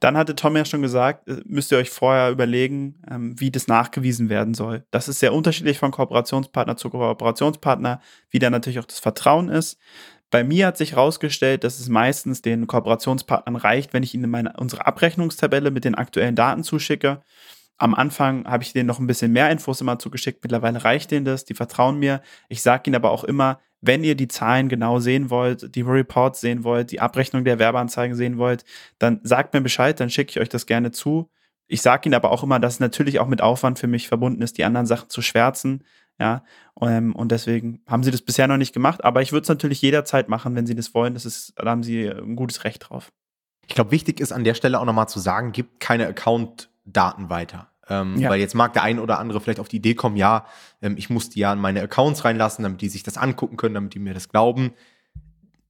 Dann 0.00 0.16
hatte 0.16 0.34
Tom 0.34 0.56
ja 0.56 0.64
schon 0.64 0.82
gesagt, 0.82 1.28
äh, 1.28 1.40
müsst 1.44 1.70
ihr 1.70 1.78
euch 1.78 1.90
vorher 1.90 2.30
überlegen, 2.30 3.00
ähm, 3.08 3.38
wie 3.38 3.52
das 3.52 3.68
nachgewiesen 3.68 4.28
werden 4.28 4.54
soll. 4.54 4.84
Das 4.90 5.08
ist 5.08 5.20
sehr 5.20 5.32
unterschiedlich 5.32 5.78
von 5.78 5.92
Kooperationspartner 5.92 6.76
zu 6.76 6.90
Kooperationspartner, 6.90 8.00
wie 8.30 8.40
da 8.40 8.50
natürlich 8.50 8.80
auch 8.80 8.86
das 8.86 8.98
Vertrauen 8.98 9.48
ist. 9.48 9.78
Bei 10.30 10.42
mir 10.42 10.68
hat 10.68 10.76
sich 10.76 10.92
herausgestellt, 10.92 11.64
dass 11.64 11.78
es 11.78 11.88
meistens 11.88 12.42
den 12.42 12.66
Kooperationspartnern 12.66 13.56
reicht, 13.56 13.92
wenn 13.92 14.02
ich 14.02 14.14
ihnen 14.14 14.30
meine, 14.30 14.54
unsere 14.56 14.86
Abrechnungstabelle 14.86 15.70
mit 15.70 15.84
den 15.84 15.96
aktuellen 15.96 16.36
Daten 16.36 16.64
zuschicke 16.64 17.22
am 17.80 17.94
Anfang 17.94 18.46
habe 18.46 18.62
ich 18.62 18.72
denen 18.72 18.86
noch 18.86 18.98
ein 18.98 19.06
bisschen 19.06 19.32
mehr 19.32 19.50
Infos 19.50 19.80
immer 19.80 19.98
zugeschickt. 19.98 20.42
Mittlerweile 20.42 20.84
reicht 20.84 21.10
denen 21.10 21.24
das. 21.24 21.46
Die 21.46 21.54
vertrauen 21.54 21.98
mir. 21.98 22.20
Ich 22.48 22.62
sage 22.62 22.82
ihnen 22.86 22.96
aber 22.96 23.10
auch 23.10 23.24
immer, 23.24 23.58
wenn 23.80 24.04
ihr 24.04 24.14
die 24.14 24.28
Zahlen 24.28 24.68
genau 24.68 25.00
sehen 25.00 25.30
wollt, 25.30 25.74
die 25.74 25.80
Reports 25.80 26.42
sehen 26.42 26.62
wollt, 26.62 26.90
die 26.90 27.00
Abrechnung 27.00 27.44
der 27.44 27.58
Werbeanzeigen 27.58 28.14
sehen 28.14 28.36
wollt, 28.36 28.64
dann 28.98 29.20
sagt 29.22 29.54
mir 29.54 29.62
Bescheid, 29.62 29.98
dann 29.98 30.10
schicke 30.10 30.30
ich 30.30 30.40
euch 30.40 30.50
das 30.50 30.66
gerne 30.66 30.90
zu. 30.90 31.30
Ich 31.66 31.80
sage 31.80 32.08
Ihnen 32.08 32.14
aber 32.14 32.32
auch 32.32 32.42
immer, 32.42 32.60
dass 32.60 32.74
es 32.74 32.80
natürlich 32.80 33.18
auch 33.18 33.28
mit 33.28 33.40
Aufwand 33.40 33.78
für 33.78 33.86
mich 33.86 34.08
verbunden 34.08 34.42
ist, 34.42 34.58
die 34.58 34.64
anderen 34.64 34.86
Sachen 34.86 35.08
zu 35.08 35.22
schwärzen. 35.22 35.84
Ja, 36.18 36.44
ähm, 36.82 37.16
und 37.16 37.32
deswegen 37.32 37.80
haben 37.86 38.02
sie 38.02 38.10
das 38.10 38.20
bisher 38.20 38.46
noch 38.46 38.58
nicht 38.58 38.74
gemacht, 38.74 39.02
aber 39.04 39.22
ich 39.22 39.32
würde 39.32 39.44
es 39.44 39.48
natürlich 39.48 39.80
jederzeit 39.80 40.28
machen, 40.28 40.54
wenn 40.54 40.66
sie 40.66 40.74
das 40.74 40.92
wollen. 40.92 41.14
Das 41.14 41.24
ist, 41.24 41.54
da 41.56 41.70
haben 41.70 41.82
sie 41.82 42.08
ein 42.08 42.36
gutes 42.36 42.64
Recht 42.64 42.90
drauf. 42.90 43.10
Ich 43.66 43.74
glaube, 43.74 43.90
wichtig 43.90 44.20
ist 44.20 44.32
an 44.32 44.44
der 44.44 44.52
Stelle 44.52 44.78
auch 44.78 44.84
nochmal 44.84 45.08
zu 45.08 45.18
sagen, 45.18 45.52
gibt 45.52 45.80
keine 45.80 46.06
Account-Daten 46.08 47.30
weiter. 47.30 47.69
Ähm, 47.90 48.18
ja. 48.18 48.30
Weil 48.30 48.40
jetzt 48.40 48.54
mag 48.54 48.72
der 48.72 48.84
ein 48.84 48.98
oder 48.98 49.18
andere 49.18 49.40
vielleicht 49.40 49.60
auf 49.60 49.68
die 49.68 49.76
Idee 49.76 49.94
kommen, 49.94 50.16
ja, 50.16 50.46
ähm, 50.80 50.94
ich 50.96 51.10
muss 51.10 51.28
die 51.28 51.40
ja 51.40 51.52
in 51.52 51.58
meine 51.58 51.82
Accounts 51.82 52.24
reinlassen, 52.24 52.62
damit 52.62 52.80
die 52.80 52.88
sich 52.88 53.02
das 53.02 53.18
angucken 53.18 53.56
können, 53.56 53.74
damit 53.74 53.94
die 53.94 53.98
mir 53.98 54.14
das 54.14 54.28
glauben 54.28 54.72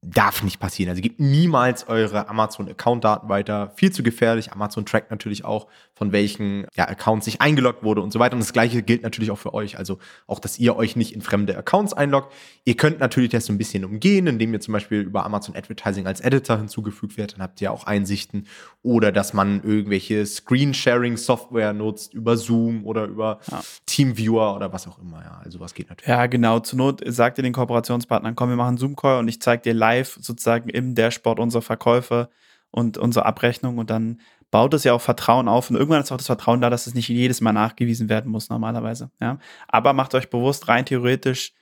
darf 0.02 0.42
nicht 0.42 0.58
passieren. 0.58 0.88
Also 0.88 1.02
gebt 1.02 1.20
niemals 1.20 1.86
eure 1.86 2.28
Amazon-Account-Daten 2.28 3.28
weiter. 3.28 3.72
Viel 3.76 3.92
zu 3.92 4.02
gefährlich. 4.02 4.50
Amazon 4.52 4.86
trackt 4.86 5.10
natürlich 5.10 5.44
auch, 5.44 5.66
von 5.94 6.12
welchen 6.12 6.66
ja, 6.74 6.88
Accounts 6.88 7.26
sich 7.26 7.42
eingeloggt 7.42 7.82
wurde 7.82 8.00
und 8.00 8.10
so 8.10 8.18
weiter. 8.18 8.32
Und 8.32 8.40
das 8.40 8.54
gleiche 8.54 8.82
gilt 8.82 9.02
natürlich 9.02 9.30
auch 9.30 9.38
für 9.38 9.52
euch. 9.52 9.76
Also 9.76 9.98
auch, 10.26 10.38
dass 10.38 10.58
ihr 10.58 10.74
euch 10.74 10.96
nicht 10.96 11.14
in 11.14 11.20
fremde 11.20 11.54
Accounts 11.56 11.92
einloggt. 11.92 12.32
Ihr 12.64 12.78
könnt 12.78 12.98
natürlich 12.98 13.30
das 13.30 13.44
so 13.44 13.52
ein 13.52 13.58
bisschen 13.58 13.84
umgehen, 13.84 14.26
indem 14.26 14.54
ihr 14.54 14.60
zum 14.60 14.72
Beispiel 14.72 15.00
über 15.00 15.26
Amazon 15.26 15.54
Advertising 15.54 16.06
als 16.06 16.22
Editor 16.22 16.56
hinzugefügt 16.56 17.18
werdet. 17.18 17.36
Dann 17.36 17.42
habt 17.42 17.60
ihr 17.60 17.70
auch 17.70 17.84
Einsichten. 17.84 18.46
Oder 18.82 19.12
dass 19.12 19.34
man 19.34 19.62
irgendwelche 19.62 20.24
Screen-Sharing-Software 20.24 21.74
nutzt 21.74 22.14
über 22.14 22.38
Zoom 22.38 22.86
oder 22.86 23.04
über 23.04 23.40
ja. 23.50 23.60
TeamViewer 23.84 24.56
oder 24.56 24.72
was 24.72 24.88
auch 24.88 24.98
immer. 24.98 25.22
Ja, 25.22 25.42
also 25.44 25.60
was 25.60 25.74
geht 25.74 25.90
natürlich. 25.90 26.08
Ja, 26.08 26.24
genau. 26.24 26.60
Zur 26.60 26.78
Not 26.78 27.02
sagt 27.04 27.36
ihr 27.38 27.42
den 27.42 27.52
Kooperationspartnern, 27.52 28.34
komm, 28.34 28.48
wir 28.48 28.56
machen 28.56 28.78
Zoom-Call 28.78 29.18
und 29.18 29.28
ich 29.28 29.42
zeige 29.42 29.62
dir 29.62 29.74
live, 29.74 29.89
live 29.90 30.18
sozusagen 30.20 30.68
im 30.68 30.94
Dashboard 30.94 31.38
unsere 31.38 31.62
Verkäufe 31.62 32.28
und 32.70 32.98
unsere 32.98 33.26
Abrechnung 33.26 33.78
und 33.78 33.90
dann 33.90 34.20
baut 34.50 34.74
es 34.74 34.84
ja 34.84 34.92
auch 34.92 35.00
Vertrauen 35.00 35.48
auf 35.48 35.70
und 35.70 35.76
irgendwann 35.76 36.02
ist 36.02 36.12
auch 36.12 36.16
das 36.16 36.26
Vertrauen 36.26 36.60
da, 36.60 36.70
dass 36.70 36.86
es 36.86 36.94
nicht 36.94 37.08
jedes 37.08 37.40
Mal 37.40 37.52
nachgewiesen 37.52 38.08
werden 38.08 38.30
muss 38.30 38.48
normalerweise. 38.48 39.10
Ja? 39.20 39.38
Aber 39.68 39.92
macht 39.92 40.14
euch 40.14 40.30
bewusst, 40.30 40.68
rein 40.68 40.86
theoretisch 40.86 41.52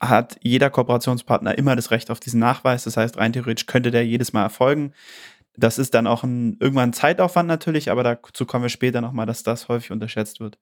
hat 0.00 0.36
jeder 0.42 0.70
Kooperationspartner 0.70 1.56
immer 1.56 1.76
das 1.76 1.90
Recht 1.90 2.10
auf 2.10 2.20
diesen 2.20 2.40
Nachweis. 2.40 2.84
Das 2.84 2.96
heißt, 2.96 3.16
rein 3.16 3.32
theoretisch 3.32 3.66
könnte 3.66 3.90
der 3.90 4.04
jedes 4.04 4.32
Mal 4.32 4.42
erfolgen. 4.42 4.92
Das 5.56 5.78
ist 5.78 5.94
dann 5.94 6.06
auch 6.06 6.24
ein, 6.24 6.56
irgendwann 6.58 6.90
ein 6.90 6.92
Zeitaufwand 6.92 7.46
natürlich, 7.46 7.90
aber 7.90 8.02
dazu 8.02 8.44
kommen 8.44 8.64
wir 8.64 8.68
später 8.68 9.00
nochmal, 9.00 9.26
dass 9.26 9.44
das 9.44 9.68
häufig 9.68 9.92
unterschätzt 9.92 10.40
wird. 10.40 10.58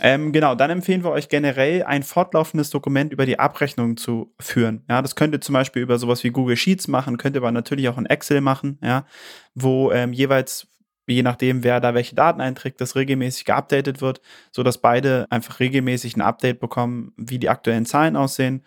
Ähm, 0.00 0.32
genau, 0.32 0.54
dann 0.54 0.70
empfehlen 0.70 1.02
wir 1.02 1.10
euch 1.10 1.28
generell 1.28 1.82
ein 1.84 2.02
fortlaufendes 2.02 2.70
Dokument 2.70 3.12
über 3.12 3.24
die 3.24 3.38
Abrechnung 3.38 3.96
zu 3.96 4.34
führen. 4.38 4.84
Ja, 4.88 5.00
das 5.00 5.16
könnt 5.16 5.34
ihr 5.34 5.40
zum 5.40 5.54
Beispiel 5.54 5.82
über 5.82 5.98
sowas 5.98 6.24
wie 6.24 6.30
Google 6.30 6.56
Sheets 6.56 6.88
machen, 6.88 7.16
könnt 7.16 7.36
ihr 7.36 7.40
aber 7.40 7.52
natürlich 7.52 7.88
auch 7.88 7.98
in 7.98 8.06
Excel 8.06 8.40
machen, 8.42 8.78
ja, 8.82 9.06
wo 9.54 9.92
ähm, 9.92 10.12
jeweils 10.12 10.68
je 11.14 11.22
nachdem, 11.22 11.64
wer 11.64 11.80
da 11.80 11.94
welche 11.94 12.14
Daten 12.14 12.40
einträgt, 12.40 12.80
das 12.80 12.94
regelmäßig 12.94 13.44
geupdatet 13.46 14.00
wird, 14.00 14.20
so 14.52 14.62
dass 14.62 14.78
beide 14.78 15.26
einfach 15.30 15.60
regelmäßig 15.60 16.16
ein 16.16 16.20
Update 16.20 16.60
bekommen, 16.60 17.12
wie 17.16 17.38
die 17.38 17.48
aktuellen 17.48 17.86
Zahlen 17.86 18.16
aussehen. 18.16 18.62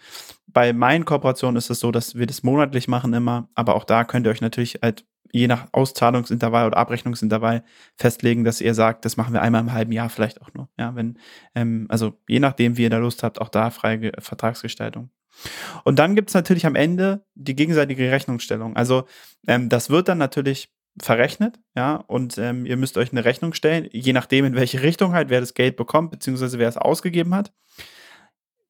Bei 0.48 0.74
meinen 0.74 1.06
Kooperationen 1.06 1.56
ist 1.56 1.70
es 1.70 1.80
so, 1.80 1.92
dass 1.92 2.16
wir 2.16 2.26
das 2.26 2.44
monatlich 2.44 2.88
machen 2.88 3.14
immer, 3.14 3.48
aber 3.56 3.76
auch 3.76 3.84
da 3.84 4.04
könnt 4.04 4.26
ihr 4.26 4.32
euch 4.32 4.42
natürlich 4.42 4.80
halt 4.82 5.06
je 5.32 5.48
nach 5.48 5.68
Auszahlungsintervall 5.72 6.68
oder 6.68 6.78
Abrechnungsintervall 6.78 7.64
festlegen, 7.98 8.44
dass 8.44 8.62
ihr 8.62 8.74
sagt, 8.74 9.06
das 9.06 9.18
machen 9.18 9.34
wir 9.34 9.42
einmal 9.42 9.62
im 9.62 9.74
halben 9.74 9.92
Jahr 9.92 10.10
vielleicht 10.10 10.42
auch 10.42 10.54
nur. 10.54 10.70
Ja, 10.78 10.96
wenn, 10.96 11.18
ähm, 11.56 11.86
also 11.90 12.14
je 12.28 12.40
nachdem, 12.40 12.78
wie 12.78 12.84
ihr 12.84 12.90
da 12.90 12.98
Lust 12.98 13.24
habt, 13.24 13.40
auch 13.40 13.50
da 13.50 13.70
freie 13.70 14.12
Vertragsgestaltung. 14.20 15.10
Und 15.84 16.00
dann 16.00 16.16
gibt 16.16 16.30
es 16.30 16.34
natürlich 16.34 16.66
am 16.66 16.76
Ende 16.76 17.26
die 17.36 17.56
gegenseitige 17.56 18.12
Rechnungsstellung. 18.12 18.76
Also 18.76 19.06
ähm, 19.48 19.70
das 19.70 19.90
wird 19.90 20.10
dann 20.10 20.18
natürlich 20.18 20.70
verrechnet, 21.02 21.58
ja, 21.76 21.96
und 21.96 22.38
ähm, 22.38 22.66
ihr 22.66 22.76
müsst 22.76 22.98
euch 22.98 23.12
eine 23.12 23.24
Rechnung 23.24 23.54
stellen, 23.54 23.88
je 23.92 24.12
nachdem, 24.12 24.44
in 24.44 24.56
welche 24.56 24.82
Richtung 24.82 25.14
halt, 25.14 25.30
wer 25.30 25.40
das 25.40 25.54
Geld 25.54 25.78
bekommt, 25.78 26.12
beziehungsweise 26.12 26.60
wer 26.60 26.68
es 26.68 26.76
ausgegeben 26.76 27.34
hat. 27.34 27.54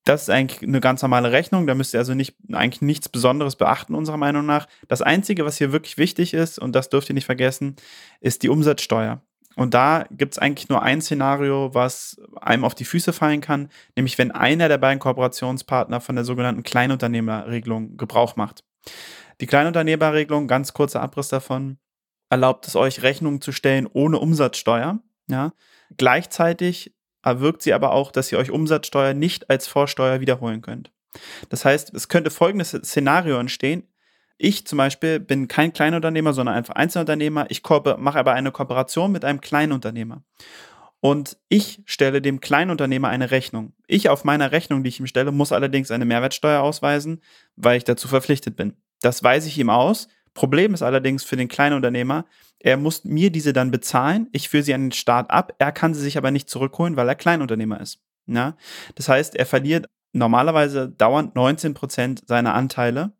Das 0.03 0.23
ist 0.23 0.29
eigentlich 0.29 0.63
eine 0.63 0.81
ganz 0.81 1.01
normale 1.01 1.31
Rechnung. 1.31 1.67
Da 1.67 1.75
müsst 1.75 1.93
ihr 1.93 1.99
also 1.99 2.13
nicht, 2.13 2.35
eigentlich 2.51 2.81
nichts 2.81 3.09
Besonderes 3.09 3.55
beachten, 3.55 3.93
unserer 3.93 4.17
Meinung 4.17 4.45
nach. 4.45 4.67
Das 4.87 5.01
Einzige, 5.01 5.45
was 5.45 5.57
hier 5.57 5.71
wirklich 5.71 5.97
wichtig 5.97 6.33
ist, 6.33 6.57
und 6.57 6.75
das 6.75 6.89
dürft 6.89 7.09
ihr 7.09 7.13
nicht 7.13 7.25
vergessen, 7.25 7.75
ist 8.19 8.43
die 8.43 8.49
Umsatzsteuer. 8.49 9.21
Und 9.55 9.73
da 9.73 10.05
gibt 10.09 10.33
es 10.33 10.39
eigentlich 10.39 10.69
nur 10.69 10.81
ein 10.81 11.01
Szenario, 11.01 11.73
was 11.73 12.19
einem 12.39 12.63
auf 12.63 12.73
die 12.73 12.85
Füße 12.85 13.13
fallen 13.13 13.41
kann, 13.41 13.69
nämlich 13.95 14.17
wenn 14.17 14.31
einer 14.31 14.69
der 14.69 14.77
beiden 14.77 14.99
Kooperationspartner 14.99 15.99
von 16.01 16.15
der 16.15 16.25
sogenannten 16.25 16.63
Kleinunternehmerregelung 16.63 17.97
Gebrauch 17.97 18.35
macht. 18.37 18.63
Die 19.41 19.47
Kleinunternehmerregelung, 19.47 20.47
ganz 20.47 20.73
kurzer 20.73 21.01
Abriss 21.01 21.27
davon, 21.27 21.77
erlaubt 22.29 22.67
es 22.67 22.75
euch, 22.75 23.03
Rechnungen 23.03 23.41
zu 23.41 23.51
stellen 23.51 23.87
ohne 23.91 24.19
Umsatzsteuer. 24.19 24.99
Ja? 25.27 25.51
Gleichzeitig 25.97 26.95
erwirkt 27.23 27.61
sie 27.61 27.73
aber 27.73 27.91
auch, 27.91 28.11
dass 28.11 28.31
ihr 28.31 28.37
euch 28.37 28.51
Umsatzsteuer 28.51 29.13
nicht 29.13 29.49
als 29.49 29.67
Vorsteuer 29.67 30.19
wiederholen 30.19 30.61
könnt. 30.61 30.91
Das 31.49 31.65
heißt, 31.65 31.93
es 31.93 32.07
könnte 32.07 32.31
folgendes 32.31 32.71
Szenario 32.71 33.37
entstehen. 33.37 33.83
Ich 34.37 34.65
zum 34.65 34.77
Beispiel 34.77 35.19
bin 35.19 35.47
kein 35.47 35.73
Kleinunternehmer, 35.73 36.33
sondern 36.33 36.55
einfach 36.55 36.75
Einzelunternehmer. 36.75 37.45
Ich 37.49 37.61
mache 37.63 38.19
aber 38.19 38.33
eine 38.33 38.51
Kooperation 38.51 39.11
mit 39.11 39.23
einem 39.23 39.41
Kleinunternehmer. 39.41 40.23
Und 40.99 41.37
ich 41.49 41.81
stelle 41.85 42.21
dem 42.21 42.41
Kleinunternehmer 42.41 43.09
eine 43.09 43.31
Rechnung. 43.31 43.73
Ich 43.87 44.09
auf 44.09 44.23
meiner 44.23 44.51
Rechnung, 44.51 44.83
die 44.83 44.89
ich 44.89 44.99
ihm 44.99 45.07
stelle, 45.07 45.31
muss 45.31 45.51
allerdings 45.51 45.91
eine 45.91 46.05
Mehrwertsteuer 46.05 46.61
ausweisen, 46.61 47.21
weil 47.55 47.77
ich 47.77 47.83
dazu 47.83 48.07
verpflichtet 48.07 48.55
bin. 48.55 48.77
Das 49.01 49.23
weise 49.23 49.47
ich 49.47 49.57
ihm 49.57 49.71
aus. 49.71 50.07
Problem 50.33 50.73
ist 50.73 50.83
allerdings 50.83 51.23
für 51.23 51.35
den 51.35 51.47
Kleinunternehmer, 51.47 52.25
er 52.63 52.77
muss 52.77 53.03
mir 53.03 53.31
diese 53.31 53.53
dann 53.53 53.71
bezahlen, 53.71 54.27
ich 54.31 54.49
führe 54.49 54.63
sie 54.63 54.73
an 54.73 54.85
den 54.85 54.91
Staat 54.91 55.29
ab, 55.31 55.53
er 55.59 55.71
kann 55.71 55.93
sie 55.93 56.01
sich 56.01 56.17
aber 56.17 56.31
nicht 56.31 56.49
zurückholen, 56.49 56.95
weil 56.95 57.07
er 57.07 57.15
Kleinunternehmer 57.15 57.79
ist. 57.81 57.99
Ja? 58.27 58.55
Das 58.95 59.09
heißt, 59.09 59.35
er 59.35 59.45
verliert 59.45 59.87
normalerweise 60.13 60.89
dauernd 60.89 61.35
19 61.35 61.73
Prozent 61.73 62.23
seiner 62.27 62.53
Anteile, 62.53 63.13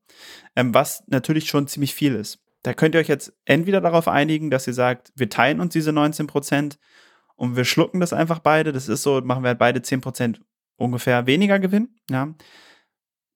ähm, 0.56 0.74
was 0.74 1.04
natürlich 1.08 1.48
schon 1.48 1.68
ziemlich 1.68 1.94
viel 1.96 2.16
ist. 2.16 2.40
Da 2.64 2.74
könnt 2.74 2.96
ihr 2.96 3.02
euch 3.02 3.08
jetzt 3.08 3.34
entweder 3.46 3.82
darauf 3.82 4.08
einigen, 4.08 4.52
dass 4.52 4.68
ihr 4.68 4.74
sagt, 4.74 5.12
wir 5.16 5.30
teilen 5.30 5.60
uns 5.60 5.74
diese 5.74 5.92
19 5.92 6.28
Prozent 6.28 6.78
und 7.36 7.56
wir 7.56 7.66
schlucken 7.66 8.00
das 8.00 8.14
einfach 8.14 8.40
beide. 8.40 8.72
Das 8.72 8.88
ist 8.88 9.02
so, 9.02 9.22
machen 9.22 9.44
wir 9.44 9.50
halt 9.50 9.60
beide 9.60 9.82
10 9.82 10.02
Prozent 10.02 10.42
ungefähr 10.76 11.26
weniger 11.26 11.60
Gewinn. 11.60 11.96
Ja 12.10 12.36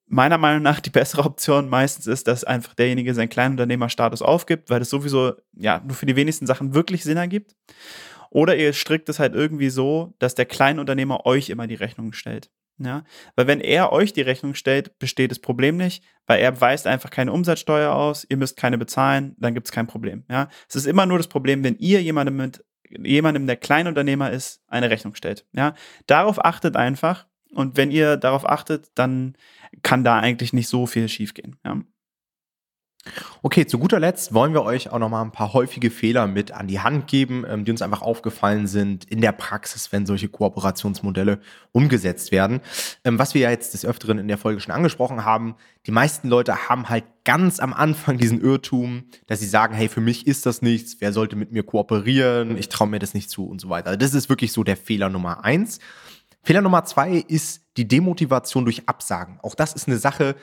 meiner 0.07 0.37
Meinung 0.37 0.61
nach 0.61 0.79
die 0.79 0.89
bessere 0.89 1.23
Option 1.23 1.69
meistens 1.69 2.07
ist, 2.07 2.27
dass 2.27 2.43
einfach 2.43 2.73
derjenige 2.73 3.13
seinen 3.13 3.29
Kleinunternehmerstatus 3.29 4.21
aufgibt, 4.21 4.69
weil 4.69 4.79
das 4.79 4.89
sowieso 4.89 5.33
ja 5.53 5.81
nur 5.85 5.95
für 5.95 6.05
die 6.05 6.15
wenigsten 6.15 6.45
Sachen 6.45 6.73
wirklich 6.73 7.03
Sinn 7.03 7.17
ergibt. 7.17 7.55
Oder 8.29 8.55
ihr 8.57 8.73
strickt 8.73 9.09
es 9.09 9.19
halt 9.19 9.33
irgendwie 9.33 9.69
so, 9.69 10.13
dass 10.19 10.35
der 10.35 10.45
Kleinunternehmer 10.45 11.25
euch 11.25 11.49
immer 11.49 11.67
die 11.67 11.75
Rechnung 11.75 12.13
stellt. 12.13 12.49
Ja, 12.77 13.05
weil 13.37 13.47
wenn 13.47 13.61
er 13.61 13.93
euch 13.93 14.11
die 14.11 14.21
Rechnung 14.21 14.53
stellt, 14.53 14.99
besteht 14.99 15.31
das 15.31 15.39
Problem 15.39 15.77
nicht, 15.77 16.03
weil 16.27 16.41
er 16.41 16.59
weist 16.59 16.87
einfach 16.87 17.09
keine 17.09 17.31
Umsatzsteuer 17.31 17.93
aus, 17.93 18.25
ihr 18.27 18.35
müsst 18.35 18.57
keine 18.57 18.77
bezahlen, 18.77 19.33
dann 19.39 19.53
gibt 19.53 19.67
es 19.67 19.71
kein 19.71 19.87
Problem. 19.87 20.25
Ja, 20.29 20.49
es 20.67 20.75
ist 20.75 20.85
immer 20.85 21.05
nur 21.05 21.17
das 21.17 21.27
Problem, 21.27 21.63
wenn 21.63 21.77
ihr 21.77 22.01
jemandem 22.01 22.35
mit 22.35 22.65
jemandem, 22.89 23.47
der 23.47 23.55
Kleinunternehmer 23.55 24.31
ist, 24.31 24.61
eine 24.67 24.89
Rechnung 24.89 25.15
stellt. 25.15 25.45
Ja, 25.53 25.73
darauf 26.07 26.43
achtet 26.43 26.75
einfach 26.75 27.27
und 27.55 27.77
wenn 27.77 27.91
ihr 27.91 28.17
darauf 28.17 28.47
achtet, 28.47 28.91
dann 28.95 29.35
kann 29.81 30.03
da 30.03 30.19
eigentlich 30.19 30.53
nicht 30.53 30.67
so 30.67 30.85
viel 30.85 31.09
schiefgehen. 31.09 31.55
Ja. 31.65 31.81
Okay, 33.43 33.67
zu 33.67 33.77
guter 33.77 33.99
Letzt 33.99 34.33
wollen 34.33 34.53
wir 34.53 34.63
euch 34.63 34.89
auch 34.89 34.97
noch 34.97 35.09
mal 35.09 35.21
ein 35.21 35.31
paar 35.31 35.53
häufige 35.53 35.91
Fehler 35.91 36.25
mit 36.25 36.51
an 36.51 36.67
die 36.67 36.79
Hand 36.79 37.05
geben, 37.05 37.45
ähm, 37.47 37.63
die 37.63 37.69
uns 37.69 37.83
einfach 37.83 38.01
aufgefallen 38.01 38.65
sind 38.65 39.05
in 39.05 39.21
der 39.21 39.31
Praxis, 39.31 39.91
wenn 39.91 40.07
solche 40.07 40.27
Kooperationsmodelle 40.27 41.39
umgesetzt 41.71 42.31
werden. 42.31 42.61
Ähm, 43.03 43.19
was 43.19 43.35
wir 43.35 43.41
ja 43.41 43.51
jetzt 43.51 43.75
des 43.75 43.85
Öfteren 43.85 44.17
in 44.17 44.27
der 44.27 44.39
Folge 44.39 44.59
schon 44.59 44.73
angesprochen 44.73 45.23
haben, 45.23 45.55
die 45.85 45.91
meisten 45.91 46.29
Leute 46.29 46.67
haben 46.67 46.89
halt 46.89 47.03
ganz 47.23 47.59
am 47.59 47.73
Anfang 47.73 48.17
diesen 48.17 48.41
Irrtum, 48.41 49.03
dass 49.27 49.39
sie 49.39 49.47
sagen, 49.47 49.75
hey, 49.75 49.87
für 49.87 50.01
mich 50.01 50.25
ist 50.25 50.47
das 50.47 50.63
nichts, 50.63 50.97
wer 50.99 51.13
sollte 51.13 51.35
mit 51.35 51.51
mir 51.51 51.63
kooperieren, 51.63 52.57
ich 52.57 52.69
traue 52.69 52.87
mir 52.87 52.99
das 52.99 53.13
nicht 53.13 53.29
zu 53.29 53.45
und 53.45 53.61
so 53.61 53.69
weiter. 53.69 53.97
Das 53.97 54.15
ist 54.15 54.29
wirklich 54.29 54.51
so 54.51 54.63
der 54.63 54.77
Fehler 54.77 55.09
Nummer 55.09 55.43
eins. 55.43 55.79
Fehler 56.45 56.61
Nummer 56.61 56.85
zwei 56.85 57.15
ist 57.27 57.65
die 57.75 57.87
Demotivation 57.87 58.65
durch 58.65 58.87
Absagen. 58.87 59.39
Auch 59.41 59.55
das 59.55 59.73
ist 59.73 59.87
eine 59.87 59.97
Sache, 59.97 60.35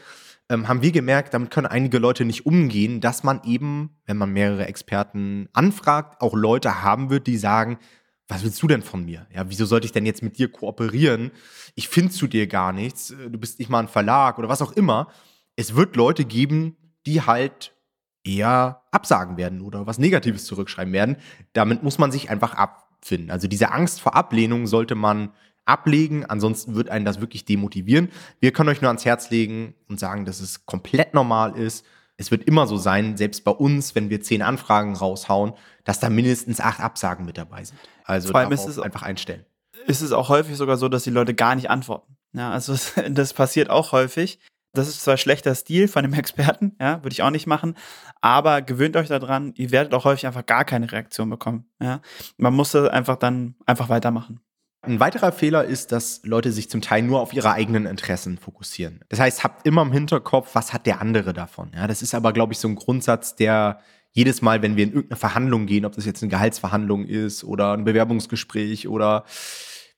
ähm, 0.48 0.66
haben 0.66 0.82
wir 0.82 0.90
gemerkt, 0.90 1.32
damit 1.32 1.53
können 1.53 1.68
einige 1.68 1.98
Leute 1.98 2.24
nicht 2.24 2.44
umgehen, 2.44 3.00
dass 3.00 3.22
man 3.22 3.40
eben, 3.44 3.96
wenn 4.05 4.16
man 4.16 4.32
mehrere 4.32 4.66
Experten 4.66 5.48
anfragt, 5.53 6.20
auch 6.20 6.34
Leute 6.34 6.82
haben 6.82 7.09
wird, 7.09 7.28
die 7.28 7.36
sagen, 7.36 7.78
was 8.26 8.42
willst 8.42 8.61
du 8.61 8.66
denn 8.66 8.82
von 8.82 9.05
mir? 9.05 9.28
Ja, 9.32 9.48
wieso 9.48 9.64
sollte 9.64 9.86
ich 9.86 9.92
denn 9.92 10.05
jetzt 10.05 10.24
mit 10.24 10.38
dir 10.38 10.50
kooperieren? 10.50 11.30
Ich 11.76 11.88
finde 11.88 12.11
zu 12.11 12.26
dir 12.26 12.48
gar 12.48 12.72
nichts. 12.72 13.14
Du 13.30 13.38
bist 13.38 13.61
nicht 13.61 13.68
mal 13.68 13.78
ein 13.78 13.88
Verlag 13.88 14.38
oder 14.38 14.48
was 14.48 14.61
auch 14.61 14.72
immer. 14.72 15.07
Es 15.55 15.76
wird 15.76 15.94
Leute 15.94 16.24
geben, 16.24 16.76
die 17.07 17.22
halt 17.22 17.76
eher 18.24 18.82
absagen 18.90 19.36
werden 19.36 19.61
oder 19.61 19.86
was 19.86 19.98
Negatives 19.98 20.46
zurückschreiben 20.46 20.92
werden. 20.92 21.16
Damit 21.53 21.84
muss 21.84 21.98
man 21.98 22.11
sich 22.11 22.28
einfach 22.28 22.55
abfinden. 22.55 23.30
Also 23.30 23.46
diese 23.46 23.70
Angst 23.70 24.00
vor 24.00 24.16
Ablehnung 24.16 24.66
sollte 24.66 24.96
man 24.96 25.30
ablegen. 25.64 26.24
Ansonsten 26.24 26.74
wird 26.74 26.88
einen 26.88 27.04
das 27.04 27.20
wirklich 27.20 27.44
demotivieren. 27.44 28.10
Wir 28.40 28.52
können 28.52 28.68
euch 28.68 28.80
nur 28.80 28.88
ans 28.88 29.04
Herz 29.04 29.30
legen 29.30 29.74
und 29.88 30.00
sagen, 30.00 30.24
dass 30.24 30.40
es 30.40 30.66
komplett 30.66 31.14
normal 31.14 31.56
ist. 31.56 31.84
Es 32.16 32.30
wird 32.30 32.44
immer 32.44 32.66
so 32.66 32.76
sein, 32.76 33.16
selbst 33.16 33.44
bei 33.44 33.50
uns, 33.50 33.94
wenn 33.94 34.10
wir 34.10 34.20
zehn 34.20 34.42
Anfragen 34.42 34.94
raushauen, 34.94 35.54
dass 35.84 35.98
da 35.98 36.10
mindestens 36.10 36.60
acht 36.60 36.80
Absagen 36.80 37.24
mit 37.24 37.38
dabei 37.38 37.64
sind. 37.64 37.78
Also 38.04 38.30
Vor 38.30 38.40
allem 38.40 38.52
ist 38.52 38.66
es 38.66 38.78
einfach 38.78 39.02
einstellen. 39.02 39.44
Ist 39.86 40.02
es 40.02 40.12
auch 40.12 40.28
häufig 40.28 40.56
sogar 40.56 40.76
so, 40.76 40.88
dass 40.88 41.04
die 41.04 41.10
Leute 41.10 41.34
gar 41.34 41.54
nicht 41.54 41.70
antworten. 41.70 42.16
Ja, 42.32 42.50
also 42.50 42.74
das 43.10 43.34
passiert 43.34 43.70
auch 43.70 43.92
häufig. 43.92 44.38
Das 44.74 44.88
ist 44.88 45.02
zwar 45.02 45.16
schlechter 45.16 45.54
Stil 45.54 45.88
von 45.88 46.02
dem 46.02 46.14
Experten, 46.14 46.76
ja, 46.80 47.02
würde 47.02 47.12
ich 47.12 47.22
auch 47.22 47.30
nicht 47.30 47.46
machen, 47.46 47.76
aber 48.20 48.62
gewöhnt 48.62 48.96
euch 48.96 49.08
daran, 49.08 49.52
ihr 49.56 49.70
werdet 49.70 49.92
auch 49.92 50.04
häufig 50.04 50.26
einfach 50.26 50.46
gar 50.46 50.64
keine 50.64 50.90
Reaktion 50.90 51.28
bekommen. 51.28 51.66
Ja. 51.80 52.00
Man 52.38 52.54
muss 52.54 52.72
das 52.72 52.88
einfach 52.88 53.16
dann 53.16 53.54
einfach 53.66 53.88
weitermachen. 53.90 54.40
Ein 54.84 54.98
weiterer 54.98 55.30
Fehler 55.30 55.64
ist, 55.64 55.92
dass 55.92 56.22
Leute 56.24 56.50
sich 56.50 56.68
zum 56.68 56.80
Teil 56.80 57.02
nur 57.02 57.20
auf 57.20 57.32
ihre 57.32 57.52
eigenen 57.52 57.86
Interessen 57.86 58.36
fokussieren. 58.36 59.00
Das 59.08 59.20
heißt, 59.20 59.44
habt 59.44 59.64
immer 59.64 59.82
im 59.82 59.92
Hinterkopf, 59.92 60.56
was 60.56 60.72
hat 60.72 60.86
der 60.86 61.00
andere 61.00 61.32
davon. 61.32 61.70
Ja, 61.72 61.86
das 61.86 62.02
ist 62.02 62.16
aber, 62.16 62.32
glaube 62.32 62.52
ich, 62.52 62.58
so 62.58 62.66
ein 62.66 62.74
Grundsatz, 62.74 63.36
der 63.36 63.78
jedes 64.10 64.42
Mal, 64.42 64.60
wenn 64.60 64.76
wir 64.76 64.84
in 64.84 64.92
irgendeine 64.92 65.18
Verhandlung 65.18 65.66
gehen, 65.66 65.84
ob 65.84 65.94
das 65.94 66.04
jetzt 66.04 66.22
eine 66.22 66.30
Gehaltsverhandlung 66.30 67.06
ist 67.06 67.44
oder 67.44 67.74
ein 67.74 67.84
Bewerbungsgespräch 67.84 68.88
oder 68.88 69.24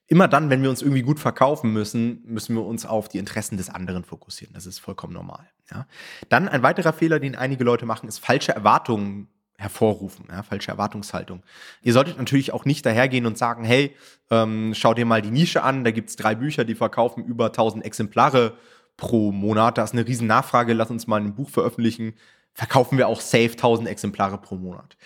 immer 0.07 0.27
dann, 0.27 0.51
wenn 0.51 0.61
wir 0.61 0.69
uns 0.69 0.83
irgendwie 0.83 1.01
gut 1.01 1.19
verkaufen 1.19 1.73
müssen, 1.73 2.21
müssen 2.23 2.55
wir 2.55 2.63
uns 2.63 2.85
auf 2.85 3.09
die 3.09 3.17
Interessen 3.17 3.57
des 3.57 3.71
anderen 3.71 4.03
fokussieren. 4.03 4.53
Das 4.53 4.67
ist 4.67 4.77
vollkommen 4.77 5.13
normal. 5.13 5.49
Ja. 5.71 5.87
Dann 6.29 6.47
ein 6.47 6.61
weiterer 6.61 6.93
Fehler, 6.93 7.19
den 7.19 7.35
einige 7.35 7.63
Leute 7.63 7.87
machen, 7.87 8.07
ist 8.07 8.19
falsche 8.19 8.53
Erwartungen 8.53 9.29
hervorrufen, 9.57 10.25
ja, 10.29 10.43
falsche 10.43 10.71
Erwartungshaltung. 10.71 11.43
Ihr 11.81 11.93
solltet 11.93 12.17
natürlich 12.17 12.51
auch 12.53 12.65
nicht 12.65 12.85
dahergehen 12.85 13.25
und 13.25 13.37
sagen, 13.37 13.63
hey, 13.63 13.95
ähm, 14.29 14.73
schau 14.75 14.93
dir 14.93 15.05
mal 15.05 15.21
die 15.21 15.31
Nische 15.31 15.63
an, 15.63 15.83
da 15.83 15.91
gibt's 15.91 16.15
drei 16.15 16.35
Bücher, 16.35 16.65
die 16.65 16.75
verkaufen 16.75 17.23
über 17.23 17.47
1000 17.47 17.85
Exemplare 17.85 18.57
pro 18.97 19.31
Monat, 19.31 19.77
da 19.77 19.83
ist 19.83 19.93
eine 19.93 20.07
riesen 20.07 20.27
Nachfrage, 20.27 20.73
lass 20.73 20.89
uns 20.89 21.07
mal 21.07 21.21
ein 21.21 21.35
Buch 21.35 21.49
veröffentlichen, 21.49 22.13
verkaufen 22.53 22.97
wir 22.97 23.07
auch 23.07 23.21
safe 23.21 23.51
1000 23.51 23.87
Exemplare 23.87 24.37
pro 24.37 24.55
Monat. 24.55 24.97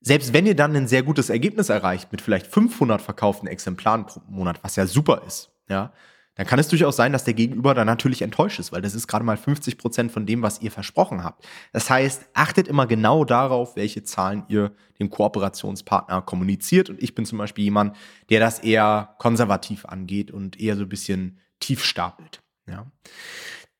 Selbst 0.00 0.32
wenn 0.32 0.46
ihr 0.46 0.54
dann 0.54 0.76
ein 0.76 0.88
sehr 0.88 1.02
gutes 1.02 1.30
Ergebnis 1.30 1.68
erreicht 1.68 2.12
mit 2.12 2.20
vielleicht 2.20 2.46
500 2.46 3.02
verkauften 3.02 3.48
Exemplaren 3.48 4.06
pro 4.06 4.20
Monat, 4.28 4.62
was 4.62 4.76
ja 4.76 4.86
super 4.86 5.22
ist, 5.26 5.50
ja, 5.68 5.92
dann 6.36 6.46
kann 6.46 6.58
es 6.58 6.68
durchaus 6.68 6.96
sein, 6.96 7.12
dass 7.12 7.24
der 7.24 7.34
Gegenüber 7.34 7.74
dann 7.74 7.86
natürlich 7.86 8.20
enttäuscht 8.22 8.58
ist, 8.58 8.70
weil 8.70 8.82
das 8.82 8.94
ist 8.94 9.08
gerade 9.08 9.24
mal 9.24 9.38
50 9.38 9.78
Prozent 9.78 10.12
von 10.12 10.26
dem, 10.26 10.42
was 10.42 10.60
ihr 10.60 10.70
versprochen 10.70 11.24
habt. 11.24 11.44
Das 11.72 11.88
heißt, 11.88 12.26
achtet 12.34 12.68
immer 12.68 12.86
genau 12.86 13.24
darauf, 13.24 13.74
welche 13.74 14.04
Zahlen 14.04 14.44
ihr 14.48 14.72
dem 14.98 15.08
Kooperationspartner 15.08 16.20
kommuniziert. 16.22 16.90
Und 16.90 17.02
ich 17.02 17.14
bin 17.14 17.24
zum 17.24 17.38
Beispiel 17.38 17.64
jemand, 17.64 17.96
der 18.28 18.40
das 18.40 18.58
eher 18.58 19.14
konservativ 19.18 19.86
angeht 19.86 20.30
und 20.30 20.60
eher 20.60 20.76
so 20.76 20.82
ein 20.82 20.88
bisschen 20.90 21.40
tief 21.58 21.82
stapelt. 21.82 22.42
Ja. 22.68 22.86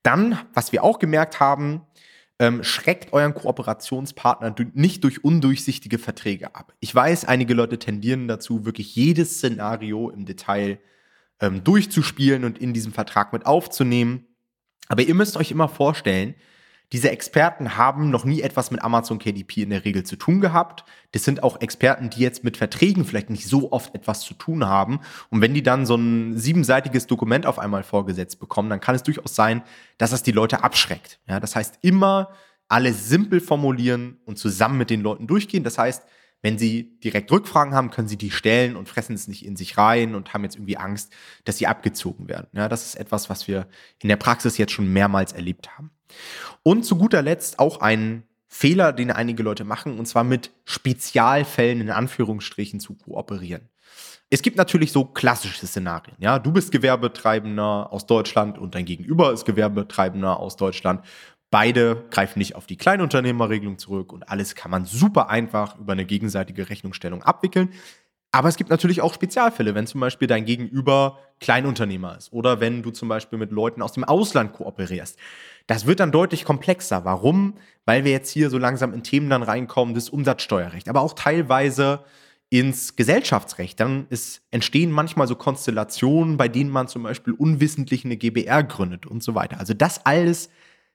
Dann, 0.01 0.39
was 0.53 0.71
wir 0.71 0.83
auch 0.83 0.97
gemerkt 0.97 1.39
haben, 1.39 1.81
ähm, 2.39 2.63
schreckt 2.63 3.13
euren 3.13 3.35
Kooperationspartner 3.35 4.55
nicht 4.73 5.03
durch 5.03 5.23
undurchsichtige 5.23 5.99
Verträge 5.99 6.55
ab. 6.55 6.73
Ich 6.79 6.93
weiß, 6.93 7.25
einige 7.25 7.53
Leute 7.53 7.77
tendieren 7.77 8.27
dazu, 8.27 8.65
wirklich 8.65 8.95
jedes 8.95 9.35
Szenario 9.35 10.09
im 10.09 10.25
Detail 10.25 10.79
ähm, 11.39 11.63
durchzuspielen 11.63 12.43
und 12.43 12.57
in 12.57 12.73
diesem 12.73 12.93
Vertrag 12.93 13.33
mit 13.33 13.45
aufzunehmen. 13.45 14.25
Aber 14.87 15.01
ihr 15.01 15.15
müsst 15.15 15.37
euch 15.37 15.51
immer 15.51 15.67
vorstellen, 15.67 16.35
diese 16.93 17.11
Experten 17.11 17.75
haben 17.75 18.11
noch 18.11 18.23
nie 18.23 18.41
etwas 18.41 18.71
mit 18.71 18.81
Amazon 18.81 19.19
KDP 19.19 19.63
in 19.63 19.71
der 19.71 19.83
Regel 19.83 20.03
zu 20.03 20.15
tun 20.15 20.39
gehabt. 20.39 20.85
Das 21.11 21.25
sind 21.25 21.43
auch 21.43 21.59
Experten, 21.59 22.09
die 22.09 22.21
jetzt 22.21 22.45
mit 22.45 22.55
Verträgen 22.55 23.03
vielleicht 23.03 23.29
nicht 23.29 23.45
so 23.45 23.73
oft 23.73 23.93
etwas 23.93 24.21
zu 24.21 24.33
tun 24.33 24.65
haben. 24.65 25.01
Und 25.29 25.41
wenn 25.41 25.53
die 25.53 25.63
dann 25.63 25.85
so 25.85 25.95
ein 25.95 26.37
siebenseitiges 26.37 27.05
Dokument 27.05 27.45
auf 27.45 27.59
einmal 27.59 27.83
vorgesetzt 27.83 28.39
bekommen, 28.39 28.69
dann 28.69 28.79
kann 28.79 28.95
es 28.95 29.03
durchaus 29.03 29.35
sein, 29.35 29.63
dass 29.97 30.11
das 30.11 30.23
die 30.23 30.31
Leute 30.31 30.63
abschreckt. 30.63 31.19
Ja, 31.27 31.41
das 31.41 31.57
heißt, 31.57 31.79
immer 31.81 32.29
alles 32.69 33.09
simpel 33.09 33.41
formulieren 33.41 34.19
und 34.25 34.37
zusammen 34.37 34.77
mit 34.77 34.89
den 34.89 35.01
Leuten 35.01 35.27
durchgehen. 35.27 35.65
Das 35.65 35.77
heißt, 35.77 36.03
wenn 36.41 36.57
Sie 36.57 36.99
direkt 36.99 37.31
Rückfragen 37.31 37.73
haben, 37.73 37.89
können 37.89 38.07
Sie 38.07 38.17
die 38.17 38.31
stellen 38.31 38.75
und 38.75 38.87
fressen 38.87 39.15
es 39.15 39.27
nicht 39.27 39.45
in 39.45 39.55
sich 39.55 39.77
rein 39.77 40.15
und 40.15 40.33
haben 40.33 40.43
jetzt 40.43 40.55
irgendwie 40.55 40.77
Angst, 40.77 41.11
dass 41.45 41.57
sie 41.57 41.67
abgezogen 41.67 42.27
werden. 42.27 42.47
Ja, 42.53 42.69
das 42.69 42.85
ist 42.85 42.95
etwas, 42.95 43.29
was 43.29 43.47
wir 43.47 43.67
in 44.01 44.09
der 44.09 44.17
Praxis 44.17 44.57
jetzt 44.57 44.71
schon 44.71 44.91
mehrmals 44.91 45.33
erlebt 45.33 45.69
haben. 45.77 45.91
Und 46.63 46.83
zu 46.83 46.97
guter 46.97 47.21
Letzt 47.21 47.59
auch 47.59 47.81
ein 47.81 48.23
Fehler, 48.47 48.93
den 48.93 49.11
einige 49.11 49.43
Leute 49.43 49.65
machen, 49.65 49.99
und 49.99 50.05
zwar 50.05 50.23
mit 50.23 50.51
Spezialfällen 50.65 51.81
in 51.81 51.89
Anführungsstrichen 51.89 52.79
zu 52.79 52.95
kooperieren. 52.95 53.69
Es 54.29 54.41
gibt 54.41 54.57
natürlich 54.57 54.91
so 54.91 55.05
klassische 55.05 55.65
Szenarien. 55.65 56.17
Ja, 56.19 56.37
du 56.39 56.51
bist 56.51 56.71
Gewerbetreibender 56.71 57.91
aus 57.91 58.05
Deutschland 58.05 58.57
und 58.57 58.75
dein 58.75 58.85
Gegenüber 58.85 59.31
ist 59.31 59.45
Gewerbetreibender 59.45 60.39
aus 60.39 60.57
Deutschland. 60.57 61.05
Beide 61.49 62.05
greifen 62.09 62.39
nicht 62.39 62.55
auf 62.55 62.65
die 62.65 62.77
Kleinunternehmerregelung 62.77 63.77
zurück 63.77 64.11
und 64.11 64.29
alles 64.29 64.55
kann 64.55 64.71
man 64.71 64.85
super 64.85 65.29
einfach 65.29 65.79
über 65.79 65.93
eine 65.93 66.05
gegenseitige 66.05 66.69
Rechnungsstellung 66.69 67.23
abwickeln. 67.23 67.69
Aber 68.31 68.49
es 68.49 68.57
gibt 68.57 68.69
natürlich 68.69 69.01
auch 69.01 69.13
Spezialfälle, 69.13 69.73
wenn 69.73 69.87
zum 69.87 70.01
Beispiel 70.01 70.27
dein 70.27 70.45
Gegenüber 70.45 71.19
Kleinunternehmer 71.39 72.17
ist 72.17 72.33
oder 72.33 72.59
wenn 72.59 72.83
du 72.83 72.91
zum 72.91 73.07
Beispiel 73.07 73.39
mit 73.39 73.51
Leuten 73.51 73.81
aus 73.81 73.93
dem 73.93 74.03
Ausland 74.03 74.53
kooperierst. 74.53 75.17
Das 75.65 75.85
wird 75.85 75.99
dann 75.99 76.11
deutlich 76.11 76.43
komplexer. 76.43 77.05
Warum? 77.05 77.55
Weil 77.85 78.03
wir 78.03 78.11
jetzt 78.11 78.29
hier 78.29 78.49
so 78.49 78.57
langsam 78.57 78.93
in 78.93 79.03
Themen 79.03 79.29
dann 79.29 79.43
reinkommen, 79.43 79.95
das 79.95 80.09
Umsatzsteuerrecht, 80.09 80.89
aber 80.89 81.01
auch 81.01 81.13
teilweise 81.13 82.03
ins 82.49 82.95
Gesellschaftsrecht. 82.95 83.79
Dann 83.79 84.07
ist, 84.09 84.41
entstehen 84.51 84.91
manchmal 84.91 85.27
so 85.27 85.35
Konstellationen, 85.35 86.37
bei 86.37 86.47
denen 86.47 86.69
man 86.69 86.87
zum 86.87 87.03
Beispiel 87.03 87.33
unwissentlich 87.33 88.03
eine 88.03 88.17
GBR 88.17 88.63
gründet 88.63 89.05
und 89.05 89.23
so 89.23 89.35
weiter. 89.35 89.59
Also 89.59 89.73
das 89.73 90.05
alles 90.05 90.49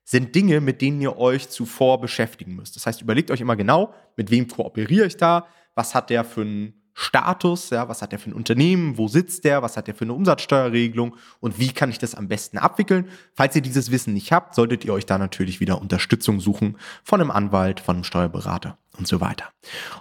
sind 0.04 0.34
Dinge, 0.34 0.60
mit 0.60 0.80
denen 0.80 1.00
ihr 1.00 1.16
euch 1.16 1.48
zuvor 1.48 2.00
beschäftigen 2.00 2.56
müsst. 2.56 2.76
Das 2.76 2.86
heißt, 2.86 3.02
überlegt 3.02 3.30
euch 3.30 3.40
immer 3.40 3.56
genau, 3.56 3.94
mit 4.16 4.30
wem 4.30 4.48
kooperiere 4.48 5.06
ich 5.06 5.16
da, 5.16 5.46
was 5.74 5.94
hat 5.94 6.10
der 6.10 6.24
für 6.24 6.42
einen 6.42 6.74
Status, 6.94 7.70
ja, 7.70 7.88
was 7.88 8.02
hat 8.02 8.12
der 8.12 8.18
für 8.18 8.30
ein 8.30 8.34
Unternehmen, 8.34 8.98
wo 8.98 9.08
sitzt 9.08 9.44
der, 9.44 9.62
was 9.62 9.76
hat 9.76 9.86
der 9.86 9.94
für 9.94 10.04
eine 10.04 10.12
Umsatzsteuerregelung 10.12 11.16
und 11.40 11.58
wie 11.58 11.72
kann 11.72 11.88
ich 11.88 11.98
das 11.98 12.14
am 12.14 12.28
besten 12.28 12.58
abwickeln. 12.58 13.08
Falls 13.34 13.56
ihr 13.56 13.62
dieses 13.62 13.90
Wissen 13.90 14.12
nicht 14.12 14.30
habt, 14.32 14.54
solltet 14.54 14.84
ihr 14.84 14.92
euch 14.92 15.06
da 15.06 15.16
natürlich 15.16 15.60
wieder 15.60 15.80
Unterstützung 15.80 16.40
suchen 16.40 16.76
von 17.02 17.20
einem 17.20 17.30
Anwalt, 17.30 17.80
von 17.80 17.96
einem 17.96 18.04
Steuerberater 18.04 18.76
und 18.98 19.08
so 19.08 19.20
weiter. 19.20 19.50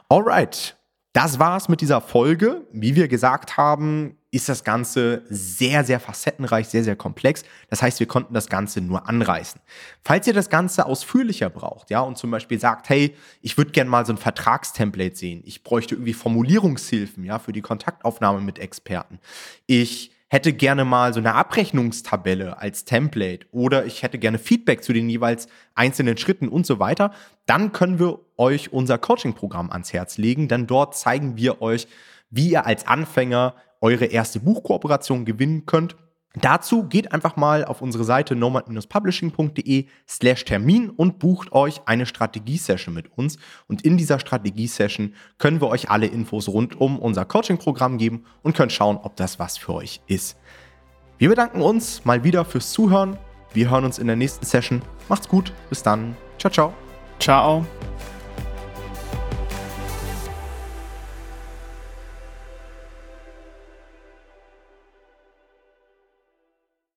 Alright, 0.09 0.77
das 1.13 1.39
war's 1.39 1.69
mit 1.69 1.79
dieser 1.79 2.01
Folge. 2.01 2.67
Wie 2.73 2.95
wir 2.95 3.07
gesagt 3.07 3.55
haben, 3.55 4.17
ist 4.31 4.47
das 4.47 4.63
Ganze 4.63 5.23
sehr, 5.29 5.83
sehr 5.83 5.99
facettenreich, 5.99 6.69
sehr, 6.69 6.85
sehr 6.85 6.95
komplex. 6.95 7.43
Das 7.69 7.81
heißt, 7.81 7.99
wir 7.99 8.07
konnten 8.07 8.33
das 8.33 8.47
Ganze 8.47 8.79
nur 8.79 9.07
anreißen. 9.07 9.59
Falls 10.03 10.25
ihr 10.25 10.33
das 10.33 10.49
Ganze 10.49 10.85
ausführlicher 10.85 11.49
braucht, 11.49 11.89
ja, 11.89 11.99
und 11.99 12.17
zum 12.17 12.31
Beispiel 12.31 12.57
sagt, 12.57 12.87
hey, 12.89 13.13
ich 13.41 13.57
würde 13.57 13.71
gerne 13.71 13.89
mal 13.89 14.05
so 14.05 14.13
ein 14.13 14.17
Vertragstemplate 14.17 15.17
sehen. 15.17 15.43
Ich 15.45 15.63
bräuchte 15.63 15.95
irgendwie 15.95 16.13
Formulierungshilfen, 16.13 17.25
ja, 17.25 17.39
für 17.39 17.51
die 17.51 17.61
Kontaktaufnahme 17.61 18.39
mit 18.39 18.57
Experten. 18.57 19.19
Ich 19.67 20.11
hätte 20.29 20.53
gerne 20.53 20.85
mal 20.85 21.13
so 21.13 21.19
eine 21.19 21.33
Abrechnungstabelle 21.33 22.57
als 22.57 22.85
Template 22.85 23.47
oder 23.51 23.85
ich 23.85 24.01
hätte 24.01 24.17
gerne 24.17 24.39
Feedback 24.39 24.81
zu 24.81 24.93
den 24.93 25.09
jeweils 25.09 25.49
einzelnen 25.75 26.15
Schritten 26.15 26.47
und 26.47 26.65
so 26.65 26.79
weiter, 26.79 27.11
dann 27.47 27.73
können 27.73 27.99
wir 27.99 28.19
euch 28.37 28.71
unser 28.71 28.97
Coaching-Programm 28.97 29.71
ans 29.71 29.91
Herz 29.91 30.17
legen, 30.17 30.47
denn 30.47 30.67
dort 30.67 30.95
zeigen 30.95 31.35
wir 31.35 31.61
euch, 31.61 31.85
wie 32.29 32.51
ihr 32.51 32.65
als 32.65 32.87
Anfänger 32.87 33.55
eure 33.81 34.05
erste 34.05 34.39
Buchkooperation 34.39 35.25
gewinnen 35.25 35.65
könnt. 35.65 35.95
Dazu 36.33 36.83
geht 36.83 37.11
einfach 37.11 37.35
mal 37.35 37.65
auf 37.65 37.81
unsere 37.81 38.05
Seite 38.05 38.37
nomad-publishing.de 38.37 39.87
slash 40.07 40.45
Termin 40.45 40.89
und 40.89 41.19
bucht 41.19 41.51
euch 41.51 41.81
eine 41.87 42.05
Strategiesession 42.05 42.93
mit 42.93 43.17
uns. 43.17 43.37
Und 43.67 43.81
in 43.81 43.97
dieser 43.97 44.17
Strategiesession 44.17 45.13
können 45.39 45.59
wir 45.59 45.67
euch 45.67 45.89
alle 45.89 46.07
Infos 46.07 46.47
rund 46.47 46.79
um 46.79 46.99
unser 46.99 47.25
Coaching-Programm 47.25 47.97
geben 47.97 48.23
und 48.43 48.55
können 48.55 48.69
schauen, 48.69 48.97
ob 48.97 49.17
das 49.17 49.39
was 49.39 49.57
für 49.57 49.73
euch 49.73 49.99
ist. 50.07 50.37
Wir 51.17 51.27
bedanken 51.27 51.61
uns 51.61 52.05
mal 52.05 52.23
wieder 52.23 52.45
fürs 52.45 52.71
Zuhören. 52.71 53.17
Wir 53.53 53.69
hören 53.69 53.83
uns 53.83 53.99
in 53.99 54.07
der 54.07 54.15
nächsten 54.15 54.45
Session. 54.45 54.81
Macht's 55.09 55.27
gut. 55.27 55.51
Bis 55.69 55.83
dann. 55.83 56.15
Ciao, 56.39 56.51
ciao. 56.51 56.73
Ciao. 57.19 57.65